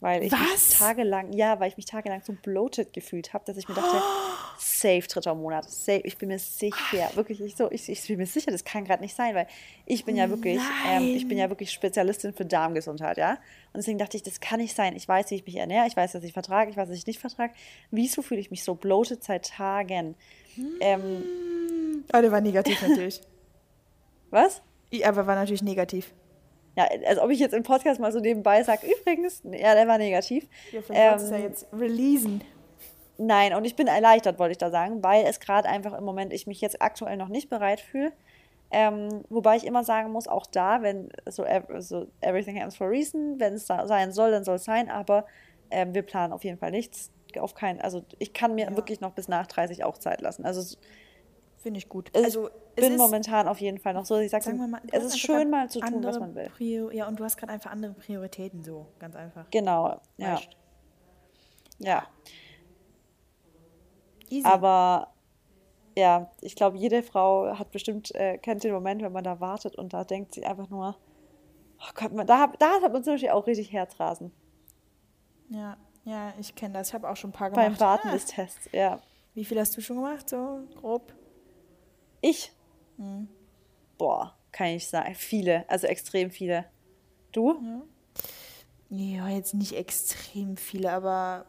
weil 0.01 0.23
ich 0.23 0.33
Was? 0.33 0.41
mich 0.41 0.79
tagelang, 0.79 1.33
ja, 1.33 1.61
weil 1.61 1.69
ich 1.69 1.77
mich 1.77 1.87
tagelang 1.87 2.23
so 2.23 2.33
bloated 2.33 2.93
gefühlt 2.93 3.35
habe, 3.35 3.45
dass 3.45 3.57
ich 3.57 3.69
mir 3.69 3.75
dachte, 3.75 4.03
safe 4.59 5.03
dritter 5.07 5.35
Monat, 5.35 5.71
safe, 5.71 6.01
ich 6.05 6.17
bin 6.17 6.29
mir 6.29 6.39
sicher, 6.39 7.11
wirklich, 7.15 7.41
ich, 7.41 7.55
so, 7.55 7.71
ich, 7.71 7.89
ich 7.89 8.07
bin 8.07 8.17
mir 8.17 8.27
sicher, 8.27 8.51
das 8.51 8.65
kann 8.65 8.85
gerade 8.85 9.03
nicht 9.03 9.15
sein, 9.15 9.35
weil 9.35 9.47
ich 9.85 10.05
bin 10.05 10.17
ja 10.17 10.29
wirklich, 10.31 10.61
ähm, 10.87 11.15
ich 11.15 11.29
bin 11.29 11.37
ja 11.37 11.51
wirklich 11.51 11.71
Spezialistin 11.71 12.33
für 12.33 12.47
Darmgesundheit, 12.47 13.19
ja, 13.19 13.33
und 13.73 13.77
deswegen 13.77 13.99
dachte 13.99 14.17
ich, 14.17 14.23
das 14.23 14.41
kann 14.41 14.61
nicht 14.61 14.75
sein, 14.75 14.97
ich 14.97 15.07
weiß, 15.07 15.31
wie 15.31 15.37
ich 15.37 15.47
mich 15.47 15.57
ernähre, 15.57 15.87
ich 15.87 15.97
weiß, 15.97 16.15
was 16.15 16.25
ich 16.25 16.33
vertrage, 16.33 16.71
ich 16.71 16.77
weiß, 16.77 16.89
was 16.89 16.97
ich 16.97 17.07
nicht 17.07 17.21
vertrage, 17.21 17.53
wieso 17.91 18.23
fühle 18.23 18.41
ich 18.41 18.51
mich 18.51 18.65
so 18.65 18.75
bloated 18.75 19.23
seit 19.23 19.49
Tagen? 19.49 20.17
Ähm, 20.81 21.23
Oh, 22.13 22.21
der 22.21 22.33
war 22.33 22.41
negativ 22.41 22.81
natürlich. 22.89 23.21
was? 24.31 24.63
Ja, 24.91 25.09
aber 25.09 25.27
war 25.27 25.37
natürlich 25.37 25.63
negativ. 25.63 26.13
Ja, 26.77 26.89
als 27.07 27.19
ob 27.19 27.31
ich 27.31 27.39
jetzt 27.39 27.53
im 27.53 27.63
Podcast 27.63 28.01
mal 28.01 28.11
so 28.13 28.21
nebenbei 28.21 28.63
sage, 28.63 28.87
übrigens, 29.01 29.43
ja, 29.45 29.75
der 29.75 29.87
war 29.87 29.99
negativ. 29.99 30.47
Ja, 30.73 30.81
vielleicht 30.83 31.25
Ähm, 31.25 31.31
ja 31.33 31.39
jetzt 31.39 31.67
releasen. 31.73 32.43
Nein, 33.19 33.55
und 33.55 33.65
ich 33.65 33.77
bin 33.77 33.87
erleichtert, 33.87 34.39
wollte 34.39 34.53
ich 34.53 34.59
da 34.59 34.71
sagen, 34.71 35.03
weil 35.03 35.27
es 35.27 35.41
gerade 35.41 35.69
einfach 35.69 35.93
im 35.97 36.05
Moment 36.05 36.33
ich 36.33 36.47
mich 36.47 36.61
jetzt 36.61 36.81
aktuell 36.81 37.17
noch 37.17 37.29
nicht 37.29 37.51
bereit 37.51 37.81
fühle. 37.81 38.13
Ähm, 38.73 39.25
wobei 39.29 39.57
ich 39.57 39.67
immer 39.67 39.85
sagen 39.85 40.11
muss, 40.13 40.27
auch 40.29 40.47
da, 40.47 40.81
wenn 40.83 41.11
so, 41.27 41.45
so 41.81 42.07
everything 42.21 42.57
happens 42.57 42.77
for 42.77 42.87
a 42.87 42.91
reason, 42.91 43.39
wenn 43.39 43.55
es 43.55 43.67
da 43.67 43.87
sein 43.87 44.13
soll, 44.13 44.31
dann 44.31 44.45
soll 44.45 44.57
es 44.57 44.65
sein, 44.65 44.89
aber 44.89 45.27
ähm, 45.71 45.93
wir 45.93 46.03
planen 46.03 46.33
auf 46.33 46.45
jeden 46.45 46.57
Fall 46.59 46.71
nichts. 46.71 47.11
Auf 47.39 47.55
keinen, 47.55 47.81
also 47.81 48.03
ich 48.19 48.33
kann 48.33 48.55
mir 48.55 48.67
Ja. 48.67 48.77
wirklich 48.77 49.01
noch 49.01 49.13
bis 49.13 49.29
nach 49.29 49.47
30 49.47 49.85
auch 49.85 49.99
Zeit 49.99 50.21
lassen. 50.21 50.45
Also 50.45 50.77
Finde 51.59 51.77
ich 51.79 51.91
gut. 51.91 52.11
ich 52.15 52.25
also, 52.25 52.49
es 52.75 52.87
bin 52.87 52.97
momentan 52.97 53.47
auf 53.47 53.61
jeden 53.61 53.79
Fall 53.79 53.93
noch 53.93 54.07
so, 54.07 54.17
ich 54.17 54.31
sage, 54.31 54.45
sagen 54.45 54.59
wir 54.59 54.67
mal, 54.67 54.81
es 54.93 55.05
ist 55.05 55.19
schön 55.19 55.51
mal 55.51 55.69
zu 55.69 55.81
tun, 55.81 56.03
was 56.03 56.19
man 56.19 56.35
will. 56.35 56.49
Prio 56.57 56.91
ja, 56.91 57.07
und 57.07 57.21
du 57.21 57.25
hast 57.25 57.37
gerade 57.37 57.53
einfach 57.53 57.71
andere 57.71 57.93
Prioritäten, 57.93 58.65
so, 58.65 58.87
ganz 58.99 59.15
einfach. 59.15 59.51
Genau, 59.51 60.01
ja. 60.17 60.35
Weißt. 60.35 60.49
Ja. 61.79 62.07
Easy. 64.31 64.47
Aber 64.47 65.09
ja, 65.99 66.31
ich 66.41 66.55
glaube, 66.55 66.79
jede 66.79 67.03
Frau 67.03 67.59
hat 67.59 67.73
bestimmt, 67.73 68.15
äh, 68.15 68.39
kennt 68.39 68.65
den 68.65 68.73
Moment, 68.73 69.03
wenn 69.03 69.13
man 69.13 69.25
da 69.25 69.41
wartet 69.41 69.77
und 69.77 69.93
da 69.93 70.05
denkt 70.05 70.33
sie 70.33 70.47
einfach 70.47 70.71
nur, 70.71 70.97
oh 71.79 71.91
Gott, 71.95 72.13
man, 72.13 72.27
da, 72.27 72.47
da 72.59 72.81
hat 72.81 72.93
man 72.93 73.05
zum 73.05 73.15
Beispiel 73.15 73.31
auch 73.31 73.47
richtig 73.47 73.71
Herzrasen. 73.71 74.33
ja, 75.51 75.77
ja, 76.05 76.33
ich 76.39 76.55
kenne 76.55 76.75
das. 76.75 76.89
Ich 76.89 76.95
habe 76.95 77.09
auch 77.09 77.17
schon 77.17 77.31
ein 77.31 77.33
paar 77.35 77.51
Beim 77.51 77.65
gemacht. 77.75 77.81
Warten 77.81 78.09
Ah, 78.09 78.13
des 78.13 78.27
Tests, 78.27 78.69
ja. 78.73 79.01
Wie 79.35 79.45
viel 79.45 79.59
hast 79.61 79.77
du 79.77 79.81
schon 79.81 79.97
gemacht, 79.97 80.29
so 80.29 80.61
grob? 80.81 81.13
Ich? 82.21 82.53
Hm. 82.97 83.29
Boah, 83.99 84.35
kann 84.53 84.69
ich 84.69 84.89
sagen. 84.89 85.15
Viele, 85.15 85.65
also 85.69 85.87
extrem 85.87 86.31
viele. 86.31 86.67
Du? 87.33 87.85
Ja, 88.89 89.29
jetzt 89.29 89.55
nicht 89.55 89.75
extrem 89.77 90.57
viele, 90.57 90.91
aber 90.93 91.47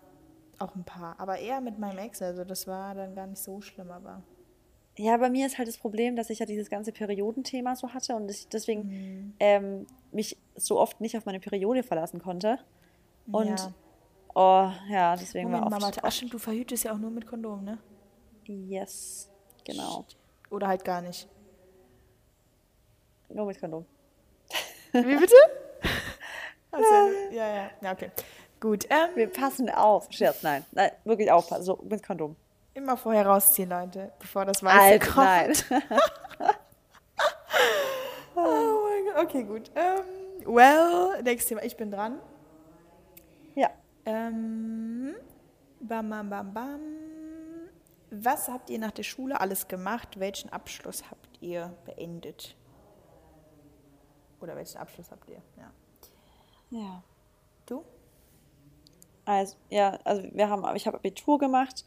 auch 0.60 0.76
ein 0.76 0.84
paar. 0.84 1.20
Aber 1.20 1.40
eher 1.40 1.60
mit 1.60 1.80
meinem 1.80 1.98
Ex, 1.98 2.22
also 2.22 2.44
das 2.44 2.68
war 2.68 2.94
dann 2.94 3.16
gar 3.16 3.26
nicht 3.28 3.42
so 3.42 3.62
schlimm, 3.62 3.90
aber. 3.90 4.22
Ja, 4.98 5.18
bei 5.18 5.30
mir 5.30 5.48
ist 5.48 5.58
halt 5.58 5.68
das 5.68 5.78
Problem, 5.78 6.16
dass 6.16 6.30
ich 6.30 6.40
ja 6.40 6.46
dieses 6.46 6.70
ganze 6.70 6.92
Periodenthema 6.92 7.76
so 7.76 7.94
hatte 7.94 8.16
und 8.16 8.30
ich 8.30 8.48
deswegen 8.50 8.82
Mhm. 8.84 9.34
ähm, 9.40 9.88
mich 10.12 10.38
so 10.56 10.80
oft 10.80 11.02
nicht 11.02 11.18
auf 11.18 11.26
meine 11.26 11.40
Periode 11.40 11.82
verlassen 11.82 12.20
konnte. 12.20 12.60
Und 13.32 13.48
ja. 13.48 13.74
Oh, 14.36 14.72
ja, 14.90 15.16
deswegen 15.16 15.50
Moment, 15.50 15.64
war 15.66 15.70
Mama, 15.72 15.88
oft, 15.90 16.04
ach 16.04 16.12
stimmt, 16.12 16.34
du 16.34 16.40
verhütest 16.40 16.84
ja 16.84 16.94
auch 16.94 16.98
nur 16.98 17.12
mit 17.12 17.26
Kondom, 17.28 17.64
ne? 17.64 17.78
yes, 18.48 19.30
genau, 19.64 20.06
Oder 20.50 20.68
halt 20.68 20.84
gar 20.84 21.02
nicht. 21.02 21.28
nur 23.30 23.46
mit 23.46 23.60
Kondom. 23.60 23.86
Wie 24.92 25.16
bitte? 25.18 25.36
Also, 26.74 26.86
ja, 27.32 27.48
ja. 27.54 27.70
Ja, 27.82 27.92
okay. 27.92 28.12
Gut. 28.62 28.86
Ähm, 28.90 29.10
Wir 29.16 29.28
passen 29.30 29.70
auf. 29.70 30.08
Scherz, 30.10 30.42
nein. 30.42 30.66
Nein, 30.72 30.92
wirklich 31.04 31.30
aufpassen. 31.30 31.64
So, 31.66 31.78
mit 31.84 32.02
Kondom. 32.02 32.38
immer 32.74 32.96
vorher 32.96 33.26
rausziehen, 33.28 33.70
Leute, 33.70 34.14
bevor 34.20 34.46
das 34.46 34.64
Weiße 34.64 34.80
Alter, 34.80 35.12
kommt. 35.12 35.70
nein. 35.70 35.84
Oh 38.36 38.88
mein 38.88 39.14
Gott. 39.14 39.26
Okay, 39.26 39.44
gut. 39.44 39.70
Ähm, 39.76 40.04
well, 40.46 41.22
nächstes 41.24 41.50
Thema. 41.50 41.64
Ich 41.64 41.76
bin 41.76 41.92
dran. 41.92 42.20
Ähm, 44.06 45.16
bam, 45.80 46.10
bam, 46.10 46.30
bam, 46.30 46.54
bam. 46.54 46.82
Was 48.10 48.50
habt 48.50 48.70
ihr 48.70 48.80
nach 48.80 48.92
der 48.92 49.04
Schule 49.04 49.40
alles 49.40 49.68
gemacht? 49.68 50.20
Welchen 50.20 50.50
Abschluss 50.50 51.10
habt 51.10 51.42
ihr 51.42 51.74
beendet? 51.86 52.56
Oder 54.42 54.56
welchen 54.56 54.78
Abschluss 54.78 55.12
habt 55.12 55.30
ihr? 55.30 55.42
Ja. 55.58 55.72
Ja. 56.72 57.04
Du? 57.66 57.84
Also, 59.26 59.56
ja, 59.70 59.98
also 60.04 60.24
wir 60.34 60.50
haben, 60.50 60.76
ich 60.76 60.88
habe 60.88 60.98
Abitur 60.98 61.38
gemacht. 61.38 61.86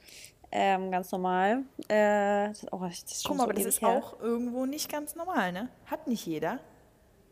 Ähm, 0.51 0.91
ganz 0.93 1.11
normal. 1.11 1.65
Äh, 1.89 2.49
das, 2.49 2.73
oh, 2.73 2.79
das 2.79 3.23
Guck 3.25 3.37
mal, 3.37 3.39
so 3.39 3.43
aber 3.43 3.55
das 3.55 3.65
ist 3.65 3.83
her. 3.83 3.89
auch 3.89 4.21
irgendwo 4.21 4.67
nicht 4.67 4.91
ganz 4.91 5.17
normal, 5.17 5.53
ne? 5.53 5.69
Hat 5.87 6.07
nicht 6.07 6.25
jeder. 6.27 6.61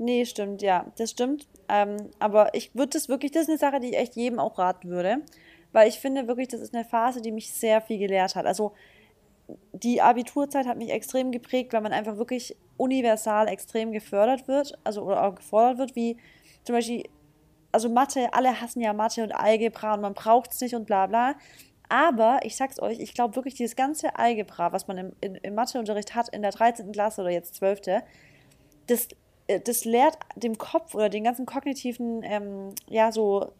Nee, 0.03 0.25
stimmt, 0.25 0.63
ja, 0.63 0.87
das 0.97 1.13
stimmt. 1.13 1.47
Ähm, 1.69 2.11
aber 2.19 2.55
ich 2.55 2.75
würde 2.75 2.91
das 2.91 3.09
wirklich, 3.09 3.31
das 3.31 3.43
ist 3.43 3.51
eine 3.51 3.59
Sache, 3.59 3.79
die 3.79 3.91
ich 3.91 3.97
echt 3.97 4.17
jedem 4.17 4.41
auch 4.41 4.59
raten 4.59 4.89
würde. 4.89 5.19
Weil 5.71 5.89
ich 5.89 6.01
finde 6.01 6.27
wirklich, 6.27 6.49
das 6.49 6.61
ist 6.61 6.75
eine 6.75 6.85
Phase, 6.85 7.23
die 7.23 7.31
mich 7.31 7.53
sehr 7.53 7.81
viel 7.81 7.99
gelehrt 7.99 8.35
hat. 8.35 8.45
Also 8.45 8.73
die 9.73 10.03
Abiturzeit 10.03 10.67
hat 10.67 10.77
mich 10.77 10.91
extrem 10.91 11.31
geprägt, 11.31 11.73
weil 11.73 11.83
man 11.83 11.93
einfach 11.93 12.17
wirklich 12.17 12.57
universal 12.77 13.47
extrem 13.47 13.93
gefördert 13.93 14.49
wird, 14.49 14.77
also 14.83 15.03
oder 15.03 15.23
auch 15.23 15.37
gefordert 15.37 15.79
wird, 15.79 15.95
wie 15.95 16.17
zum 16.65 16.75
Beispiel, 16.75 17.05
also 17.71 17.89
Mathe, 17.89 18.29
alle 18.33 18.61
hassen 18.61 18.81
ja 18.81 18.93
Mathe 18.93 19.23
und 19.23 19.33
Algebra 19.33 19.95
und 19.95 20.01
man 20.01 20.15
braucht 20.15 20.51
es 20.51 20.61
nicht 20.61 20.75
und 20.75 20.85
bla 20.85 21.07
bla. 21.07 21.37
Aber 21.89 22.41
ich 22.43 22.57
sag's 22.57 22.83
euch, 22.83 22.99
ich 22.99 23.15
glaube 23.15 23.37
wirklich, 23.37 23.55
dieses 23.55 23.77
ganze 23.77 24.17
Algebra, 24.17 24.73
was 24.73 24.89
man 24.89 24.99
im, 24.99 25.13
in, 25.21 25.37
im 25.37 25.55
Matheunterricht 25.55 26.17
hat, 26.17 26.29
in 26.31 26.43
der 26.43 26.51
13. 26.51 26.91
Klasse 26.91 27.21
oder 27.21 27.31
jetzt 27.31 27.55
12., 27.55 28.03
das, 28.89 29.09
das 29.65 29.85
lehrt 29.85 30.19
dem 30.37 30.59
Kopf 30.59 30.95
oder 30.95 31.09
den 31.09 31.25
ganzen 31.25 31.47
kognitiven, 31.47 32.23
ähm, 32.23 32.75
ja, 32.89 33.13
so 33.13 33.53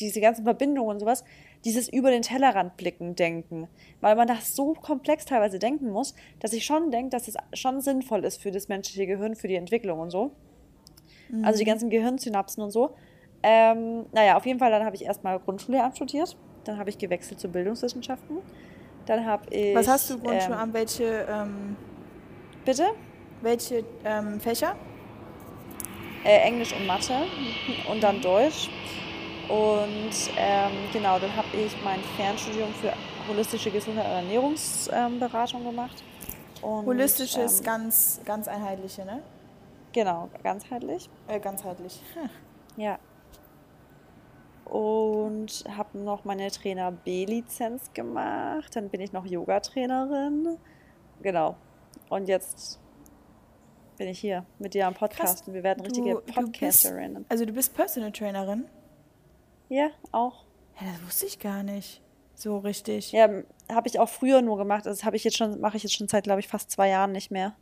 diese 0.00 0.20
ganzen 0.20 0.44
Verbindungen 0.44 0.90
und 0.90 1.00
sowas, 1.00 1.24
dieses 1.64 1.88
über 1.88 2.10
den 2.10 2.22
Tellerrand 2.22 2.76
blicken, 2.76 3.14
denken. 3.14 3.68
Weil 4.00 4.16
man 4.16 4.26
das 4.26 4.56
so 4.56 4.74
komplex 4.74 5.24
teilweise 5.24 5.58
denken 5.58 5.90
muss, 5.90 6.14
dass 6.40 6.52
ich 6.52 6.64
schon 6.64 6.90
denke, 6.90 7.10
dass 7.10 7.28
es 7.28 7.36
schon 7.52 7.80
sinnvoll 7.80 8.24
ist 8.24 8.40
für 8.42 8.50
das 8.50 8.68
menschliche 8.68 9.06
Gehirn, 9.06 9.36
für 9.36 9.48
die 9.48 9.54
Entwicklung 9.54 10.00
und 10.00 10.10
so. 10.10 10.32
Also 11.42 11.58
die 11.58 11.64
ganzen 11.64 11.88
Gehirnsynapsen 11.88 12.62
und 12.62 12.70
so. 12.70 12.94
Ähm, 13.42 14.06
naja, 14.12 14.36
auf 14.36 14.44
jeden 14.44 14.58
Fall, 14.58 14.70
dann 14.70 14.84
habe 14.84 14.96
ich 14.96 15.04
erstmal 15.04 15.38
Grundschullehramt 15.38 15.96
studiert. 15.96 16.36
Dann 16.64 16.78
habe 16.78 16.90
ich 16.90 16.98
gewechselt 16.98 17.40
zu 17.40 17.48
Bildungswissenschaften. 17.48 18.38
Dann 19.06 19.24
habe 19.24 19.52
ich. 19.54 19.74
Was 19.74 19.88
hast 19.88 20.10
du 20.10 20.14
Ähm, 20.14 20.22
Grundschulamt? 20.22 20.74
Welche, 20.74 21.26
ähm, 21.28 21.76
bitte? 22.64 22.84
Welche 23.42 23.84
ähm, 24.04 24.40
Fächer? 24.40 24.76
Äh, 26.24 26.38
Englisch 26.38 26.72
und 26.72 26.86
Mathe 26.86 27.14
und 27.90 28.02
dann 28.02 28.20
Deutsch. 28.20 28.70
Und 29.48 30.30
ähm, 30.36 30.70
genau, 30.92 31.18
dann 31.18 31.34
habe 31.36 31.48
ich 31.56 31.76
mein 31.82 32.00
Fernstudium 32.16 32.72
für 32.74 32.92
holistische 33.28 33.70
Gesundheit 33.70 34.06
und 34.06 34.12
Ernährungsberatung 34.12 35.64
gemacht. 35.64 36.02
Und, 36.62 36.86
Holistisch 36.86 37.36
ist 37.36 37.60
ähm, 37.60 37.66
ganz, 37.66 38.20
ganz 38.24 38.46
einheitliche, 38.46 39.04
ne? 39.04 39.22
Genau, 39.92 40.30
ganzheitlich. 40.42 41.10
Äh, 41.28 41.40
ganzheitlich. 41.40 42.00
Hm. 42.14 42.30
Ja. 42.78 42.98
Und 44.64 45.64
habe 45.76 45.98
noch 45.98 46.24
meine 46.24 46.50
Trainer 46.50 46.90
B-Lizenz 46.90 47.92
gemacht. 47.92 48.74
Dann 48.74 48.88
bin 48.88 49.02
ich 49.02 49.12
noch 49.12 49.26
Yoga-Trainerin. 49.26 50.56
Genau. 51.20 51.56
Und 52.08 52.28
jetzt 52.28 52.80
bin 54.02 54.10
ich 54.10 54.18
hier 54.18 54.44
mit 54.58 54.74
dir 54.74 54.88
am 54.88 54.94
Podcast 54.94 55.46
und 55.46 55.54
wir 55.54 55.62
werden 55.62 55.80
richtige 55.84 56.10
Du- 56.14 56.20
du 56.20 56.24
bist- 56.26 56.34
Podcasterinnen. 56.34 57.24
Also 57.28 57.44
du 57.44 57.52
bist 57.52 57.72
Personal 57.72 58.10
Trainerin? 58.10 58.64
Ja, 59.68 59.90
auch. 60.10 60.44
Ja, 60.80 60.88
das 60.92 61.06
wusste 61.06 61.26
ich 61.26 61.38
gar 61.38 61.62
nicht. 61.62 62.02
So 62.34 62.58
richtig. 62.58 63.12
Ja, 63.12 63.28
habe 63.70 63.86
ich 63.86 64.00
auch 64.00 64.08
früher 64.08 64.42
nur 64.42 64.56
gemacht. 64.56 64.88
Also 64.88 64.98
das 64.98 65.04
habe 65.04 65.14
ich 65.14 65.22
jetzt 65.22 65.36
schon, 65.36 65.60
mache 65.60 65.76
ich 65.76 65.84
jetzt 65.84 65.94
schon 65.94 66.08
seit, 66.08 66.24
glaube 66.24 66.40
ich, 66.40 66.48
fast 66.48 66.70
zwei 66.72 66.88
Jahren 66.88 67.12
nicht 67.12 67.30
mehr. 67.30 67.54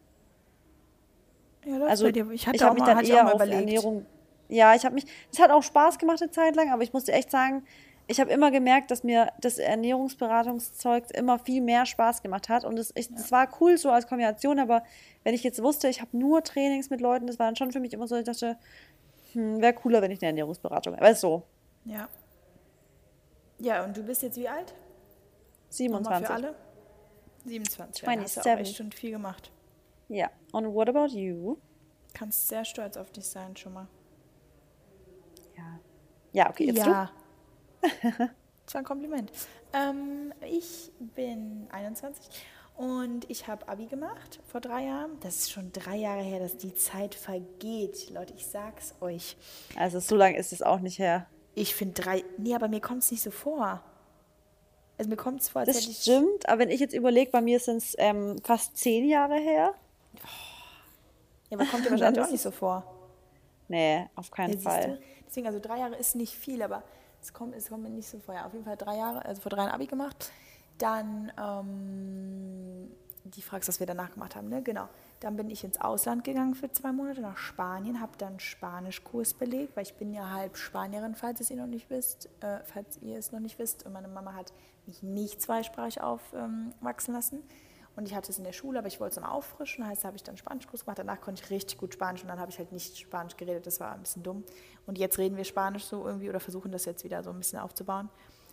Ja, 1.67 1.73
läuft's 1.77 1.91
Also 1.91 2.11
dir? 2.11 2.31
Ich 2.31 2.47
hatte 2.47 2.57
ich 2.57 2.63
auch 2.63 2.69
habe 2.69 2.75
mich 2.77 2.85
mal- 2.87 2.95
dann 2.95 3.05
auch 3.05 3.09
eher 3.11 3.25
mal 3.25 3.31
auf 3.33 3.35
überlegt. 3.35 3.61
Ernährung. 3.61 4.07
Ja, 4.49 4.75
ich 4.75 4.85
habe 4.87 4.95
mich. 4.95 5.05
Es 5.31 5.39
hat 5.41 5.51
auch 5.51 5.63
Spaß 5.63 5.99
gemacht 5.99 6.23
eine 6.23 6.31
Zeit 6.31 6.57
lang, 6.57 6.71
aber 6.73 6.83
ich 6.83 6.95
musste 6.95 7.13
echt 7.13 7.31
sagen, 7.31 7.65
ich 8.11 8.19
habe 8.19 8.31
immer 8.31 8.51
gemerkt, 8.51 8.91
dass 8.91 9.05
mir 9.05 9.33
das 9.41 9.59
Ernährungsberatungszeug 9.59 11.13
immer 11.13 11.39
viel 11.39 11.63
mehr 11.63 11.87
Spaß 11.87 12.23
gemacht 12.23 12.49
hat. 12.49 12.65
Und 12.65 12.77
es, 12.77 12.93
ich, 12.97 13.09
das 13.09 13.31
war 13.31 13.49
cool 13.61 13.79
so 13.79 13.91
als 13.91 14.09
Kombination, 14.09 14.59
aber 14.59 14.83
wenn 15.23 15.33
ich 15.33 15.45
jetzt 15.45 15.63
wusste, 15.63 15.89
ich 15.89 16.01
habe 16.01 16.17
nur 16.17 16.43
Trainings 16.43 16.91
mit 16.91 17.01
Leuten, 17.01 17.29
das 17.29 17.39
war 17.39 17.47
dann 17.47 17.55
schon 17.55 17.71
für 17.71 17.79
mich 17.79 17.93
immer 17.93 18.09
so, 18.09 18.17
ich 18.17 18.25
dachte, 18.25 18.59
hm, 19.33 19.61
wäre 19.61 19.75
cooler, 19.75 20.03
wenn 20.03 20.11
ich 20.11 20.21
eine 20.21 20.29
Ernährungsberatung. 20.29 21.01
Weißt 21.01 21.23
du, 21.23 21.29
so, 21.29 21.43
Ja. 21.85 22.09
Ja, 23.59 23.85
und 23.85 23.97
du 23.97 24.03
bist 24.03 24.23
jetzt 24.23 24.37
wie 24.37 24.49
alt? 24.49 24.75
Nochmal 25.79 26.21
27. 26.21 26.27
für 26.27 26.33
alle? 26.35 26.55
27. 27.45 28.03
Ja, 28.03 28.11
dann 28.13 28.23
hast 28.23 28.37
du 28.37 28.41
auch 28.41 28.45
27. 28.45 28.69
echt 28.69 28.77
schon 28.77 28.93
viel 28.93 29.11
gemacht. 29.13 29.53
Ja. 30.09 30.31
Und 30.53 30.75
what 30.75 30.89
about 30.89 31.15
you? 31.15 31.59
Kannst 32.13 32.49
sehr 32.49 32.65
stolz 32.65 32.97
auf 32.97 33.13
dich 33.13 33.27
sein 33.27 33.57
schon 33.57 33.75
mal. 33.75 33.87
Ja. 35.57 35.79
Ja, 36.33 36.51
okay, 36.51 36.65
jetzt 36.65 36.79
ja. 36.79 37.11
das 38.03 38.75
war 38.75 38.81
ein 38.81 38.85
Kompliment. 38.85 39.31
Ähm, 39.73 40.33
ich 40.49 40.91
bin 41.15 41.67
21 41.71 42.25
und 42.77 43.29
ich 43.31 43.47
habe 43.47 43.69
Abi 43.69 43.87
gemacht 43.87 44.41
vor 44.51 44.61
drei 44.61 44.85
Jahren. 44.87 45.19
Das 45.21 45.37
ist 45.37 45.51
schon 45.53 45.73
drei 45.73 45.97
Jahre 45.97 46.23
her, 46.23 46.41
dass 46.41 46.57
die 46.57 46.75
Zeit 46.75 47.15
vergeht. 47.15 48.11
Leute, 48.11 48.33
ich 48.37 48.47
sag's 48.47 48.95
euch. 49.01 49.37
Also 49.77 50.01
so 50.01 50.17
lange 50.17 50.37
ist 50.39 50.53
es 50.53 50.63
auch 50.63 50.81
nicht 50.81 50.99
her. 50.99 51.27
Ich 51.55 51.75
finde 51.75 52.01
drei. 52.03 52.25
Nee, 52.39 52.55
aber 52.55 52.69
mir 52.69 52.81
kommt 52.81 53.03
es 53.03 53.11
nicht 53.11 53.23
so 53.23 53.31
vor. 53.31 53.83
Also 54.99 55.09
mir 55.09 55.17
kommt 55.17 55.41
es 55.41 55.49
vor, 55.49 55.61
als 55.61 55.69
Das 55.69 55.77
hätte 55.79 55.91
ich. 55.91 56.03
stimmt, 56.03 56.49
aber 56.49 56.61
wenn 56.61 56.71
ich 56.71 56.81
jetzt 56.81 56.95
überlege, 56.95 57.31
bei 57.31 57.41
mir 57.41 57.59
sind 57.59 57.79
es 57.79 57.95
ähm, 57.99 58.37
fast 58.45 58.77
zehn 58.77 59.09
Jahre 59.09 59.37
her. 59.37 59.75
Ja, 61.49 61.59
aber 61.59 61.67
kommt 61.67 61.87
dir 61.87 61.91
wahrscheinlich 61.91 62.23
auch 62.25 62.31
nicht 62.31 62.43
so 62.43 62.51
vor. 62.51 62.85
Nee, 63.69 64.07
auf 64.15 64.31
keinen 64.31 64.55
Ja, 64.55 64.61
Fall. 64.61 65.01
Deswegen, 65.27 65.47
also 65.47 65.59
drei 65.59 65.79
Jahre 65.79 65.97
ist 65.97 66.17
nicht 66.17 66.35
viel, 66.35 66.61
aber 66.63 66.83
es 67.23 67.33
kommt, 67.33 67.55
es 67.55 67.69
kommt 67.69 67.83
mir 67.83 67.91
nicht 67.91 68.09
so 68.09 68.19
vor. 68.19 68.35
Ja, 68.35 68.47
auf 68.47 68.53
jeden 68.53 68.65
Fall 68.65 68.77
drei 68.77 68.97
Jahre, 68.97 69.25
also 69.25 69.41
vor 69.41 69.51
drei 69.51 69.63
Jahren 69.63 69.73
Abi 69.73 69.87
gemacht. 69.87 70.31
Dann, 70.79 71.33
ähm, 71.39 72.91
die 73.25 73.43
fragst, 73.43 73.69
was 73.69 73.81
wir 73.81 73.87
danach 73.87 74.13
gemacht 74.13 74.35
haben, 74.35 74.49
ne? 74.49 74.63
Genau. 74.63 74.89
Dann 75.21 75.37
bin 75.37 75.51
ich 75.51 75.63
ins 75.63 75.79
Ausland 75.79 76.25
gegangen 76.25 76.55
für 76.55 76.73
zwei 76.73 76.93
Monate 76.93 77.21
nach 77.21 77.37
Spanien, 77.37 78.01
habe 78.01 78.13
dann 78.17 78.41
Spanischkurs 78.41 79.35
belegt, 79.35 79.77
weil 79.77 79.83
ich 79.83 79.95
bin 79.95 80.15
ja 80.15 80.31
halb 80.31 80.57
Spanierin, 80.57 81.15
falls 81.15 81.41
ihr 81.41 81.45
es 81.45 81.51
noch 81.51 81.67
nicht 81.67 81.91
wisst, 81.91 82.31
äh, 82.41 82.61
falls 82.65 82.97
ihr 83.03 83.19
es 83.19 83.31
noch 83.31 83.41
nicht 83.41 83.59
wisst. 83.59 83.85
Und 83.85 83.93
meine 83.93 84.09
Mama 84.09 84.33
hat 84.35 84.53
mich 84.87 85.03
nicht 85.03 85.43
zweisprachig 85.43 86.01
aufwachsen 86.01 87.15
lassen. 87.15 87.43
Und 88.01 88.07
ich 88.07 88.15
hatte 88.15 88.33
es 88.33 88.39
in 88.39 88.45
der 88.45 88.55
Schule, 88.55 88.79
aber 88.79 88.89
ich 88.89 88.99
wollte 88.99 89.17
es 89.17 89.21
mal 89.21 89.31
auffrischen. 89.31 89.87
Heißt, 89.87 90.07
habe 90.07 90.17
ich 90.17 90.23
dann 90.23 90.39
Spanischkurs 90.39 90.87
gemacht. 90.87 90.99
Danach 90.99 91.21
konnte 91.21 91.43
ich 91.45 91.51
richtig 91.51 91.77
gut 91.77 91.93
Spanisch 91.93 92.23
und 92.23 92.29
dann 92.29 92.41
habe 92.41 92.51
ich 92.51 92.59
halt 92.59 92.73
nicht 92.73 92.97
Spanisch 92.97 93.37
geredet. 93.37 93.67
Das 93.67 93.79
war 93.79 93.93
ein 93.93 94.01
bisschen 94.01 94.23
dumm. 94.23 94.43
Und 94.87 94.97
jetzt 94.97 95.19
reden 95.19 95.37
wir 95.37 95.45
Spanisch 95.45 95.85
so 95.85 96.07
irgendwie 96.07 96.31
oder 96.31 96.41
versuchen 96.41 96.73
das 96.73 96.87
jetzt 96.87 97.05
wieder 97.05 97.23
so 97.23 97.29
ein 97.29 97.37
bisschen 97.37 97.59
aufzubauen 97.59 98.09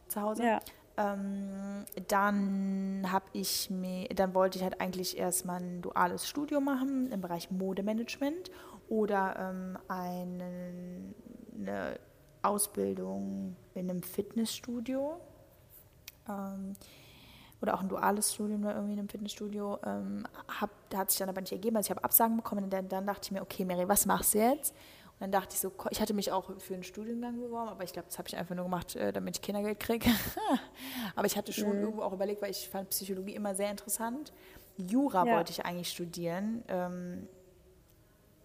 zu 0.09 0.21
Hause. 0.21 0.43
Ja. 0.43 0.59
Ähm, 0.97 1.85
dann 2.09 3.09
habe 3.09 3.23
ich 3.31 3.69
mir, 3.69 4.09
dann 4.09 4.33
wollte 4.33 4.57
ich 4.57 4.65
halt 4.65 4.81
eigentlich 4.81 5.17
erstmal 5.17 5.61
ein 5.61 5.81
duales 5.81 6.27
Studium 6.27 6.65
machen 6.65 7.09
im 7.13 7.21
Bereich 7.21 7.49
Modemanagement 7.49 8.51
oder 8.89 9.37
ähm, 9.39 9.77
eine, 9.87 11.13
eine 11.57 11.99
Ausbildung 12.41 13.55
in 13.75 13.89
einem 13.89 14.03
Fitnessstudio. 14.03 15.21
Ähm, 16.27 16.73
oder 17.61 17.73
auch 17.73 17.81
ein 17.81 17.89
duales 17.89 18.33
Studium 18.33 18.63
oder 18.63 18.75
irgendwie 18.75 18.93
in 18.93 18.99
einem 18.99 19.09
Fitnessstudio, 19.09 19.79
ähm, 19.85 20.25
hab, 20.59 20.69
da 20.89 20.99
hat 20.99 21.11
sich 21.11 21.19
dann 21.19 21.29
aber 21.29 21.41
nicht 21.41 21.51
ergeben. 21.51 21.75
Also 21.77 21.87
ich 21.87 21.91
habe 21.91 22.03
Absagen 22.03 22.37
bekommen 22.37 22.65
und 22.65 22.71
dann, 22.71 22.87
dann 22.87 23.05
dachte 23.07 23.21
ich 23.23 23.31
mir, 23.31 23.41
okay, 23.41 23.65
Mary, 23.65 23.87
was 23.87 24.05
machst 24.05 24.33
du 24.33 24.39
jetzt? 24.39 24.73
Und 25.19 25.21
dann 25.21 25.31
dachte 25.31 25.55
ich 25.55 25.59
so, 25.59 25.71
ich 25.89 25.99
hatte 25.99 26.13
mich 26.13 26.31
auch 26.31 26.51
für 26.59 26.75
einen 26.75 26.83
Studiengang 26.83 27.39
beworben, 27.39 27.69
aber 27.69 27.83
ich 27.83 27.91
glaube, 27.91 28.07
das 28.07 28.19
habe 28.19 28.27
ich 28.27 28.37
einfach 28.37 28.53
nur 28.53 28.65
gemacht, 28.65 28.95
äh, 28.95 29.11
damit 29.11 29.37
ich 29.37 29.41
Kindergeld 29.41 29.79
kriege. 29.79 30.09
aber 31.15 31.25
ich 31.25 31.35
hatte 31.35 31.51
schon 31.51 31.79
irgendwo 31.79 32.03
auch 32.03 32.13
überlegt, 32.13 32.43
weil 32.43 32.51
ich 32.51 32.69
fand 32.69 32.89
Psychologie 32.89 33.33
immer 33.33 33.55
sehr 33.55 33.71
interessant. 33.71 34.31
Jura 34.77 35.25
Ja. 35.25 35.35
wollte 35.35 35.51
ich 35.51 35.65
eigentlich 35.65 35.89
studieren. 35.89 36.63
Ähm, 36.67 37.27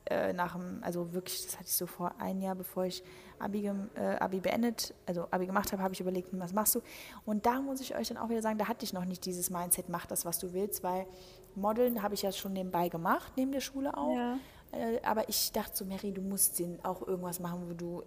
äh, 0.07 0.33
nach 0.33 0.57
dem, 0.57 0.79
also 0.83 1.13
wirklich, 1.13 1.45
das 1.45 1.55
hatte 1.55 1.69
ich 1.69 1.77
so 1.77 1.87
vor 1.87 2.15
ein 2.19 2.41
Jahr, 2.41 2.55
bevor 2.55 2.85
ich 2.85 3.03
Abi, 3.39 3.67
äh, 3.67 4.01
Abi 4.19 4.41
beendet, 4.41 4.95
also 5.07 5.27
Abi 5.31 5.47
gemacht 5.47 5.73
habe, 5.73 5.83
habe 5.83 5.95
ich 5.95 6.01
überlegt, 6.01 6.33
hm, 6.33 6.41
was 6.41 6.53
machst 6.53 6.75
du? 6.75 6.81
Und 7.25 7.47
da 7.47 7.61
muss 7.61 7.81
ich 7.81 7.95
euch 7.97 8.09
dann 8.09 8.17
auch 8.17 8.29
wieder 8.29 8.43
sagen, 8.43 8.59
da 8.59 8.69
hatte 8.69 8.85
ich 8.85 8.93
noch 8.93 9.05
nicht 9.05 9.25
dieses 9.25 9.51
Mindset, 9.51 9.89
mach 9.89 10.07
das, 10.07 10.25
was 10.25 10.39
du 10.39 10.53
willst, 10.53 10.83
weil 10.83 11.07
Modeln 11.55 12.03
habe 12.03 12.15
ich 12.15 12.23
ja 12.23 12.33
schon 12.33 12.53
nebenbei 12.53 12.89
gemacht, 12.89 13.33
neben 13.37 13.53
der 13.53 13.61
Schule 13.61 13.97
auch. 13.97 14.15
Ja. 14.15 14.39
Äh, 14.73 15.01
aber 15.05 15.29
ich 15.29 15.53
dachte 15.53 15.77
so, 15.77 15.85
Mary, 15.85 16.13
du 16.13 16.23
musst 16.23 16.61
auch 16.83 17.07
irgendwas 17.07 17.41
machen, 17.41 17.69
wo 17.69 17.75
du 17.75 18.03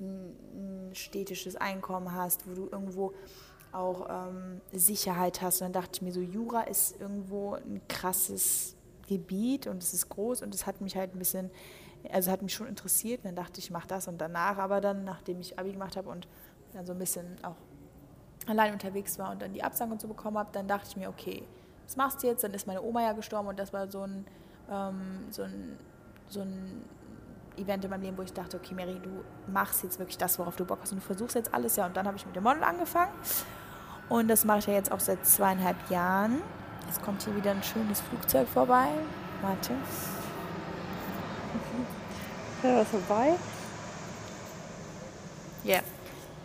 ein 0.00 0.90
städtisches 0.94 1.56
Einkommen 1.56 2.14
hast, 2.14 2.48
wo 2.48 2.54
du 2.54 2.68
irgendwo 2.70 3.12
auch 3.72 4.06
ähm, 4.08 4.60
Sicherheit 4.72 5.40
hast. 5.42 5.60
Und 5.60 5.66
dann 5.66 5.82
dachte 5.82 5.90
ich 5.94 6.02
mir 6.02 6.12
so, 6.12 6.20
Jura 6.20 6.62
ist 6.62 7.00
irgendwo 7.00 7.54
ein 7.54 7.80
krasses 7.88 8.76
Gebiet 9.18 9.66
und 9.66 9.82
es 9.82 9.94
ist 9.94 10.08
groß 10.08 10.42
und 10.42 10.54
es 10.54 10.66
hat 10.66 10.80
mich 10.80 10.96
halt 10.96 11.14
ein 11.14 11.18
bisschen, 11.18 11.50
also 12.10 12.30
hat 12.30 12.42
mich 12.42 12.54
schon 12.54 12.66
interessiert. 12.66 13.20
Und 13.20 13.26
dann 13.26 13.36
dachte 13.36 13.58
ich, 13.58 13.66
ich 13.66 13.70
mache 13.70 13.88
das 13.88 14.08
und 14.08 14.18
danach, 14.20 14.58
aber 14.58 14.80
dann, 14.80 15.04
nachdem 15.04 15.40
ich 15.40 15.58
Abi 15.58 15.72
gemacht 15.72 15.96
habe 15.96 16.08
und 16.10 16.28
dann 16.72 16.86
so 16.86 16.92
ein 16.92 16.98
bisschen 16.98 17.36
auch 17.42 17.56
allein 18.46 18.72
unterwegs 18.72 19.18
war 19.18 19.30
und 19.30 19.42
dann 19.42 19.52
die 19.52 19.62
Absage 19.62 19.92
und 19.92 20.00
so 20.00 20.08
bekommen 20.08 20.38
habe, 20.38 20.50
dann 20.52 20.66
dachte 20.66 20.88
ich 20.88 20.96
mir, 20.96 21.08
okay, 21.08 21.46
was 21.84 21.96
machst 21.96 22.22
du 22.22 22.26
jetzt? 22.26 22.42
Dann 22.44 22.54
ist 22.54 22.66
meine 22.66 22.82
Oma 22.82 23.02
ja 23.02 23.12
gestorben 23.12 23.48
und 23.48 23.58
das 23.58 23.72
war 23.72 23.90
so 23.90 24.02
ein, 24.02 24.26
ähm, 24.70 25.26
so 25.30 25.42
ein, 25.42 25.76
so 26.28 26.40
ein 26.40 26.84
Event 27.56 27.84
in 27.84 27.90
meinem 27.90 28.02
Leben, 28.02 28.18
wo 28.18 28.22
ich 28.22 28.32
dachte, 28.32 28.56
okay, 28.56 28.74
Mary, 28.74 28.98
du 29.00 29.10
machst 29.52 29.82
jetzt 29.82 29.98
wirklich 29.98 30.18
das, 30.18 30.38
worauf 30.38 30.56
du 30.56 30.64
Bock 30.64 30.80
hast 30.82 30.92
und 30.92 30.98
du 30.98 31.04
versuchst 31.04 31.34
jetzt 31.36 31.52
alles, 31.52 31.76
ja. 31.76 31.86
Und 31.86 31.96
dann 31.96 32.06
habe 32.06 32.16
ich 32.16 32.26
mit 32.26 32.34
dem 32.34 32.44
Model 32.44 32.64
angefangen 32.64 33.12
und 34.08 34.28
das 34.28 34.44
mache 34.44 34.58
ich 34.58 34.66
ja 34.66 34.74
jetzt 34.74 34.90
auch 34.90 35.00
seit 35.00 35.24
zweieinhalb 35.26 35.90
Jahren. 35.90 36.42
Jetzt 36.92 37.02
kommt 37.02 37.22
hier 37.22 37.34
wieder 37.34 37.52
ein 37.52 37.62
schönes 37.62 38.02
Flugzeug 38.02 38.46
vorbei. 38.46 38.88
Warte. 39.40 39.72
Ja, 42.62 42.76
was 42.80 42.88
vorbei? 42.88 43.30
Ja. 45.64 45.78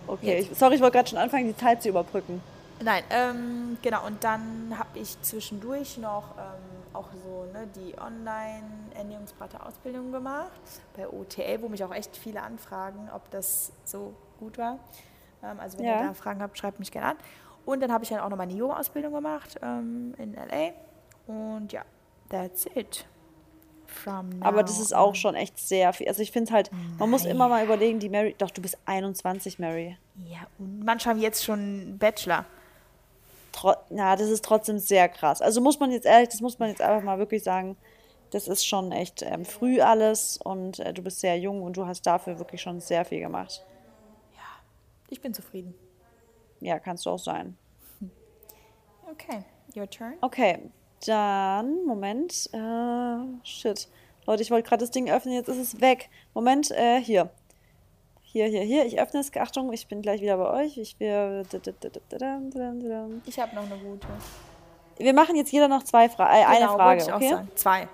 Okay, 0.07 0.37
Jetzt. 0.39 0.51
ich, 0.53 0.57
sorry, 0.57 0.75
ich 0.75 0.81
wollte 0.81 0.95
gerade 0.95 1.09
schon 1.09 1.19
anfangen, 1.19 1.47
die 1.47 1.57
Zeit 1.57 1.83
zu 1.83 1.89
überbrücken. 1.89 2.41
Nein, 2.81 3.03
ähm, 3.09 3.77
genau. 3.81 4.05
Und 4.05 4.23
dann 4.23 4.73
habe 4.79 4.97
ich 4.97 5.21
zwischendurch 5.21 5.97
noch 5.97 6.37
ähm, 6.37 6.93
auch 6.93 7.09
so 7.25 7.43
ne, 7.51 7.67
die 7.75 7.93
Online-Ernährungsberater-Ausbildung 7.99 10.13
gemacht 10.13 10.47
bei 10.95 11.09
OTL, 11.09 11.61
wo 11.61 11.67
mich 11.67 11.83
auch 11.83 11.93
echt 11.93 12.15
viele 12.15 12.41
anfragen, 12.41 13.09
ob 13.13 13.29
das 13.31 13.73
so 13.83 14.13
gut 14.39 14.57
war. 14.57 14.79
Ähm, 15.43 15.59
also 15.59 15.77
wenn 15.77 15.87
Ja. 15.87 15.99
ihr 16.03 16.07
da 16.07 16.13
Fragen 16.13 16.41
habt, 16.41 16.57
schreibt 16.57 16.79
mich 16.79 16.93
gerne 16.93 17.07
an. 17.09 17.17
Und 17.67 17.81
dann 17.81 17.91
habe 17.91 18.05
ich 18.05 18.09
dann 18.09 18.21
auch 18.21 18.29
noch 18.29 18.37
meine 18.37 18.53
Yoga-Ausbildung 18.53 19.13
gemacht 19.13 19.59
ähm, 19.61 20.13
in 20.17 20.35
LA. 20.35 20.71
Und 21.27 21.73
ja, 21.73 21.83
that's 22.29 22.65
it. 22.75 23.05
From 23.87 24.29
now 24.29 24.45
Aber 24.45 24.63
das 24.63 24.79
ist 24.79 24.95
auch 24.95 25.09
on. 25.09 25.15
schon 25.15 25.35
echt 25.35 25.59
sehr 25.59 25.91
viel. 25.91 26.07
Also 26.07 26.21
ich 26.21 26.31
finde 26.31 26.53
halt, 26.53 26.71
man 26.97 27.09
muss 27.09 27.23
Nein. 27.23 27.31
immer 27.33 27.49
mal 27.49 27.65
überlegen, 27.65 27.99
die 27.99 28.07
Mary, 28.07 28.35
doch, 28.37 28.51
du 28.51 28.61
bist 28.61 28.77
21, 28.85 29.59
Mary. 29.59 29.97
Ja, 30.25 30.47
und 30.59 30.85
manche 30.85 31.09
haben 31.09 31.19
jetzt 31.19 31.43
schon 31.43 31.97
Bachelor. 31.99 32.45
Tro 33.51 33.73
ja, 33.89 34.15
das 34.15 34.29
ist 34.29 34.45
trotzdem 34.45 34.79
sehr 34.79 35.09
krass. 35.09 35.41
Also 35.41 35.59
muss 35.59 35.77
man 35.77 35.91
jetzt 35.91 36.05
ehrlich, 36.05 36.29
das 36.29 36.39
muss 36.39 36.59
man 36.59 36.69
jetzt 36.69 36.81
einfach 36.81 37.03
mal 37.03 37.17
wirklich 37.19 37.43
sagen, 37.43 37.75
das 38.31 38.47
ist 38.47 38.65
schon 38.65 38.93
echt 38.93 39.23
ähm, 39.23 39.43
früh 39.43 39.81
alles 39.81 40.37
und 40.41 40.79
äh, 40.79 40.93
du 40.93 41.01
bist 41.01 41.19
sehr 41.19 41.37
jung 41.37 41.63
und 41.63 41.75
du 41.75 41.85
hast 41.85 42.03
dafür 42.07 42.39
wirklich 42.39 42.61
schon 42.61 42.79
sehr 42.79 43.03
viel 43.03 43.19
gemacht. 43.19 43.65
Ich 45.09 45.21
bin 45.21 45.33
zufrieden. 45.33 45.73
Ja, 46.59 46.79
kannst 46.79 47.05
du 47.05 47.09
auch 47.11 47.19
sein. 47.19 47.57
Okay, 49.11 49.43
your 49.75 49.89
turn. 49.89 50.13
Okay, 50.21 50.59
dann, 51.05 51.85
Moment. 51.85 52.49
Äh, 52.53 53.45
shit. 53.45 53.87
Leute, 54.25 54.41
ich 54.43 54.51
wollte 54.51 54.67
gerade 54.67 54.81
das 54.83 54.91
Ding 54.91 55.09
öffnen, 55.09 55.33
jetzt 55.33 55.47
ist 55.47 55.57
es 55.57 55.81
weg. 55.81 56.09
Moment, 56.33 56.71
äh, 56.71 56.99
hier. 56.99 57.29
Hier, 58.23 58.47
hier, 58.47 58.61
hier. 58.61 58.85
Ich 58.85 58.99
öffne 58.99 59.21
es. 59.21 59.31
Achtung, 59.37 59.71
ich 59.71 59.87
bin 59.87 60.01
gleich 60.01 60.21
wieder 60.21 60.37
bei 60.37 60.65
euch. 60.65 60.77
Ich 60.77 60.99
wir, 60.99 61.43
Ich 63.25 63.39
habe 63.39 63.55
noch 63.55 63.63
eine 63.63 63.77
gute. 63.77 64.07
wir 64.97 65.13
machen 65.13 65.35
jetzt 65.37 65.51
jeder 65.51 65.67
noch 65.69 65.83
zwei 65.83 66.09
Fra 66.09 66.25
äh, 66.37 66.43
eine 66.43 66.59
Genau, 66.65 66.75
Frage, 66.75 67.01
ich 67.03 67.11
auch 67.11 67.15
okay? 67.17 67.29
sagen. 67.29 67.51
Zwei. 67.55 67.87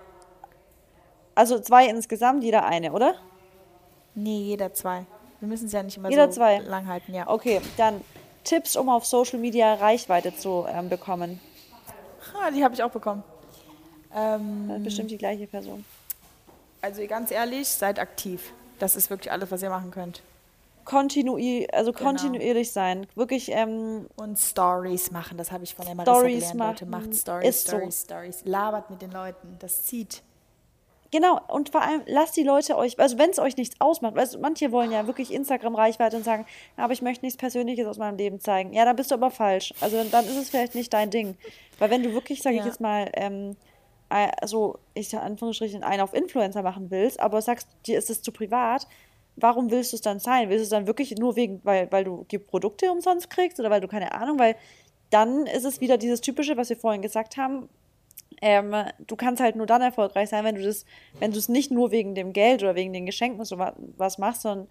Also 1.35 1.59
zwei 1.59 1.87
insgesamt, 1.87 2.43
jeder 2.43 2.65
eine, 2.65 2.91
oder? 2.93 3.15
Nee, 4.15 4.39
jeder 4.41 4.73
zwei. 4.73 5.05
Wir 5.39 5.47
müssen 5.47 5.65
es 5.67 5.71
ja 5.73 5.83
nicht 5.83 5.97
immer 5.97 6.09
Jeder 6.09 6.27
so 6.31 6.37
zwei. 6.37 6.59
lang 6.59 6.87
halten, 6.87 7.13
ja. 7.13 7.27
Okay, 7.27 7.59
dann 7.77 8.01
Tipps, 8.43 8.75
um 8.75 8.89
auf 8.89 9.05
Social 9.05 9.39
Media 9.39 9.73
Reichweite 9.75 10.35
zu 10.35 10.65
ähm, 10.69 10.89
bekommen. 10.89 11.39
Ah, 12.39 12.51
die 12.51 12.63
habe 12.63 12.73
ich 12.73 12.83
auch 12.83 12.91
bekommen. 12.91 13.23
Ähm, 14.15 14.65
Das 14.67 14.77
ist 14.77 14.83
bestimmt 14.83 15.11
die 15.11 15.17
gleiche 15.17 15.47
Person. 15.47 15.83
also 16.81 17.05
ganz 17.07 17.31
ehrlich, 17.31 17.67
seid 17.67 17.99
aktiv. 17.99 18.51
Das 18.79 18.95
ist 18.95 19.09
wirklich 19.09 19.31
alles, 19.31 19.49
was 19.51 19.61
ihr 19.61 19.69
machen 19.69 19.91
könnt. 19.91 20.21
Kontinuier 20.85 21.67
also 21.73 21.93
Genau. 21.93 22.09
kontinuierlich 22.09 22.71
sein. 22.71 23.07
Wirklich, 23.15 23.49
ähm, 23.51 24.07
Und 24.17 24.37
Stories 24.37 25.11
machen, 25.11 25.37
das 25.37 25.51
habe 25.51 25.63
ich 25.63 25.73
von 25.73 25.85
der 25.85 25.95
Marissa 25.95 26.13
Stories 26.19 26.51
gelernt, 26.51 26.79
Leute. 26.81 26.85
Macht 26.91 27.15
Stories, 27.15 27.47
ist 27.49 27.67
so. 27.67 27.77
Stories, 27.77 28.01
Stories. 28.01 28.41
Labert 28.43 28.89
mit 28.89 29.01
den 29.01 29.11
Leuten, 29.11 29.55
das 29.59 29.83
zieht. 29.85 30.21
Genau, 31.13 31.39
und 31.47 31.69
vor 31.69 31.83
allem 31.83 32.01
lasst 32.07 32.35
die 32.37 32.41
Leute 32.41 32.75
euch, 32.75 32.99
also 32.99 33.19
wenn 33.19 33.29
es 33.29 33.37
euch 33.37 33.55
nichts 33.55 33.79
ausmacht, 33.79 34.17
also 34.17 34.39
manche 34.39 34.71
wollen 34.71 34.91
ja 34.91 35.05
wirklich 35.05 35.31
Instagram-Reichweite 35.31 36.17
und 36.17 36.23
sagen, 36.23 36.43
aber 36.75 36.91
ich 36.91 37.03
möchte 37.03 37.23
nichts 37.23 37.37
Persönliches 37.37 37.85
aus 37.85 37.99
meinem 37.99 38.17
Leben 38.17 38.39
zeigen. 38.39 38.73
Ja, 38.73 38.83
dann 38.83 38.95
bist 38.95 39.11
du 39.11 39.15
aber 39.15 39.29
falsch. 39.29 39.75
Also 39.79 40.03
dann 40.05 40.25
ist 40.25 40.35
es 40.35 40.49
vielleicht 40.49 40.73
nicht 40.73 40.91
dein 40.91 41.11
Ding. 41.11 41.37
Weil 41.77 41.91
wenn 41.91 42.01
du 42.01 42.13
wirklich, 42.13 42.41
sage 42.41 42.55
ja. 42.55 42.63
ich 42.63 42.65
jetzt 42.65 42.81
mal, 42.81 43.11
ähm, 43.13 43.55
also 44.09 44.79
ich 44.95 45.09
sage 45.09 45.21
Anführungsstrichen 45.21 45.83
einen 45.83 46.01
auf 46.01 46.15
Influencer 46.15 46.63
machen 46.63 46.89
willst, 46.89 47.19
aber 47.19 47.43
sagst, 47.43 47.67
dir 47.85 47.99
ist 47.99 48.09
es 48.09 48.23
zu 48.23 48.31
privat, 48.31 48.87
warum 49.35 49.69
willst 49.69 49.93
du 49.93 49.97
es 49.97 50.01
dann 50.01 50.17
sein? 50.17 50.49
Willst 50.49 50.61
du 50.61 50.63
es 50.63 50.69
dann 50.69 50.87
wirklich 50.87 51.15
nur 51.15 51.35
wegen, 51.35 51.61
weil, 51.63 51.91
weil 51.91 52.05
du 52.05 52.25
die 52.31 52.39
Produkte 52.39 52.91
umsonst 52.91 53.29
kriegst 53.29 53.59
oder 53.59 53.69
weil 53.69 53.81
du 53.81 53.87
keine 53.87 54.13
Ahnung, 54.13 54.39
weil 54.39 54.55
dann 55.11 55.45
ist 55.45 55.63
es 55.63 55.79
wieder 55.79 55.99
dieses 55.99 56.21
typische, 56.21 56.57
was 56.57 56.69
wir 56.69 56.77
vorhin 56.77 57.03
gesagt 57.03 57.37
haben, 57.37 57.69
ähm, 58.41 58.75
du 58.99 59.15
kannst 59.15 59.41
halt 59.41 59.55
nur 59.55 59.65
dann 59.65 59.81
erfolgreich 59.81 60.29
sein, 60.29 60.43
wenn 60.43 60.55
du 60.55 60.63
das, 60.63 60.85
wenn 61.19 61.31
du 61.31 61.37
es 61.37 61.49
nicht 61.49 61.71
nur 61.71 61.91
wegen 61.91 62.15
dem 62.15 62.33
Geld 62.33 62.63
oder 62.63 62.75
wegen 62.75 62.93
den 62.93 63.05
Geschenken 63.05 63.43
so 63.45 63.57
was 63.57 64.17
machst, 64.17 64.41
sondern 64.41 64.67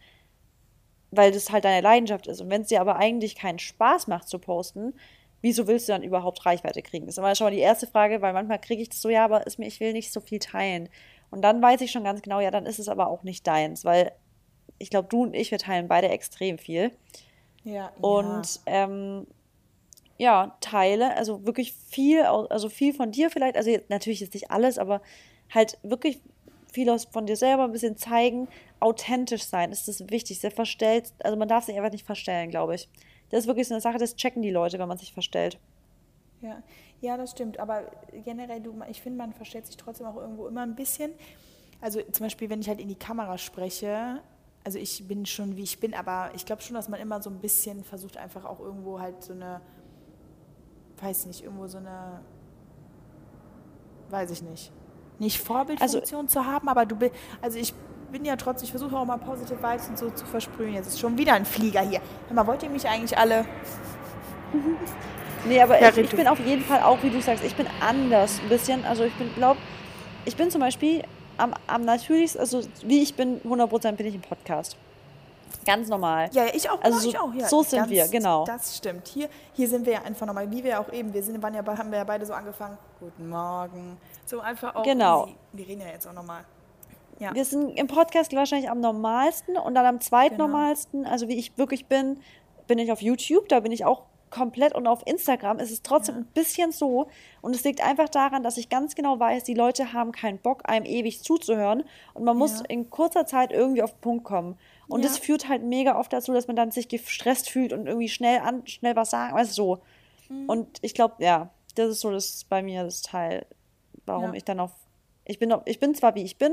weil 1.10 1.30
das 1.30 1.50
halt 1.50 1.64
deine 1.64 1.82
Leidenschaft 1.82 2.26
ist. 2.26 2.40
Und 2.40 2.50
wenn 2.50 2.62
es 2.62 2.68
dir 2.68 2.80
aber 2.80 2.96
eigentlich 2.96 3.36
keinen 3.36 3.58
Spaß 3.58 4.06
macht 4.06 4.28
zu 4.28 4.38
posten, 4.38 4.94
wieso 5.42 5.66
willst 5.66 5.88
du 5.88 5.92
dann 5.92 6.02
überhaupt 6.02 6.44
Reichweite 6.46 6.82
kriegen? 6.82 7.06
Das 7.06 7.14
ist 7.14 7.18
immer 7.18 7.34
schon 7.34 7.46
mal 7.46 7.50
die 7.50 7.58
erste 7.58 7.86
Frage, 7.86 8.22
weil 8.22 8.32
manchmal 8.32 8.60
kriege 8.60 8.80
ich 8.80 8.88
das 8.88 9.02
so, 9.02 9.10
ja, 9.10 9.24
aber 9.24 9.46
ist 9.46 9.58
mir, 9.58 9.66
ich 9.66 9.80
will 9.80 9.92
nicht 9.92 10.12
so 10.12 10.20
viel 10.20 10.38
teilen. 10.38 10.88
Und 11.30 11.42
dann 11.42 11.60
weiß 11.60 11.80
ich 11.82 11.90
schon 11.90 12.04
ganz 12.04 12.22
genau, 12.22 12.40
ja, 12.40 12.50
dann 12.50 12.66
ist 12.66 12.78
es 12.78 12.88
aber 12.88 13.08
auch 13.08 13.22
nicht 13.22 13.46
deins, 13.46 13.84
weil 13.84 14.12
ich 14.78 14.90
glaube, 14.90 15.08
du 15.08 15.22
und 15.24 15.34
ich, 15.34 15.50
wir 15.50 15.58
teilen 15.58 15.88
beide 15.88 16.08
extrem 16.08 16.58
viel. 16.58 16.92
Ja. 17.64 17.92
Und 18.00 18.60
ja. 18.66 18.84
Ähm, 18.84 19.26
ja, 20.22 20.56
teile, 20.60 21.16
also 21.16 21.46
wirklich 21.46 21.72
viel, 21.72 22.22
also 22.22 22.68
viel 22.68 22.94
von 22.94 23.10
dir 23.10 23.28
vielleicht, 23.28 23.56
also 23.56 23.76
natürlich 23.88 24.20
jetzt 24.20 24.34
nicht 24.34 24.52
alles, 24.52 24.78
aber 24.78 25.02
halt 25.52 25.78
wirklich 25.82 26.22
viel 26.72 26.88
aus 26.90 27.06
von 27.06 27.26
dir 27.26 27.34
selber 27.34 27.64
ein 27.64 27.72
bisschen 27.72 27.96
zeigen, 27.96 28.46
authentisch 28.78 29.42
sein, 29.42 29.72
ist 29.72 29.88
das 29.88 30.08
Wichtigste. 30.10 30.52
Verstellt, 30.52 31.12
also 31.24 31.36
man 31.36 31.48
darf 31.48 31.64
sich 31.64 31.76
einfach 31.76 31.90
nicht 31.90 32.06
verstellen, 32.06 32.50
glaube 32.50 32.76
ich. 32.76 32.88
Das 33.30 33.40
ist 33.40 33.46
wirklich 33.48 33.66
so 33.66 33.74
eine 33.74 33.80
Sache, 33.80 33.98
das 33.98 34.14
checken 34.14 34.42
die 34.42 34.52
Leute, 34.52 34.78
wenn 34.78 34.86
man 34.86 34.96
sich 34.96 35.12
verstellt. 35.12 35.58
Ja, 36.40 36.62
ja, 37.00 37.16
das 37.16 37.32
stimmt. 37.32 37.58
Aber 37.58 37.90
generell, 38.24 38.60
du, 38.60 38.80
ich 38.88 39.02
finde, 39.02 39.18
man 39.18 39.32
verstellt 39.32 39.66
sich 39.66 39.76
trotzdem 39.76 40.06
auch 40.06 40.16
irgendwo 40.16 40.46
immer 40.46 40.62
ein 40.62 40.76
bisschen. 40.76 41.10
Also 41.80 42.00
zum 42.00 42.26
Beispiel, 42.26 42.48
wenn 42.48 42.60
ich 42.60 42.68
halt 42.68 42.80
in 42.80 42.88
die 42.88 42.94
Kamera 42.94 43.38
spreche, 43.38 44.20
also 44.62 44.78
ich 44.78 45.08
bin 45.08 45.26
schon 45.26 45.56
wie 45.56 45.64
ich 45.64 45.80
bin, 45.80 45.94
aber 45.94 46.30
ich 46.36 46.46
glaube 46.46 46.62
schon, 46.62 46.74
dass 46.74 46.88
man 46.88 47.00
immer 47.00 47.20
so 47.20 47.28
ein 47.28 47.40
bisschen 47.40 47.82
versucht, 47.82 48.16
einfach 48.16 48.44
auch 48.44 48.60
irgendwo 48.60 49.00
halt 49.00 49.24
so 49.24 49.32
eine 49.32 49.60
weiß 51.02 51.26
nicht, 51.26 51.42
irgendwo 51.42 51.66
so 51.66 51.78
eine, 51.78 52.20
weiß 54.10 54.30
ich 54.30 54.42
nicht, 54.42 54.72
nicht 55.18 55.40
Vorbildfunktion 55.40 56.22
also, 56.22 56.26
zu 56.26 56.46
haben, 56.46 56.68
aber 56.68 56.86
du 56.86 56.96
bist, 56.96 57.12
also 57.40 57.58
ich 57.58 57.74
bin 58.10 58.24
ja 58.24 58.36
trotzdem, 58.36 58.64
ich 58.64 58.70
versuche 58.70 58.96
auch 58.96 59.04
mal 59.04 59.16
Positive 59.16 59.62
Vibes 59.62 59.88
und 59.88 59.98
so 59.98 60.10
zu 60.10 60.26
versprühen. 60.26 60.74
Jetzt 60.74 60.88
ist 60.88 61.00
schon 61.00 61.16
wieder 61.16 61.32
ein 61.32 61.46
Flieger 61.46 61.80
hier. 61.80 62.00
Hör 62.28 62.34
mal, 62.36 62.46
wollt 62.46 62.62
ihr 62.62 62.70
mich 62.70 62.86
eigentlich 62.86 63.16
alle... 63.16 63.46
nee, 65.46 65.60
aber 65.60 65.80
ja, 65.80 65.88
ich, 65.88 65.98
ich 65.98 66.10
bin 66.14 66.28
auf 66.28 66.38
jeden 66.38 66.62
Fall 66.62 66.82
auch, 66.82 67.02
wie 67.02 67.10
du 67.10 67.22
sagst, 67.22 67.42
ich 67.42 67.56
bin 67.56 67.66
anders 67.80 68.38
ein 68.40 68.50
bisschen. 68.50 68.84
Also 68.84 69.04
ich 69.04 69.14
bin, 69.14 69.34
glaube 69.34 69.58
ich 70.24 70.36
bin 70.36 70.50
zum 70.50 70.60
Beispiel 70.60 71.02
am, 71.38 71.54
am 71.66 71.84
natürlichsten, 71.84 72.40
also 72.40 72.62
wie 72.84 73.02
ich 73.02 73.14
bin, 73.14 73.40
100% 73.40 73.92
bin 73.92 74.06
ich 74.06 74.14
im 74.14 74.20
Podcast. 74.20 74.76
Ganz 75.64 75.88
normal. 75.88 76.28
Ja, 76.32 76.46
ich 76.52 76.68
auch. 76.68 76.80
Also 76.82 76.98
so, 76.98 77.08
ich 77.08 77.18
auch, 77.18 77.34
ja. 77.34 77.48
so 77.48 77.62
sind 77.62 77.78
Ganz, 77.78 77.90
wir, 77.90 78.08
genau. 78.08 78.44
Das 78.44 78.76
stimmt. 78.76 79.06
Hier, 79.08 79.28
hier 79.52 79.68
sind 79.68 79.86
wir 79.86 79.94
ja 79.94 80.02
einfach 80.02 80.26
normal, 80.26 80.50
wie 80.50 80.64
wir 80.64 80.80
auch 80.80 80.92
eben. 80.92 81.12
Wir 81.14 81.22
sind, 81.22 81.42
waren 81.42 81.54
ja, 81.54 81.64
haben 81.64 81.90
wir 81.90 81.98
ja 81.98 82.04
beide 82.04 82.26
so 82.26 82.32
angefangen. 82.32 82.78
Guten 83.00 83.28
Morgen. 83.28 83.96
So 84.26 84.40
einfach 84.40 84.74
auch. 84.74 84.82
Genau. 84.82 85.26
Easy. 85.26 85.36
Wir 85.52 85.68
reden 85.68 85.80
ja 85.82 85.88
jetzt 85.88 86.06
auch 86.06 86.12
normal. 86.12 86.44
Ja. 87.18 87.34
Wir 87.34 87.44
sind 87.44 87.78
im 87.78 87.86
Podcast 87.86 88.34
wahrscheinlich 88.34 88.68
am 88.68 88.80
normalsten 88.80 89.56
und 89.56 89.74
dann 89.74 89.86
am 89.86 90.00
zweitnormalsten, 90.00 91.02
genau. 91.02 91.12
also 91.12 91.28
wie 91.28 91.38
ich 91.38 91.56
wirklich 91.56 91.86
bin, 91.86 92.18
bin 92.66 92.78
ich 92.78 92.90
auf 92.90 93.00
YouTube. 93.00 93.48
Da 93.48 93.60
bin 93.60 93.70
ich 93.70 93.84
auch 93.84 94.02
komplett 94.32 94.74
und 94.74 94.88
auf 94.88 95.06
Instagram 95.06 95.60
ist 95.60 95.70
es 95.70 95.82
trotzdem 95.82 96.16
ja. 96.16 96.20
ein 96.22 96.26
bisschen 96.34 96.72
so. 96.72 97.06
Und 97.40 97.54
es 97.54 97.62
liegt 97.62 97.80
einfach 97.84 98.08
daran, 98.08 98.42
dass 98.42 98.56
ich 98.56 98.68
ganz 98.68 98.96
genau 98.96 99.20
weiß, 99.20 99.44
die 99.44 99.54
Leute 99.54 99.92
haben 99.92 100.10
keinen 100.10 100.38
Bock, 100.38 100.62
einem 100.64 100.86
ewig 100.86 101.22
zuzuhören. 101.22 101.84
Und 102.14 102.24
man 102.24 102.36
muss 102.36 102.60
ja. 102.60 102.66
in 102.68 102.90
kurzer 102.90 103.26
Zeit 103.26 103.52
irgendwie 103.52 103.82
auf 103.82 103.92
den 103.92 104.00
Punkt 104.00 104.24
kommen. 104.24 104.58
Und 104.92 105.02
ja. 105.02 105.08
das 105.08 105.16
führt 105.16 105.48
halt 105.48 105.62
mega 105.62 105.98
oft 105.98 106.12
dazu, 106.12 106.34
dass 106.34 106.48
man 106.48 106.56
dann 106.56 106.70
sich 106.70 106.86
gestresst 106.86 107.48
fühlt 107.48 107.72
und 107.72 107.86
irgendwie 107.86 108.10
schnell 108.10 108.40
an, 108.40 108.66
schnell 108.66 108.94
was 108.94 109.08
sagen, 109.08 109.34
weißt 109.34 109.50
du, 109.52 109.54
so. 109.54 109.82
Mhm. 110.28 110.48
Und 110.50 110.78
ich 110.82 110.92
glaube, 110.92 111.14
ja, 111.18 111.50
das 111.76 111.88
ist 111.88 112.00
so 112.00 112.10
das 112.10 112.44
bei 112.44 112.62
mir 112.62 112.84
das 112.84 113.00
Teil, 113.00 113.46
warum 114.04 114.24
ja. 114.24 114.34
ich 114.34 114.44
dann 114.44 114.60
auf. 114.60 114.72
Ich 115.24 115.38
bin, 115.38 115.54
ich 115.64 115.80
bin 115.80 115.94
zwar 115.94 116.14
wie 116.14 116.22
ich 116.22 116.36
bin, 116.36 116.52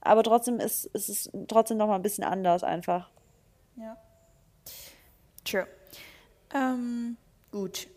aber 0.00 0.22
trotzdem 0.22 0.60
ist, 0.60 0.84
ist 0.84 1.08
es 1.08 1.30
trotzdem 1.48 1.78
noch 1.78 1.88
mal 1.88 1.96
ein 1.96 2.02
bisschen 2.02 2.22
anders 2.22 2.62
einfach. 2.62 3.10
Ja. 3.74 3.96
True. 5.44 5.66
Ähm, 6.54 7.16
gut. 7.50 7.88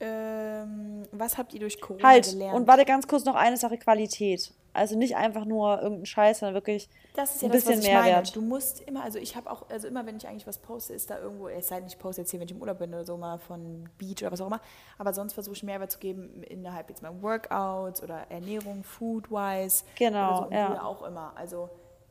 Ähm, 0.00 1.06
was 1.12 1.36
habt 1.36 1.52
ihr 1.52 1.60
durch 1.60 1.78
Corona 1.78 2.08
halt, 2.08 2.30
gelernt? 2.30 2.54
Und 2.54 2.66
warte 2.66 2.86
ganz 2.86 3.06
kurz 3.06 3.26
noch 3.26 3.34
eine 3.34 3.58
Sache: 3.58 3.76
Qualität. 3.76 4.54
Also 4.72 4.96
nicht 4.96 5.16
einfach 5.16 5.44
nur 5.44 5.82
irgendein 5.82 6.06
Scheiß, 6.06 6.40
sondern 6.40 6.54
wirklich 6.54 6.88
das 7.14 7.34
ist 7.34 7.42
ja 7.42 7.48
ein 7.48 7.52
das, 7.52 7.64
bisschen 7.64 7.82
Mehrwert. 7.82 8.12
Meine. 8.12 8.30
Du 8.32 8.40
musst 8.40 8.80
immer, 8.82 9.02
also 9.02 9.18
ich 9.18 9.34
habe 9.34 9.50
auch, 9.50 9.68
also 9.68 9.88
immer 9.88 10.06
wenn 10.06 10.16
ich 10.16 10.28
eigentlich 10.28 10.46
was 10.46 10.58
poste, 10.58 10.94
ist 10.94 11.10
da 11.10 11.18
irgendwo, 11.18 11.48
es 11.48 11.68
sei 11.68 11.80
denn, 11.80 11.88
ich 11.88 11.98
poste 11.98 12.22
jetzt 12.22 12.30
hier, 12.30 12.38
wenn 12.38 12.46
ich 12.46 12.54
im 12.54 12.60
Urlaub 12.60 12.78
bin 12.78 12.90
oder 12.94 13.04
so 13.04 13.16
mal 13.16 13.38
von 13.38 13.88
Beach 13.98 14.22
oder 14.22 14.30
was 14.30 14.40
auch 14.40 14.46
immer, 14.46 14.60
aber 14.98 15.12
sonst 15.12 15.32
versuche 15.32 15.56
ich 15.56 15.62
Mehrwert 15.64 15.90
zu 15.90 15.98
geben 15.98 16.42
innerhalb 16.44 16.88
jetzt 16.88 17.02
mal 17.02 17.20
Workouts 17.20 18.02
oder 18.02 18.30
Ernährung, 18.30 18.84
Food-wise. 18.84 19.84
Genau, 19.96 20.44
so, 20.44 20.54
ja. 20.54 20.82
auch 20.82 21.02
immer. 21.02 21.32
Also 21.34 21.68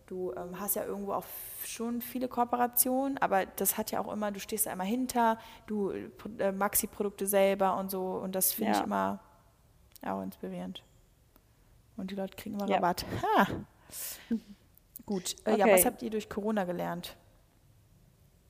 du 0.07 0.33
ähm, 0.33 0.59
hast 0.59 0.75
ja 0.75 0.83
irgendwo 0.83 1.13
auch 1.13 1.25
schon 1.63 2.01
viele 2.01 2.27
Kooperationen, 2.27 3.17
aber 3.19 3.45
das 3.45 3.77
hat 3.77 3.91
ja 3.91 4.01
auch 4.01 4.11
immer, 4.11 4.31
du 4.31 4.39
stehst 4.39 4.65
da 4.65 4.73
immer 4.73 4.83
hinter, 4.83 5.37
du 5.67 5.91
äh, 6.39 6.51
Maxi-Produkte 6.51 7.25
selber 7.25 7.77
und 7.77 7.89
so 7.89 8.15
und 8.15 8.35
das 8.35 8.51
finde 8.51 8.73
ja. 8.73 8.77
ich 8.79 8.83
immer 8.83 9.19
auch 10.05 10.21
inspirierend. 10.21 10.83
Und 11.99 12.11
die 12.11 12.15
Leute 12.15 12.35
kriegen 12.35 12.55
immer 12.55 12.67
ja. 12.67 12.75
Rabatt. 12.75 13.05
Ha. 13.23 13.47
Gut. 15.05 15.35
Äh, 15.45 15.51
okay. 15.51 15.59
Ja, 15.59 15.67
was 15.67 15.85
habt 15.85 16.01
ihr 16.01 16.09
durch 16.09 16.29
Corona 16.29 16.63
gelernt? 16.63 17.17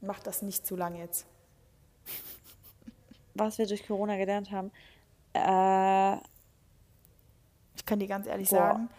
Macht 0.01 0.27
das 0.27 0.41
nicht 0.41 0.65
zu 0.65 0.75
lang 0.75 0.95
jetzt. 0.95 1.25
Was 3.33 3.57
wir 3.57 3.67
durch 3.67 3.85
Corona 3.87 4.17
gelernt 4.17 4.51
haben. 4.51 4.71
Äh, 5.33 6.17
ich 7.75 7.85
kann 7.85 7.99
dir 7.99 8.07
ganz 8.07 8.27
ehrlich 8.27 8.49
boah. 8.49 8.57
sagen, 8.57 8.89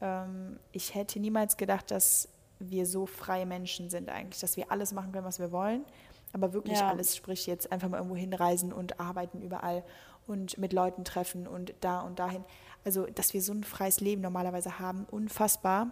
ähm, 0.00 0.58
ich 0.72 0.94
hätte 0.94 1.20
niemals 1.20 1.56
gedacht, 1.56 1.90
dass 1.90 2.28
wir 2.58 2.86
so 2.86 3.06
freie 3.06 3.46
Menschen 3.46 3.90
sind 3.90 4.08
eigentlich, 4.08 4.40
dass 4.40 4.56
wir 4.56 4.72
alles 4.72 4.92
machen 4.92 5.12
können, 5.12 5.26
was 5.26 5.38
wir 5.38 5.52
wollen. 5.52 5.84
Aber 6.32 6.52
wirklich 6.52 6.78
ja. 6.78 6.88
alles, 6.88 7.16
sprich 7.16 7.46
jetzt 7.46 7.70
einfach 7.70 7.88
mal 7.88 7.98
irgendwo 7.98 8.16
hinreisen 8.16 8.72
und 8.72 8.98
arbeiten 8.98 9.40
überall 9.40 9.84
und 10.26 10.58
mit 10.58 10.72
Leuten 10.72 11.04
treffen 11.04 11.46
und 11.46 11.74
da 11.80 12.00
und 12.00 12.18
dahin. 12.18 12.44
Also, 12.86 13.06
dass 13.06 13.34
wir 13.34 13.42
so 13.42 13.52
ein 13.52 13.64
freies 13.64 14.00
Leben 14.00 14.22
normalerweise 14.22 14.78
haben, 14.78 15.06
unfassbar. 15.10 15.88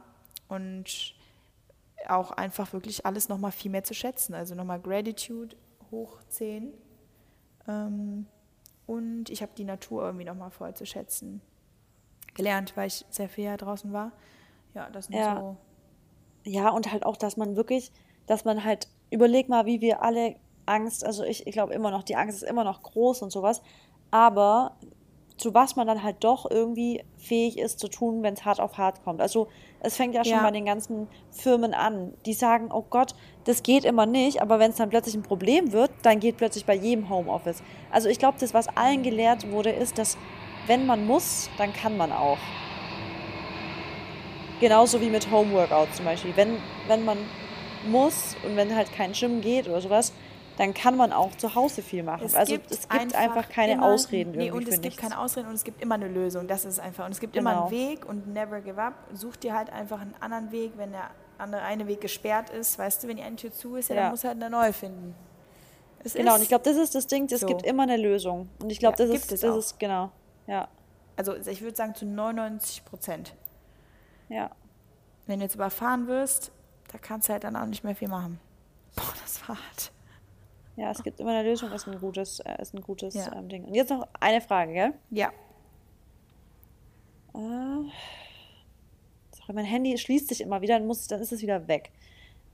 Und 0.46 1.16
auch 2.06 2.30
einfach 2.30 2.72
wirklich 2.72 3.04
alles 3.04 3.28
nochmal 3.28 3.50
viel 3.50 3.72
mehr 3.72 3.82
zu 3.82 3.94
schätzen. 3.94 4.32
Also 4.32 4.54
nochmal 4.54 4.80
Gratitude 4.80 5.56
hoch 5.90 6.22
10. 6.28 6.72
Ähm, 7.66 8.26
und 8.86 9.28
ich 9.28 9.42
habe 9.42 9.50
die 9.56 9.64
Natur 9.64 10.04
irgendwie 10.04 10.24
nochmal 10.24 10.50
voll 10.50 10.72
zu 10.74 10.86
schätzen 10.86 11.40
gelernt, 12.34 12.76
weil 12.76 12.86
ich 12.86 13.04
sehr 13.10 13.28
viel 13.28 13.56
draußen 13.56 13.92
war. 13.92 14.12
Ja, 14.74 14.88
das 14.90 15.06
sind 15.06 15.16
ja. 15.16 15.40
so. 15.40 15.56
Ja, 16.44 16.68
und 16.70 16.92
halt 16.92 17.04
auch, 17.04 17.16
dass 17.16 17.36
man 17.36 17.56
wirklich, 17.56 17.90
dass 18.26 18.44
man 18.44 18.64
halt, 18.64 18.86
überleg 19.10 19.48
mal, 19.48 19.66
wie 19.66 19.80
wir 19.80 20.02
alle 20.02 20.36
Angst, 20.66 21.04
also 21.04 21.24
ich, 21.24 21.46
ich 21.46 21.52
glaube 21.52 21.74
immer 21.74 21.90
noch, 21.90 22.04
die 22.04 22.14
Angst 22.14 22.42
ist 22.42 22.48
immer 22.48 22.64
noch 22.64 22.82
groß 22.82 23.22
und 23.22 23.30
sowas, 23.30 23.62
aber 24.10 24.76
zu 25.36 25.52
was 25.52 25.74
man 25.76 25.86
dann 25.86 26.02
halt 26.02 26.16
doch 26.20 26.48
irgendwie 26.48 27.02
fähig 27.16 27.58
ist 27.58 27.80
zu 27.80 27.88
tun, 27.88 28.22
wenn 28.22 28.34
es 28.34 28.44
hart 28.44 28.60
auf 28.60 28.78
hart 28.78 29.02
kommt. 29.02 29.20
Also 29.20 29.48
es 29.80 29.96
fängt 29.96 30.14
ja 30.14 30.24
schon 30.24 30.34
ja. 30.34 30.42
bei 30.42 30.52
den 30.52 30.64
ganzen 30.64 31.08
Firmen 31.30 31.74
an, 31.74 32.14
die 32.24 32.34
sagen, 32.34 32.70
oh 32.72 32.84
Gott, 32.88 33.14
das 33.44 33.62
geht 33.62 33.84
immer 33.84 34.06
nicht, 34.06 34.40
aber 34.40 34.58
wenn 34.58 34.70
es 34.70 34.76
dann 34.76 34.90
plötzlich 34.90 35.14
ein 35.14 35.22
Problem 35.22 35.72
wird, 35.72 35.90
dann 36.02 36.20
geht 36.20 36.36
plötzlich 36.36 36.64
bei 36.64 36.74
jedem 36.74 37.08
Homeoffice. 37.08 37.62
Also 37.90 38.08
ich 38.08 38.18
glaube, 38.18 38.38
das, 38.38 38.54
was 38.54 38.68
allen 38.76 39.02
gelehrt 39.02 39.50
wurde, 39.50 39.70
ist, 39.70 39.98
dass 39.98 40.16
wenn 40.66 40.86
man 40.86 41.06
muss, 41.06 41.50
dann 41.58 41.72
kann 41.72 41.96
man 41.96 42.12
auch. 42.12 42.38
Genauso 44.60 45.00
wie 45.00 45.10
mit 45.10 45.30
Homeworkout 45.30 45.88
zum 45.94 46.04
Beispiel. 46.04 46.32
Wenn, 46.36 46.56
wenn 46.86 47.04
man 47.04 47.18
muss 47.86 48.36
und 48.44 48.56
wenn 48.56 48.74
halt 48.74 48.92
kein 48.92 49.12
Gym 49.12 49.40
geht 49.40 49.68
oder 49.68 49.80
sowas, 49.80 50.12
dann 50.56 50.72
kann 50.72 50.96
man 50.96 51.12
auch 51.12 51.34
zu 51.36 51.54
Hause 51.54 51.82
viel 51.82 52.02
machen. 52.02 52.24
Es 52.24 52.34
also 52.34 52.52
gibt 52.52 52.70
es 52.70 52.88
gibt 52.88 52.92
einfach, 52.92 53.18
einfach 53.18 53.48
keine 53.48 53.72
immer, 53.72 53.86
Ausreden. 53.86 54.32
Nee, 54.32 54.50
und 54.50 54.62
es 54.62 54.74
gibt 54.74 54.84
nichts. 54.84 55.00
keine 55.00 55.18
Ausreden 55.18 55.48
und 55.48 55.54
es 55.54 55.64
gibt 55.64 55.82
immer 55.82 55.96
eine 55.96 56.08
Lösung. 56.08 56.46
Das 56.46 56.64
ist 56.64 56.78
einfach. 56.78 57.06
Und 57.06 57.12
es 57.12 57.20
gibt 57.20 57.32
genau. 57.32 57.50
immer 57.50 57.62
einen 57.62 57.70
Weg 57.70 58.06
und 58.06 58.32
never 58.32 58.60
give 58.60 58.80
up. 58.80 58.94
Such 59.12 59.36
dir 59.36 59.54
halt 59.54 59.70
einfach 59.70 60.00
einen 60.00 60.14
anderen 60.20 60.52
Weg, 60.52 60.72
wenn 60.76 60.92
der 60.92 61.10
andere 61.38 61.62
eine 61.62 61.86
Weg 61.86 62.00
gesperrt 62.00 62.50
ist. 62.50 62.78
Weißt 62.78 63.02
du, 63.02 63.08
wenn 63.08 63.16
die 63.16 63.22
eine 63.22 63.36
Tür 63.36 63.52
zu 63.52 63.76
ist, 63.76 63.88
ja, 63.88 63.96
ja. 63.96 64.02
dann 64.02 64.10
muss 64.12 64.24
halt 64.24 64.36
eine 64.36 64.50
neue 64.50 64.72
finden. 64.72 65.14
Es 66.04 66.14
genau, 66.14 66.34
und 66.34 66.42
ich 66.42 66.48
glaube, 66.48 66.64
das 66.64 66.76
ist 66.76 66.94
das 66.94 67.06
Ding, 67.06 67.26
es 67.30 67.40
so. 67.40 67.46
gibt 67.46 67.62
immer 67.62 67.84
eine 67.84 67.96
Lösung. 67.96 68.48
Und 68.60 68.70
ich 68.70 68.78
glaube, 68.78 69.02
ja, 69.02 69.06
das, 69.06 69.16
ist, 69.16 69.32
das 69.32 69.42
ist, 69.42 69.80
genau, 69.80 70.10
ja. 70.46 70.68
Also 71.16 71.34
ich 71.34 71.62
würde 71.62 71.76
sagen 71.76 71.94
zu 71.94 72.04
99 72.04 72.84
Prozent. 72.84 73.34
Ja. 74.28 74.50
Wenn 75.26 75.38
du 75.38 75.44
jetzt 75.44 75.54
überfahren 75.54 76.06
wirst, 76.06 76.52
da 76.92 76.98
kannst 76.98 77.28
du 77.28 77.32
halt 77.32 77.44
dann 77.44 77.56
auch 77.56 77.66
nicht 77.66 77.84
mehr 77.84 77.96
viel 77.96 78.08
machen. 78.08 78.38
Boah, 78.96 79.14
das 79.22 79.48
war 79.48 79.56
hart. 79.56 79.92
Ja, 80.76 80.90
es 80.90 81.02
gibt 81.02 81.20
immer 81.20 81.30
eine 81.30 81.48
Lösung, 81.48 81.70
ist 81.72 81.86
ein 81.86 82.00
gutes, 82.00 82.40
äh, 82.40 82.60
ist 82.60 82.74
ein 82.74 82.80
gutes 82.82 83.14
Ja. 83.14 83.32
ähm, 83.32 83.48
Ding. 83.48 83.64
Und 83.64 83.74
jetzt 83.74 83.90
noch 83.90 84.08
eine 84.18 84.40
Frage, 84.40 84.72
gell? 84.72 84.94
Ja. 85.10 85.28
Äh, 87.34 87.90
sorry, 89.32 89.52
mein 89.52 89.64
Handy 89.64 89.96
schließt 89.96 90.28
sich 90.28 90.40
immer 90.40 90.60
wieder, 90.62 90.78
dann, 90.78 90.86
muss, 90.88 91.06
dann 91.06 91.20
ist 91.20 91.32
es 91.32 91.42
wieder 91.42 91.68
weg. 91.68 91.92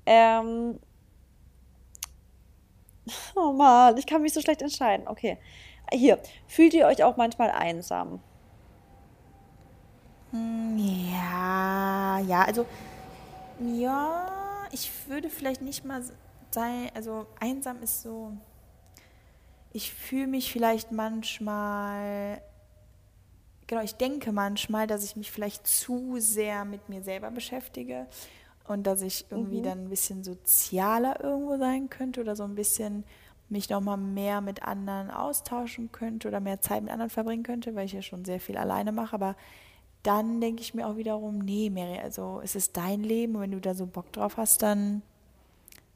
Ähm, 0.07 0.79
oh 3.37 3.53
Mann, 3.53 3.97
ich 3.97 4.07
kann 4.07 4.23
mich 4.23 4.35
so 4.35 4.41
schlecht 4.41 4.63
entscheiden. 4.63 5.09
Okay. 5.09 5.39
Hier, 5.93 6.19
fühlt 6.47 6.75
ihr 6.75 6.87
euch 6.87 7.03
auch 7.03 7.17
manchmal 7.17 7.51
einsam? 7.51 8.21
Hm, 10.31 10.79
Ja, 11.13 12.19
ja, 12.21 12.43
also 12.45 12.65
ja, 13.59 14.29
ich 14.73 14.91
würde 15.09 15.29
vielleicht 15.29 15.61
nicht 15.63 15.85
mal 15.85 16.03
sein, 16.55 16.91
also 16.95 17.27
einsam 17.39 17.83
ist 17.83 18.03
so, 18.03 18.33
ich 19.73 19.93
fühle 19.93 20.27
mich 20.27 20.53
vielleicht 20.53 20.93
manchmal, 20.93 22.43
genau, 23.67 23.83
ich 23.83 23.95
denke 23.95 24.33
manchmal, 24.33 24.87
dass 24.87 25.05
ich 25.05 25.17
mich 25.17 25.31
vielleicht 25.31 25.67
zu 25.67 26.17
sehr 26.19 26.65
mit 26.65 26.89
mir 26.89 27.03
selber 27.03 27.31
beschäftige 27.31 28.07
und 28.67 28.87
dass 28.87 29.03
ich 29.03 29.27
irgendwie 29.31 29.63
dann 29.63 29.85
ein 29.85 29.89
bisschen 29.89 30.25
sozialer 30.25 31.23
irgendwo 31.23 31.57
sein 31.57 31.89
könnte 31.89 32.21
oder 32.21 32.37
so 32.37 32.45
ein 32.45 32.55
bisschen 32.55 33.05
mich 33.49 33.69
nochmal 33.69 33.97
mehr 33.97 34.41
mit 34.41 34.63
anderen 34.63 35.11
austauschen 35.11 35.91
könnte 35.91 36.29
oder 36.29 36.41
mehr 36.41 36.61
Zeit 36.61 36.83
mit 36.83 36.93
anderen 36.93 37.11
verbringen 37.11 37.43
könnte, 37.43 37.75
weil 37.75 37.87
ich 37.87 37.93
ja 37.93 38.03
schon 38.03 38.25
sehr 38.25 38.41
viel 38.41 38.57
alleine 38.57 38.93
mache, 38.93 39.15
aber 39.15 39.37
dann 40.03 40.41
denke 40.41 40.63
ich 40.63 40.73
mir 40.73 40.87
auch 40.87 40.97
wiederum, 40.97 41.39
nee, 41.39 41.69
Mary, 41.69 41.99
also 41.99 42.41
es 42.43 42.55
ist 42.55 42.77
dein 42.77 43.03
Leben 43.03 43.35
und 43.35 43.43
wenn 43.43 43.51
du 43.51 43.61
da 43.61 43.75
so 43.75 43.87
Bock 43.87 44.13
drauf 44.13 44.37
hast, 44.37 44.63
dann 44.63 45.03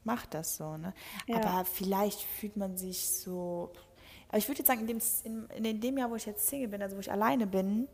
mach 0.05 0.25
das 0.25 0.57
so, 0.57 0.77
ne? 0.77 0.93
Ja. 1.27 1.37
Aber 1.37 1.65
vielleicht 1.65 2.21
fühlt 2.21 2.55
man 2.55 2.77
sich 2.77 3.09
so, 3.09 3.71
aber 4.29 4.37
ich 4.37 4.47
würde 4.47 4.59
jetzt 4.59 4.67
sagen, 4.67 4.81
in 4.81 4.87
dem, 4.87 5.01
in, 5.23 5.65
in 5.65 5.81
dem 5.81 5.97
Jahr, 5.97 6.09
wo 6.09 6.15
ich 6.15 6.25
jetzt 6.25 6.47
Single 6.47 6.69
bin, 6.69 6.81
also 6.81 6.95
wo 6.95 6.99
ich 7.01 7.11
alleine 7.11 7.47
bin, 7.47 7.87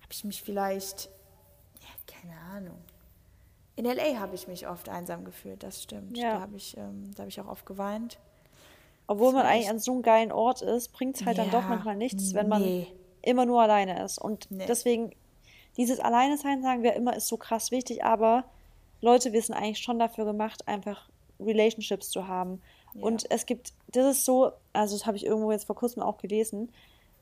habe 0.00 0.12
ich 0.12 0.24
mich 0.24 0.42
vielleicht, 0.42 1.10
ja, 1.80 1.88
keine 2.06 2.38
Ahnung. 2.56 2.78
In 3.76 3.84
L.A. 3.86 4.18
habe 4.18 4.34
ich 4.34 4.48
mich 4.48 4.66
oft 4.66 4.88
einsam 4.88 5.24
gefühlt, 5.24 5.62
das 5.62 5.82
stimmt. 5.82 6.16
Ja. 6.16 6.34
Da 6.34 6.40
habe 6.40 6.56
ich, 6.56 6.76
ähm, 6.76 7.12
da 7.14 7.20
habe 7.20 7.28
ich 7.28 7.40
auch 7.40 7.46
oft 7.46 7.64
geweint. 7.64 8.18
Obwohl 9.06 9.32
man 9.32 9.44
war 9.44 9.50
eigentlich 9.50 9.70
an 9.70 9.78
so 9.78 9.92
einem 9.92 10.02
geilen 10.02 10.32
Ort 10.32 10.62
ist, 10.62 10.92
bringt 10.92 11.16
es 11.16 11.24
halt 11.24 11.38
dann 11.38 11.50
doch 11.50 11.62
Ja, 11.62 11.68
manchmal 11.68 11.96
nichts, 11.96 12.34
wenn 12.34 12.48
man 12.48 12.60
nee. 12.60 12.88
immer 13.22 13.46
nur 13.46 13.62
alleine 13.62 14.04
ist. 14.04 14.18
Und 14.18 14.50
Nee. 14.50 14.66
deswegen, 14.66 15.12
dieses 15.76 16.00
Alleine-Sein, 16.00 16.60
sagen 16.62 16.82
wir 16.82 16.94
immer, 16.94 17.16
ist 17.16 17.28
so 17.28 17.36
krass 17.36 17.70
wichtig, 17.70 18.04
aber 18.04 18.44
Leute, 19.00 19.32
wir 19.32 19.40
sind 19.40 19.54
eigentlich 19.54 19.78
schon 19.78 19.98
dafür 19.98 20.24
gemacht, 20.24 20.66
einfach 20.66 21.07
Relationships 21.40 22.10
zu 22.10 22.26
haben. 22.28 22.60
Ja. 22.94 23.02
Und 23.02 23.30
es 23.30 23.46
gibt, 23.46 23.72
das 23.88 24.06
ist 24.16 24.24
so, 24.24 24.52
also 24.72 24.96
das 24.96 25.06
habe 25.06 25.16
ich 25.16 25.26
irgendwo 25.26 25.52
jetzt 25.52 25.66
vor 25.66 25.76
kurzem 25.76 26.02
auch 26.02 26.18
gelesen, 26.18 26.72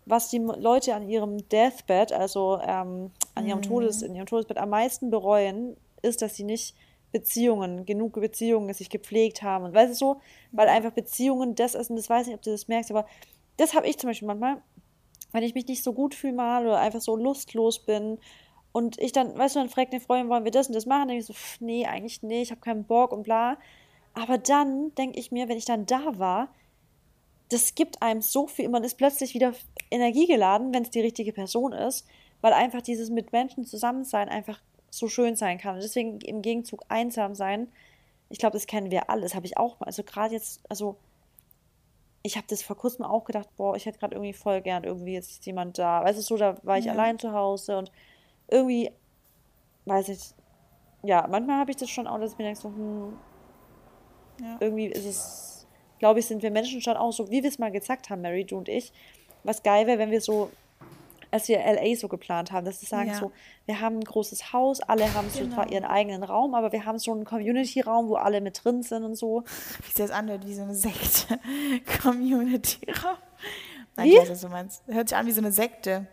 was 0.04 0.28
die 0.30 0.38
Leute 0.38 0.94
an 0.94 1.08
ihrem 1.08 1.48
Deathbed, 1.48 2.12
also 2.12 2.60
ähm, 2.62 3.10
an 3.34 3.44
Mhm. 3.44 3.48
ihrem 3.48 3.62
Todes, 3.62 4.02
in 4.02 4.14
ihrem 4.14 4.26
Todesbett 4.26 4.56
am 4.56 4.70
meisten 4.70 5.10
bereuen, 5.10 5.76
ist, 6.02 6.22
dass 6.22 6.36
sie 6.36 6.44
nicht 6.44 6.76
Beziehungen, 7.12 7.86
genug 7.86 8.12
Beziehungen 8.14 8.72
sich 8.74 8.90
gepflegt 8.90 9.42
haben. 9.42 9.64
Und 9.64 9.74
weißt 9.74 9.90
du 9.92 9.96
so, 9.96 10.20
weil 10.52 10.68
einfach 10.68 10.92
Beziehungen 10.92 11.54
das 11.54 11.74
ist, 11.74 11.90
und 11.90 11.96
das 11.96 12.08
weiß 12.08 12.22
ich 12.22 12.26
nicht, 12.28 12.36
ob 12.36 12.42
du 12.42 12.50
das 12.50 12.68
merkst, 12.68 12.90
aber 12.90 13.06
das 13.56 13.74
habe 13.74 13.86
ich 13.88 13.98
zum 13.98 14.10
Beispiel 14.10 14.28
manchmal, 14.28 14.62
wenn 15.32 15.42
ich 15.42 15.54
mich 15.54 15.66
nicht 15.66 15.82
so 15.82 15.92
gut 15.92 16.14
fühle 16.14 16.34
mal 16.34 16.66
oder 16.66 16.78
einfach 16.78 17.00
so 17.00 17.16
lustlos 17.16 17.78
bin 17.80 18.18
und 18.72 18.98
ich 18.98 19.12
dann, 19.12 19.36
weißt 19.36 19.56
du, 19.56 19.60
dann 19.60 19.68
fragt 19.70 19.92
eine 19.92 20.00
Freundin, 20.00 20.28
wollen 20.28 20.44
wir 20.44 20.52
das 20.52 20.68
und 20.68 20.74
das 20.74 20.86
machen? 20.86 21.00
Dann 21.00 21.08
denke 21.08 21.20
ich 21.20 21.26
so, 21.26 21.32
pff, 21.32 21.60
nee, 21.60 21.86
eigentlich 21.86 22.22
nicht, 22.22 22.42
ich 22.42 22.50
habe 22.50 22.60
keinen 22.60 22.84
Bock 22.84 23.12
und 23.12 23.22
bla. 23.22 23.56
Aber 24.16 24.38
dann 24.38 24.94
denke 24.94 25.20
ich 25.20 25.30
mir, 25.30 25.46
wenn 25.48 25.58
ich 25.58 25.66
dann 25.66 25.84
da 25.84 26.18
war, 26.18 26.48
das 27.50 27.74
gibt 27.74 28.00
einem 28.00 28.22
so 28.22 28.46
viel, 28.46 28.68
man 28.70 28.82
ist 28.82 28.96
plötzlich 28.96 29.34
wieder 29.34 29.52
energiegeladen, 29.90 30.72
wenn 30.72 30.84
es 30.84 30.90
die 30.90 31.02
richtige 31.02 31.34
Person 31.34 31.72
ist, 31.72 32.06
weil 32.40 32.54
einfach 32.54 32.80
dieses 32.80 33.10
mit 33.10 33.32
Menschen 33.32 33.66
zusammen 33.66 34.04
sein 34.04 34.30
einfach 34.30 34.58
so 34.90 35.08
schön 35.08 35.36
sein 35.36 35.58
kann. 35.58 35.74
Und 35.74 35.82
deswegen 35.82 36.18
im 36.22 36.40
Gegenzug 36.40 36.82
einsam 36.88 37.34
sein, 37.34 37.68
ich 38.30 38.38
glaube, 38.38 38.54
das 38.54 38.66
kennen 38.66 38.90
wir 38.90 39.10
alle. 39.10 39.20
Das 39.20 39.34
habe 39.34 39.44
ich 39.44 39.58
auch 39.58 39.78
mal. 39.80 39.86
Also 39.86 40.02
gerade 40.02 40.32
jetzt, 40.32 40.62
also 40.70 40.96
ich 42.22 42.38
habe 42.38 42.46
das 42.48 42.62
vor 42.62 42.76
kurzem 42.76 43.04
auch 43.04 43.24
gedacht, 43.24 43.48
boah, 43.58 43.76
ich 43.76 43.84
hätte 43.84 43.98
gerade 43.98 44.14
irgendwie 44.14 44.32
voll 44.32 44.62
gern 44.62 44.82
irgendwie 44.82 45.12
jetzt 45.12 45.44
jemand 45.44 45.78
da. 45.78 46.02
Weißt 46.02 46.18
du, 46.18 46.22
so, 46.22 46.38
da 46.38 46.56
war 46.62 46.78
ich 46.78 46.86
Ja. 46.86 46.92
allein 46.92 47.18
zu 47.18 47.32
Hause 47.32 47.76
und 47.76 47.92
irgendwie, 48.48 48.90
weiß 49.84 50.08
ich, 50.08 50.32
ja, 51.02 51.26
manchmal 51.28 51.60
habe 51.60 51.70
ich 51.70 51.76
das 51.76 51.90
schon 51.90 52.06
auch, 52.06 52.18
dass 52.18 52.32
ich 52.32 52.38
mir 52.38 52.44
denke, 52.44 52.60
so, 52.60 52.70
hm, 52.70 53.18
Ja. 54.40 54.56
irgendwie 54.60 54.86
ist 54.86 55.04
es, 55.06 55.66
glaube 55.98 56.20
ich, 56.20 56.26
sind 56.26 56.42
wir 56.42 56.50
Menschen 56.50 56.80
schon 56.82 56.96
auch 56.96 57.12
so, 57.12 57.30
wie 57.30 57.42
wir 57.42 57.48
es 57.50 57.58
mal 57.58 57.70
gesagt 57.72 58.10
haben, 58.10 58.22
Mary, 58.22 58.44
du 58.44 58.56
und 58.58 58.68
ich, 58.68 58.92
was 59.44 59.62
geil 59.62 59.86
wäre, 59.86 59.98
wenn 59.98 60.10
wir 60.10 60.20
so, 60.20 60.50
als 61.30 61.48
wir 61.48 61.58
LA 61.58 61.96
so 61.96 62.08
geplant 62.08 62.52
haben, 62.52 62.64
dass 62.64 62.80
wir 62.82 62.88
sagen 62.88 63.08
Ja. 63.10 63.14
so, 63.16 63.32
wir 63.66 63.80
haben 63.80 63.96
ein 63.98 64.04
großes 64.04 64.52
Haus, 64.52 64.80
alle 64.80 65.12
haben 65.14 65.28
so 65.30 65.46
zwar 65.48 65.64
Genau. 65.66 65.74
ihren 65.74 65.84
eigenen 65.84 66.22
Raum, 66.22 66.54
aber 66.54 66.72
wir 66.72 66.84
haben 66.84 66.98
so 66.98 67.12
einen 67.12 67.24
Community-Raum, 67.24 68.08
wo 68.08 68.14
alle 68.14 68.40
mit 68.40 68.62
drin 68.64 68.82
sind 68.82 69.04
und 69.04 69.14
so. 69.16 69.42
Wie 69.80 69.86
sich 69.86 69.94
das 69.94 70.10
anhört, 70.10 70.46
wie 70.46 70.54
so 70.54 70.62
eine 70.62 70.74
Sekte. 70.74 71.38
Community-Raum. 72.02 73.16
Nein, 73.96 74.06
Wie? 74.06 74.12
ich 74.14 74.20
weiß, 74.20 74.30
was 74.30 74.40
du 74.42 74.48
meinst. 74.48 74.82
Hört 74.86 75.08
sich 75.08 75.16
an 75.18 75.26
wie 75.26 75.32
so 75.32 75.40
eine 75.40 75.52
Sekte. 75.52 76.06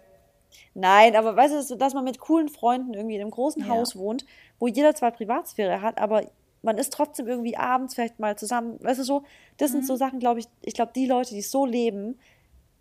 Nein, 0.74 1.16
aber 1.16 1.36
weißt 1.36 1.70
du, 1.72 1.76
dass 1.76 1.94
man 1.94 2.04
mit 2.04 2.20
coolen 2.20 2.50
Freunden 2.50 2.94
irgendwie 2.94 3.16
in 3.16 3.22
einem 3.22 3.32
großen 3.32 3.62
Ja. 3.64 3.70
Haus 3.70 3.96
wohnt, 3.96 4.26
wo 4.60 4.68
jeder 4.68 4.96
zwar 4.96 5.12
Privatsphäre 5.12 5.82
hat, 5.82 5.98
aber 6.00 6.24
man 6.64 6.78
ist 6.80 6.94
trotzdem 6.94 7.28
irgendwie 7.28 7.56
abends 7.58 7.94
vielleicht 7.94 8.20
mal 8.20 8.38
zusammen. 8.38 8.80
Weißt 8.82 9.00
du 9.00 9.04
so, 9.04 9.24
das 9.58 9.72
sind 9.72 9.82
Mhm. 9.82 9.88
so 9.88 9.96
Sachen, 9.96 10.20
glaube 10.20 10.40
ich, 10.40 10.48
ich 10.62 10.74
glaube, 10.74 10.94
die 10.96 11.06
Leute, 11.06 11.36
die 11.36 11.42
so 11.44 11.66
leben, 11.66 12.18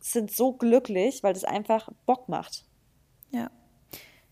sind 0.00 0.30
so 0.32 0.52
glücklich, 0.52 1.22
weil 1.22 1.34
das 1.34 1.44
einfach 1.44 1.90
Bock 2.06 2.28
macht. 2.28 2.64
Ja. 3.30 3.50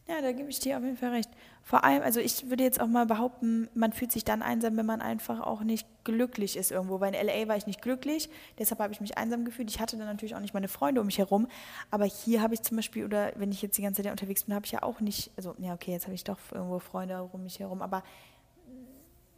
Ja, 0.09 0.21
da 0.21 0.33
gebe 0.33 0.51
ich 0.51 0.59
dir 0.59 0.77
auf 0.77 0.83
jeden 0.83 0.97
Fall 0.97 1.11
recht. 1.11 1.31
Vor 1.63 1.85
allem, 1.85 2.03
also 2.03 2.19
ich 2.19 2.51
würde 2.51 2.65
jetzt 2.65 2.81
auch 2.81 2.89
mal 2.89 3.07
behaupten, 3.07 3.69
man 3.75 3.93
fühlt 3.93 4.11
sich 4.11 4.25
dann 4.25 4.43
einsam, 4.43 4.77
wenn 4.77 4.87
man 4.87 5.01
einfach 5.01 5.39
auch 5.41 5.63
nicht 5.63 5.87
glücklich 6.03 6.57
ist 6.57 6.73
irgendwo. 6.73 6.99
Weil 6.99 7.15
in 7.15 7.29
LA 7.29 7.47
war 7.47 7.57
ich 7.57 7.67
nicht 7.69 7.81
glücklich, 7.81 8.29
deshalb 8.59 8.81
habe 8.81 8.93
ich 8.93 9.01
mich 9.01 9.17
einsam 9.19 9.45
gefühlt. 9.45 9.71
Ich 9.71 9.79
hatte 9.79 9.97
dann 9.97 10.07
natürlich 10.07 10.35
auch 10.35 10.41
nicht 10.41 10.53
meine 10.55 10.67
Freunde 10.67 11.01
um 11.01 11.07
mich 11.07 11.19
herum. 11.19 11.47
Aber 11.93 12.07
hier 12.07 12.43
habe 12.43 12.55
ich 12.55 12.63
zum 12.63 12.77
Beispiel, 12.77 13.05
oder 13.05 13.33
wenn 13.37 13.53
ich 13.53 13.63
jetzt 13.63 13.79
die 13.79 13.83
ganze 13.83 14.03
Zeit 14.03 14.11
unterwegs 14.11 14.43
bin, 14.45 14.55
habe 14.57 14.67
ich 14.67 14.73
ja 14.73 14.83
auch 14.83 15.01
nicht, 15.01 15.31
also 15.37 15.55
ja, 15.59 15.75
okay, 15.75 15.93
jetzt 15.93 16.07
habe 16.07 16.15
ich 16.15 16.25
doch 16.25 16.39
irgendwo 16.53 16.81
Freunde 16.81 17.23
um 17.33 17.45
mich 17.45 17.61
herum. 17.61 17.81
Aber 17.81 18.03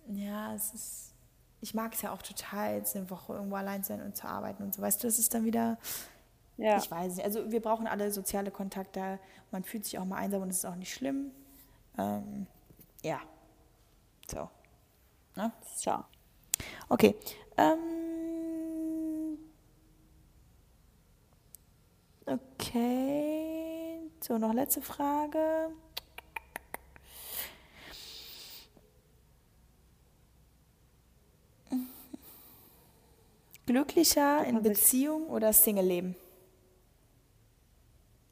ja, 0.08 0.54
es 0.54 0.74
ist, 0.74 1.14
ich 1.60 1.74
mag 1.74 1.94
es 1.94 2.02
ja 2.02 2.12
auch 2.12 2.22
total, 2.22 2.76
jetzt 2.76 2.96
eine 2.96 3.08
Woche 3.10 3.34
irgendwo 3.34 3.56
allein 3.56 3.82
sein 3.84 4.02
und 4.02 4.16
zu 4.16 4.26
arbeiten 4.26 4.62
und 4.62 4.74
so. 4.74 4.82
Weißt 4.82 5.02
du, 5.02 5.06
das 5.06 5.18
ist 5.18 5.32
dann 5.34 5.44
wieder. 5.44 5.78
Ja. 6.56 6.76
Ich 6.76 6.90
weiß 6.90 7.16
nicht. 7.16 7.24
Also 7.24 7.50
wir 7.50 7.60
brauchen 7.60 7.86
alle 7.86 8.10
soziale 8.10 8.50
Kontakte. 8.50 9.18
Man 9.50 9.64
fühlt 9.64 9.84
sich 9.84 9.98
auch 9.98 10.04
mal 10.04 10.16
einsam 10.16 10.42
und 10.42 10.50
es 10.50 10.58
ist 10.58 10.64
auch 10.64 10.76
nicht 10.76 10.92
schlimm. 10.92 11.30
Ähm, 11.98 12.46
ja. 13.02 13.20
So. 14.30 14.48
Ne? 15.36 15.52
Tja. 15.80 16.04
Okay. 16.88 17.16
Ähm, 17.56 19.38
okay. 22.26 24.00
So, 24.20 24.38
noch 24.38 24.52
letzte 24.52 24.82
Frage. 24.82 25.70
Glücklicher 33.66 34.44
in 34.44 34.62
Beziehung 34.62 35.26
oder 35.28 35.52
Single-Leben? 35.52 36.16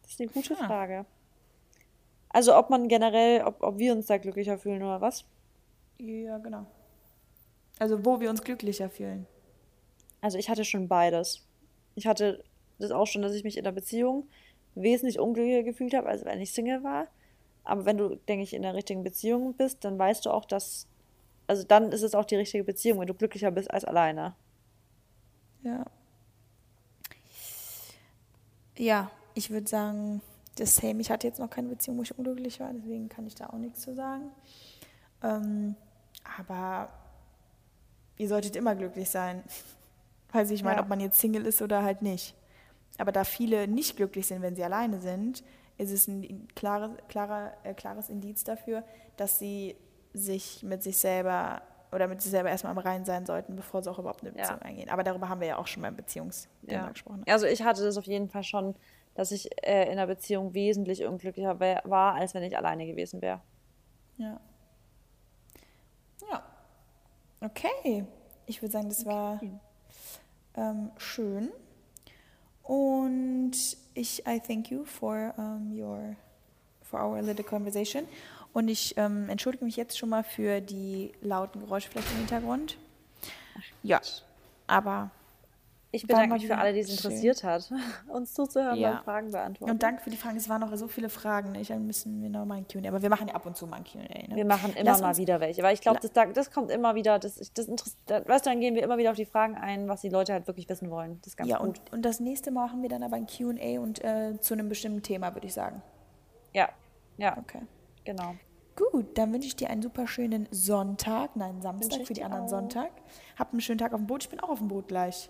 Das 0.03 0.13
ist 0.13 0.21
eine 0.21 0.31
gute 0.31 0.55
Ah. 0.61 0.67
Frage. 0.67 1.07
Also 2.29 2.57
ob 2.57 2.71
man 2.71 2.89
generell, 2.89 3.43
ob, 3.45 3.63
ob 3.63 3.79
wir 3.79 3.93
uns 3.93 4.07
da 4.07 4.19
glücklicher 4.19 4.59
fühlen 4.59 4.83
oder 4.83 5.01
was? 5.01 5.25
Ja, 5.99 6.39
genau. 6.39 6.67
Also 7.79 8.05
wo 8.05 8.21
wir 8.21 8.31
uns 8.31 8.43
glücklicher 8.43 8.91
fühlen. 8.91 9.27
Also 10.21 10.39
ich 10.39 10.49
hatte 10.51 10.65
schon 10.65 10.89
beides. 10.89 11.47
Ich 11.95 12.07
hatte 12.07 12.45
das 12.79 12.91
auch 12.91 13.07
schon, 13.07 13.23
dass 13.23 13.35
ich 13.35 13.45
mich 13.45 13.57
in 13.57 13.65
der 13.65 13.73
Beziehung 13.73 14.29
wesentlich 14.75 15.19
unglücklicher 15.19 15.63
gefühlt 15.63 15.95
habe, 15.95 16.09
als 16.09 16.25
wenn 16.25 16.41
ich 16.41 16.53
Single 16.53 16.83
war. 16.85 17.09
Aber 17.65 17.85
wenn 17.85 17.99
du, 17.99 18.15
denke 18.17 18.43
ich, 18.43 18.55
in 18.55 18.63
der 18.63 18.75
richtigen 18.75 19.03
Beziehung 19.03 19.55
bist, 19.55 19.85
dann 19.85 19.99
weißt 19.99 20.25
du 20.27 20.31
auch, 20.31 20.45
dass, 20.45 20.87
also 21.47 21.65
dann 21.65 21.93
ist 21.93 22.03
es 22.03 22.15
auch 22.15 22.25
die 22.25 22.37
richtige 22.37 22.65
Beziehung, 22.65 23.01
wenn 23.01 23.07
du 23.07 23.15
glücklicher 23.15 23.51
bist 23.51 23.71
als 23.71 23.85
alleine. 23.85 24.35
Ja. 25.63 25.85
Ja, 28.77 29.11
ich 29.35 29.51
würde 29.51 29.69
sagen, 29.69 30.23
das 30.57 30.77
same. 30.77 31.01
Ich 31.01 31.11
hatte 31.11 31.27
jetzt 31.27 31.39
noch 31.39 31.51
keine 31.51 31.69
Beziehung, 31.69 31.99
wo 31.99 32.03
ich 32.03 32.17
unglücklich 32.17 32.61
war, 32.61 32.73
deswegen 32.73 33.09
kann 33.09 33.27
ich 33.27 33.35
da 33.35 33.49
auch 33.49 33.59
nichts 33.59 33.81
zu 33.81 33.95
sagen. 33.95 34.31
Ähm, 35.23 35.77
aber 36.39 36.89
ihr 38.17 38.29
solltet 38.29 38.57
immer 38.57 38.75
glücklich 38.75 39.11
sein. 39.11 39.43
Also 40.33 40.55
ich 40.55 40.63
meine, 40.63 40.77
Ja. 40.77 40.83
ob 40.85 40.89
man 40.89 41.01
jetzt 41.01 41.19
Single 41.19 41.45
ist 41.45 41.61
oder 41.61 41.83
halt 41.83 42.03
nicht. 42.03 42.37
Aber 42.99 43.11
da 43.11 43.25
viele 43.25 43.67
nicht 43.67 43.97
glücklich 43.97 44.29
sind, 44.29 44.43
wenn 44.43 44.55
sie 44.55 44.63
alleine 44.63 45.01
sind, 45.01 45.43
ist 45.77 45.91
es 45.91 46.07
ein 46.07 46.47
klares, 46.55 46.93
klarer, 47.09 47.53
äh, 47.65 47.75
klares 47.75 48.09
Indiz 48.09 48.45
dafür, 48.45 48.85
dass 49.17 49.41
sie 49.41 49.75
sich 50.15 50.63
mit 50.63 50.85
sich 50.85 50.99
selber 50.99 51.63
oder 51.93 52.07
mit 52.09 52.23
sich 52.23 52.31
selber 52.31 52.51
erstmal 52.51 52.73
am 52.73 52.79
Reinen 52.79 53.05
sein 53.05 53.27
sollten, 53.27 53.57
bevor 53.57 53.83
sie 53.83 53.91
auch 53.91 53.99
überhaupt 53.99 54.23
eine 54.23 54.31
Ja. 54.31 54.43
Beziehung 54.43 54.63
eingehen. 54.63 54.91
Aber 54.91 55.03
darüber 55.03 55.29
haben 55.29 55.41
wir 55.41 55.49
ja 55.49 55.59
auch 55.59 55.67
schon 55.67 55.83
mal 55.83 55.89
im 55.89 55.97
Beziehungsthema 55.97 56.73
Ja. 56.85 56.89
gesprochen. 56.89 57.25
Also 57.29 57.47
ich 57.47 57.63
hatte 57.63 57.83
das 57.83 57.97
auf 57.99 58.05
jeden 58.07 58.29
Fall 58.29 58.45
schon, 58.45 58.75
dass 59.15 59.33
ich 59.33 59.49
äh, 59.67 59.85
in 59.87 59.93
einer 59.93 60.07
Beziehung 60.07 60.55
wesentlich 60.55 61.05
unglücklicher 61.05 61.59
wär, 61.61 61.83
war, 61.85 62.15
als 62.15 62.35
wenn 62.35 62.43
ich 62.43 62.57
alleine 62.57 62.87
gewesen 62.87 63.21
wäre. 63.21 63.41
Ja. 64.19 64.41
Ja. 66.31 66.43
Okay. 67.41 68.05
Ich 68.47 68.63
würde 68.63 68.73
sagen, 68.73 68.89
das 68.89 69.07
war 69.07 69.41
ähm, 70.55 70.91
schön. 70.99 71.51
Und 72.63 73.53
ich, 73.95 74.27
I 74.27 74.39
thank 74.41 74.71
you 74.71 74.85
for 74.85 75.35
um, 75.37 75.73
your, 75.73 76.15
for 76.83 77.01
our 77.01 77.21
little 77.23 77.45
conversation. 77.45 78.05
Und 78.53 78.69
ich 78.69 78.97
ähm, 78.97 79.29
entschuldige 79.29 79.65
mich 79.65 79.77
jetzt 79.77 79.97
schon 79.99 80.09
mal 80.09 80.25
für 80.25 80.61
die 80.61 81.13
lauten 81.23 81.61
Geräusche 81.61 81.89
vielleicht 81.91 82.11
im 82.11 82.19
Hintergrund. 82.19 82.79
Ja, 83.83 84.01
aber 84.67 85.11
Ich 85.93 86.07
bedanke 86.07 86.35
mich 86.35 86.47
für 86.47 86.57
alle, 86.57 86.73
die 86.73 86.81
es 86.81 86.91
interessiert 86.91 87.43
hat, 87.45 87.71
uns 88.09 88.33
zuzuhören 88.35 88.79
Ja. 88.79 88.93
beim 88.95 89.05
Fragen 89.05 89.31
beantworten. 89.33 89.71
und 89.73 89.83
danke 89.83 90.03
für 90.03 90.11
die 90.11 90.17
Fragen. 90.17 90.37
Es 90.37 90.49
waren 90.49 90.61
noch 90.61 90.75
so 90.77 90.89
viele 90.89 91.09
Fragen. 91.09 91.55
Ich, 91.57 91.69
dann 91.69 91.87
müssen 91.87 92.23
wir 92.23 92.29
noch 92.31 92.45
mal 92.45 92.57
ein 92.59 92.67
Q&A. 92.67 92.89
Aber 92.89 93.03
wir 93.03 93.09
machen 93.11 93.29
ja 93.29 93.35
ab 93.35 93.47
und 93.47 93.57
zu 93.57 93.67
mal 93.67 93.77
ein 93.79 93.85
Q&A. 93.85 94.01
Ne? 94.29 94.35
Wir 94.37 94.45
machen 94.45 94.73
immer 94.75 94.91
Lass 94.93 95.01
mal 95.03 95.17
wieder 95.17 95.39
welche, 95.41 95.63
weil 95.63 95.75
ich 95.75 95.81
glaube, 95.81 95.97
La- 95.97 96.01
das, 96.03 96.13
da- 96.13 96.27
das 96.27 96.51
kommt 96.51 96.71
immer 96.71 96.95
wieder, 96.95 97.19
das, 97.19 97.35
das 97.55 97.67
interessiert, 97.67 97.99
weißt 98.29 98.47
du, 98.47 98.51
dann 98.51 98.61
gehen 98.61 98.75
wir 98.75 98.83
immer 98.83 98.99
wieder 98.99 99.11
auf 99.11 99.17
die 99.17 99.27
Fragen 99.27 99.57
ein, 99.57 99.89
was 99.89 100.01
die 100.01 100.09
Leute 100.11 100.33
halt 100.33 100.47
wirklich 100.47 100.69
wissen 100.69 100.91
wollen. 100.91 101.19
Das 101.23 101.29
ist 101.33 101.37
ganz 101.37 101.51
Ja, 101.51 101.59
gut. 101.59 101.69
und, 101.69 101.93
und 101.93 102.03
das 102.03 102.19
nächste 102.21 102.51
Mal 102.51 102.67
machen 102.67 102.83
wir 102.83 102.89
dann 102.89 103.03
aber 103.05 103.17
ein 103.17 103.27
Q&A 103.27 103.81
und 103.81 104.03
äh, 104.05 104.41
zu 104.41 104.55
einem 104.55 104.69
bestimmten 104.69 105.03
Thema, 105.03 105.35
würde 105.35 105.47
ich 105.47 105.55
sagen. 105.55 105.83
Ja, 106.53 106.69
ja, 107.19 107.37
Okay. 107.39 107.61
Genau. 108.05 108.35
Gut, 108.77 109.19
dann 109.19 109.33
wünsche 109.33 109.49
ich 109.49 109.57
dir 109.57 109.69
einen 109.69 109.83
super 109.83 110.07
schönen 110.07 110.49
Sonntag, 110.51 111.37
nein, 111.37 111.61
Samstag 111.61 112.07
für 112.07 112.15
die 112.15 112.23
anderen 112.25 112.45
auch. 112.45 112.49
Sonntag. 112.49 112.91
Habt 113.39 113.53
einen 113.53 113.61
schönen 113.61 113.79
Tag 113.79 113.93
auf 113.93 114.01
dem 114.01 114.07
Boot. 114.07 114.25
Ich 114.25 114.31
bin 114.31 114.41
auch 114.41 114.49
auf 114.49 114.59
dem 114.59 114.69
Boot 114.69 114.89
gleich. 114.89 115.29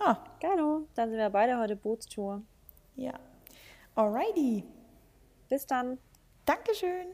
Ha, 0.00 0.22
Geilo, 0.40 0.86
dann 0.94 1.10
sind 1.10 1.18
wir 1.18 1.30
beide 1.30 1.58
heute 1.58 1.76
Bootstour. 1.76 2.42
ja. 2.96 3.14
Alrighty. 3.94 4.64
Bis 5.50 5.66
dann. 5.66 5.98
Dankeschön. 6.46 7.08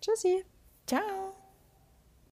Tschüssi. 0.00 0.44
Ciao. 0.86 1.41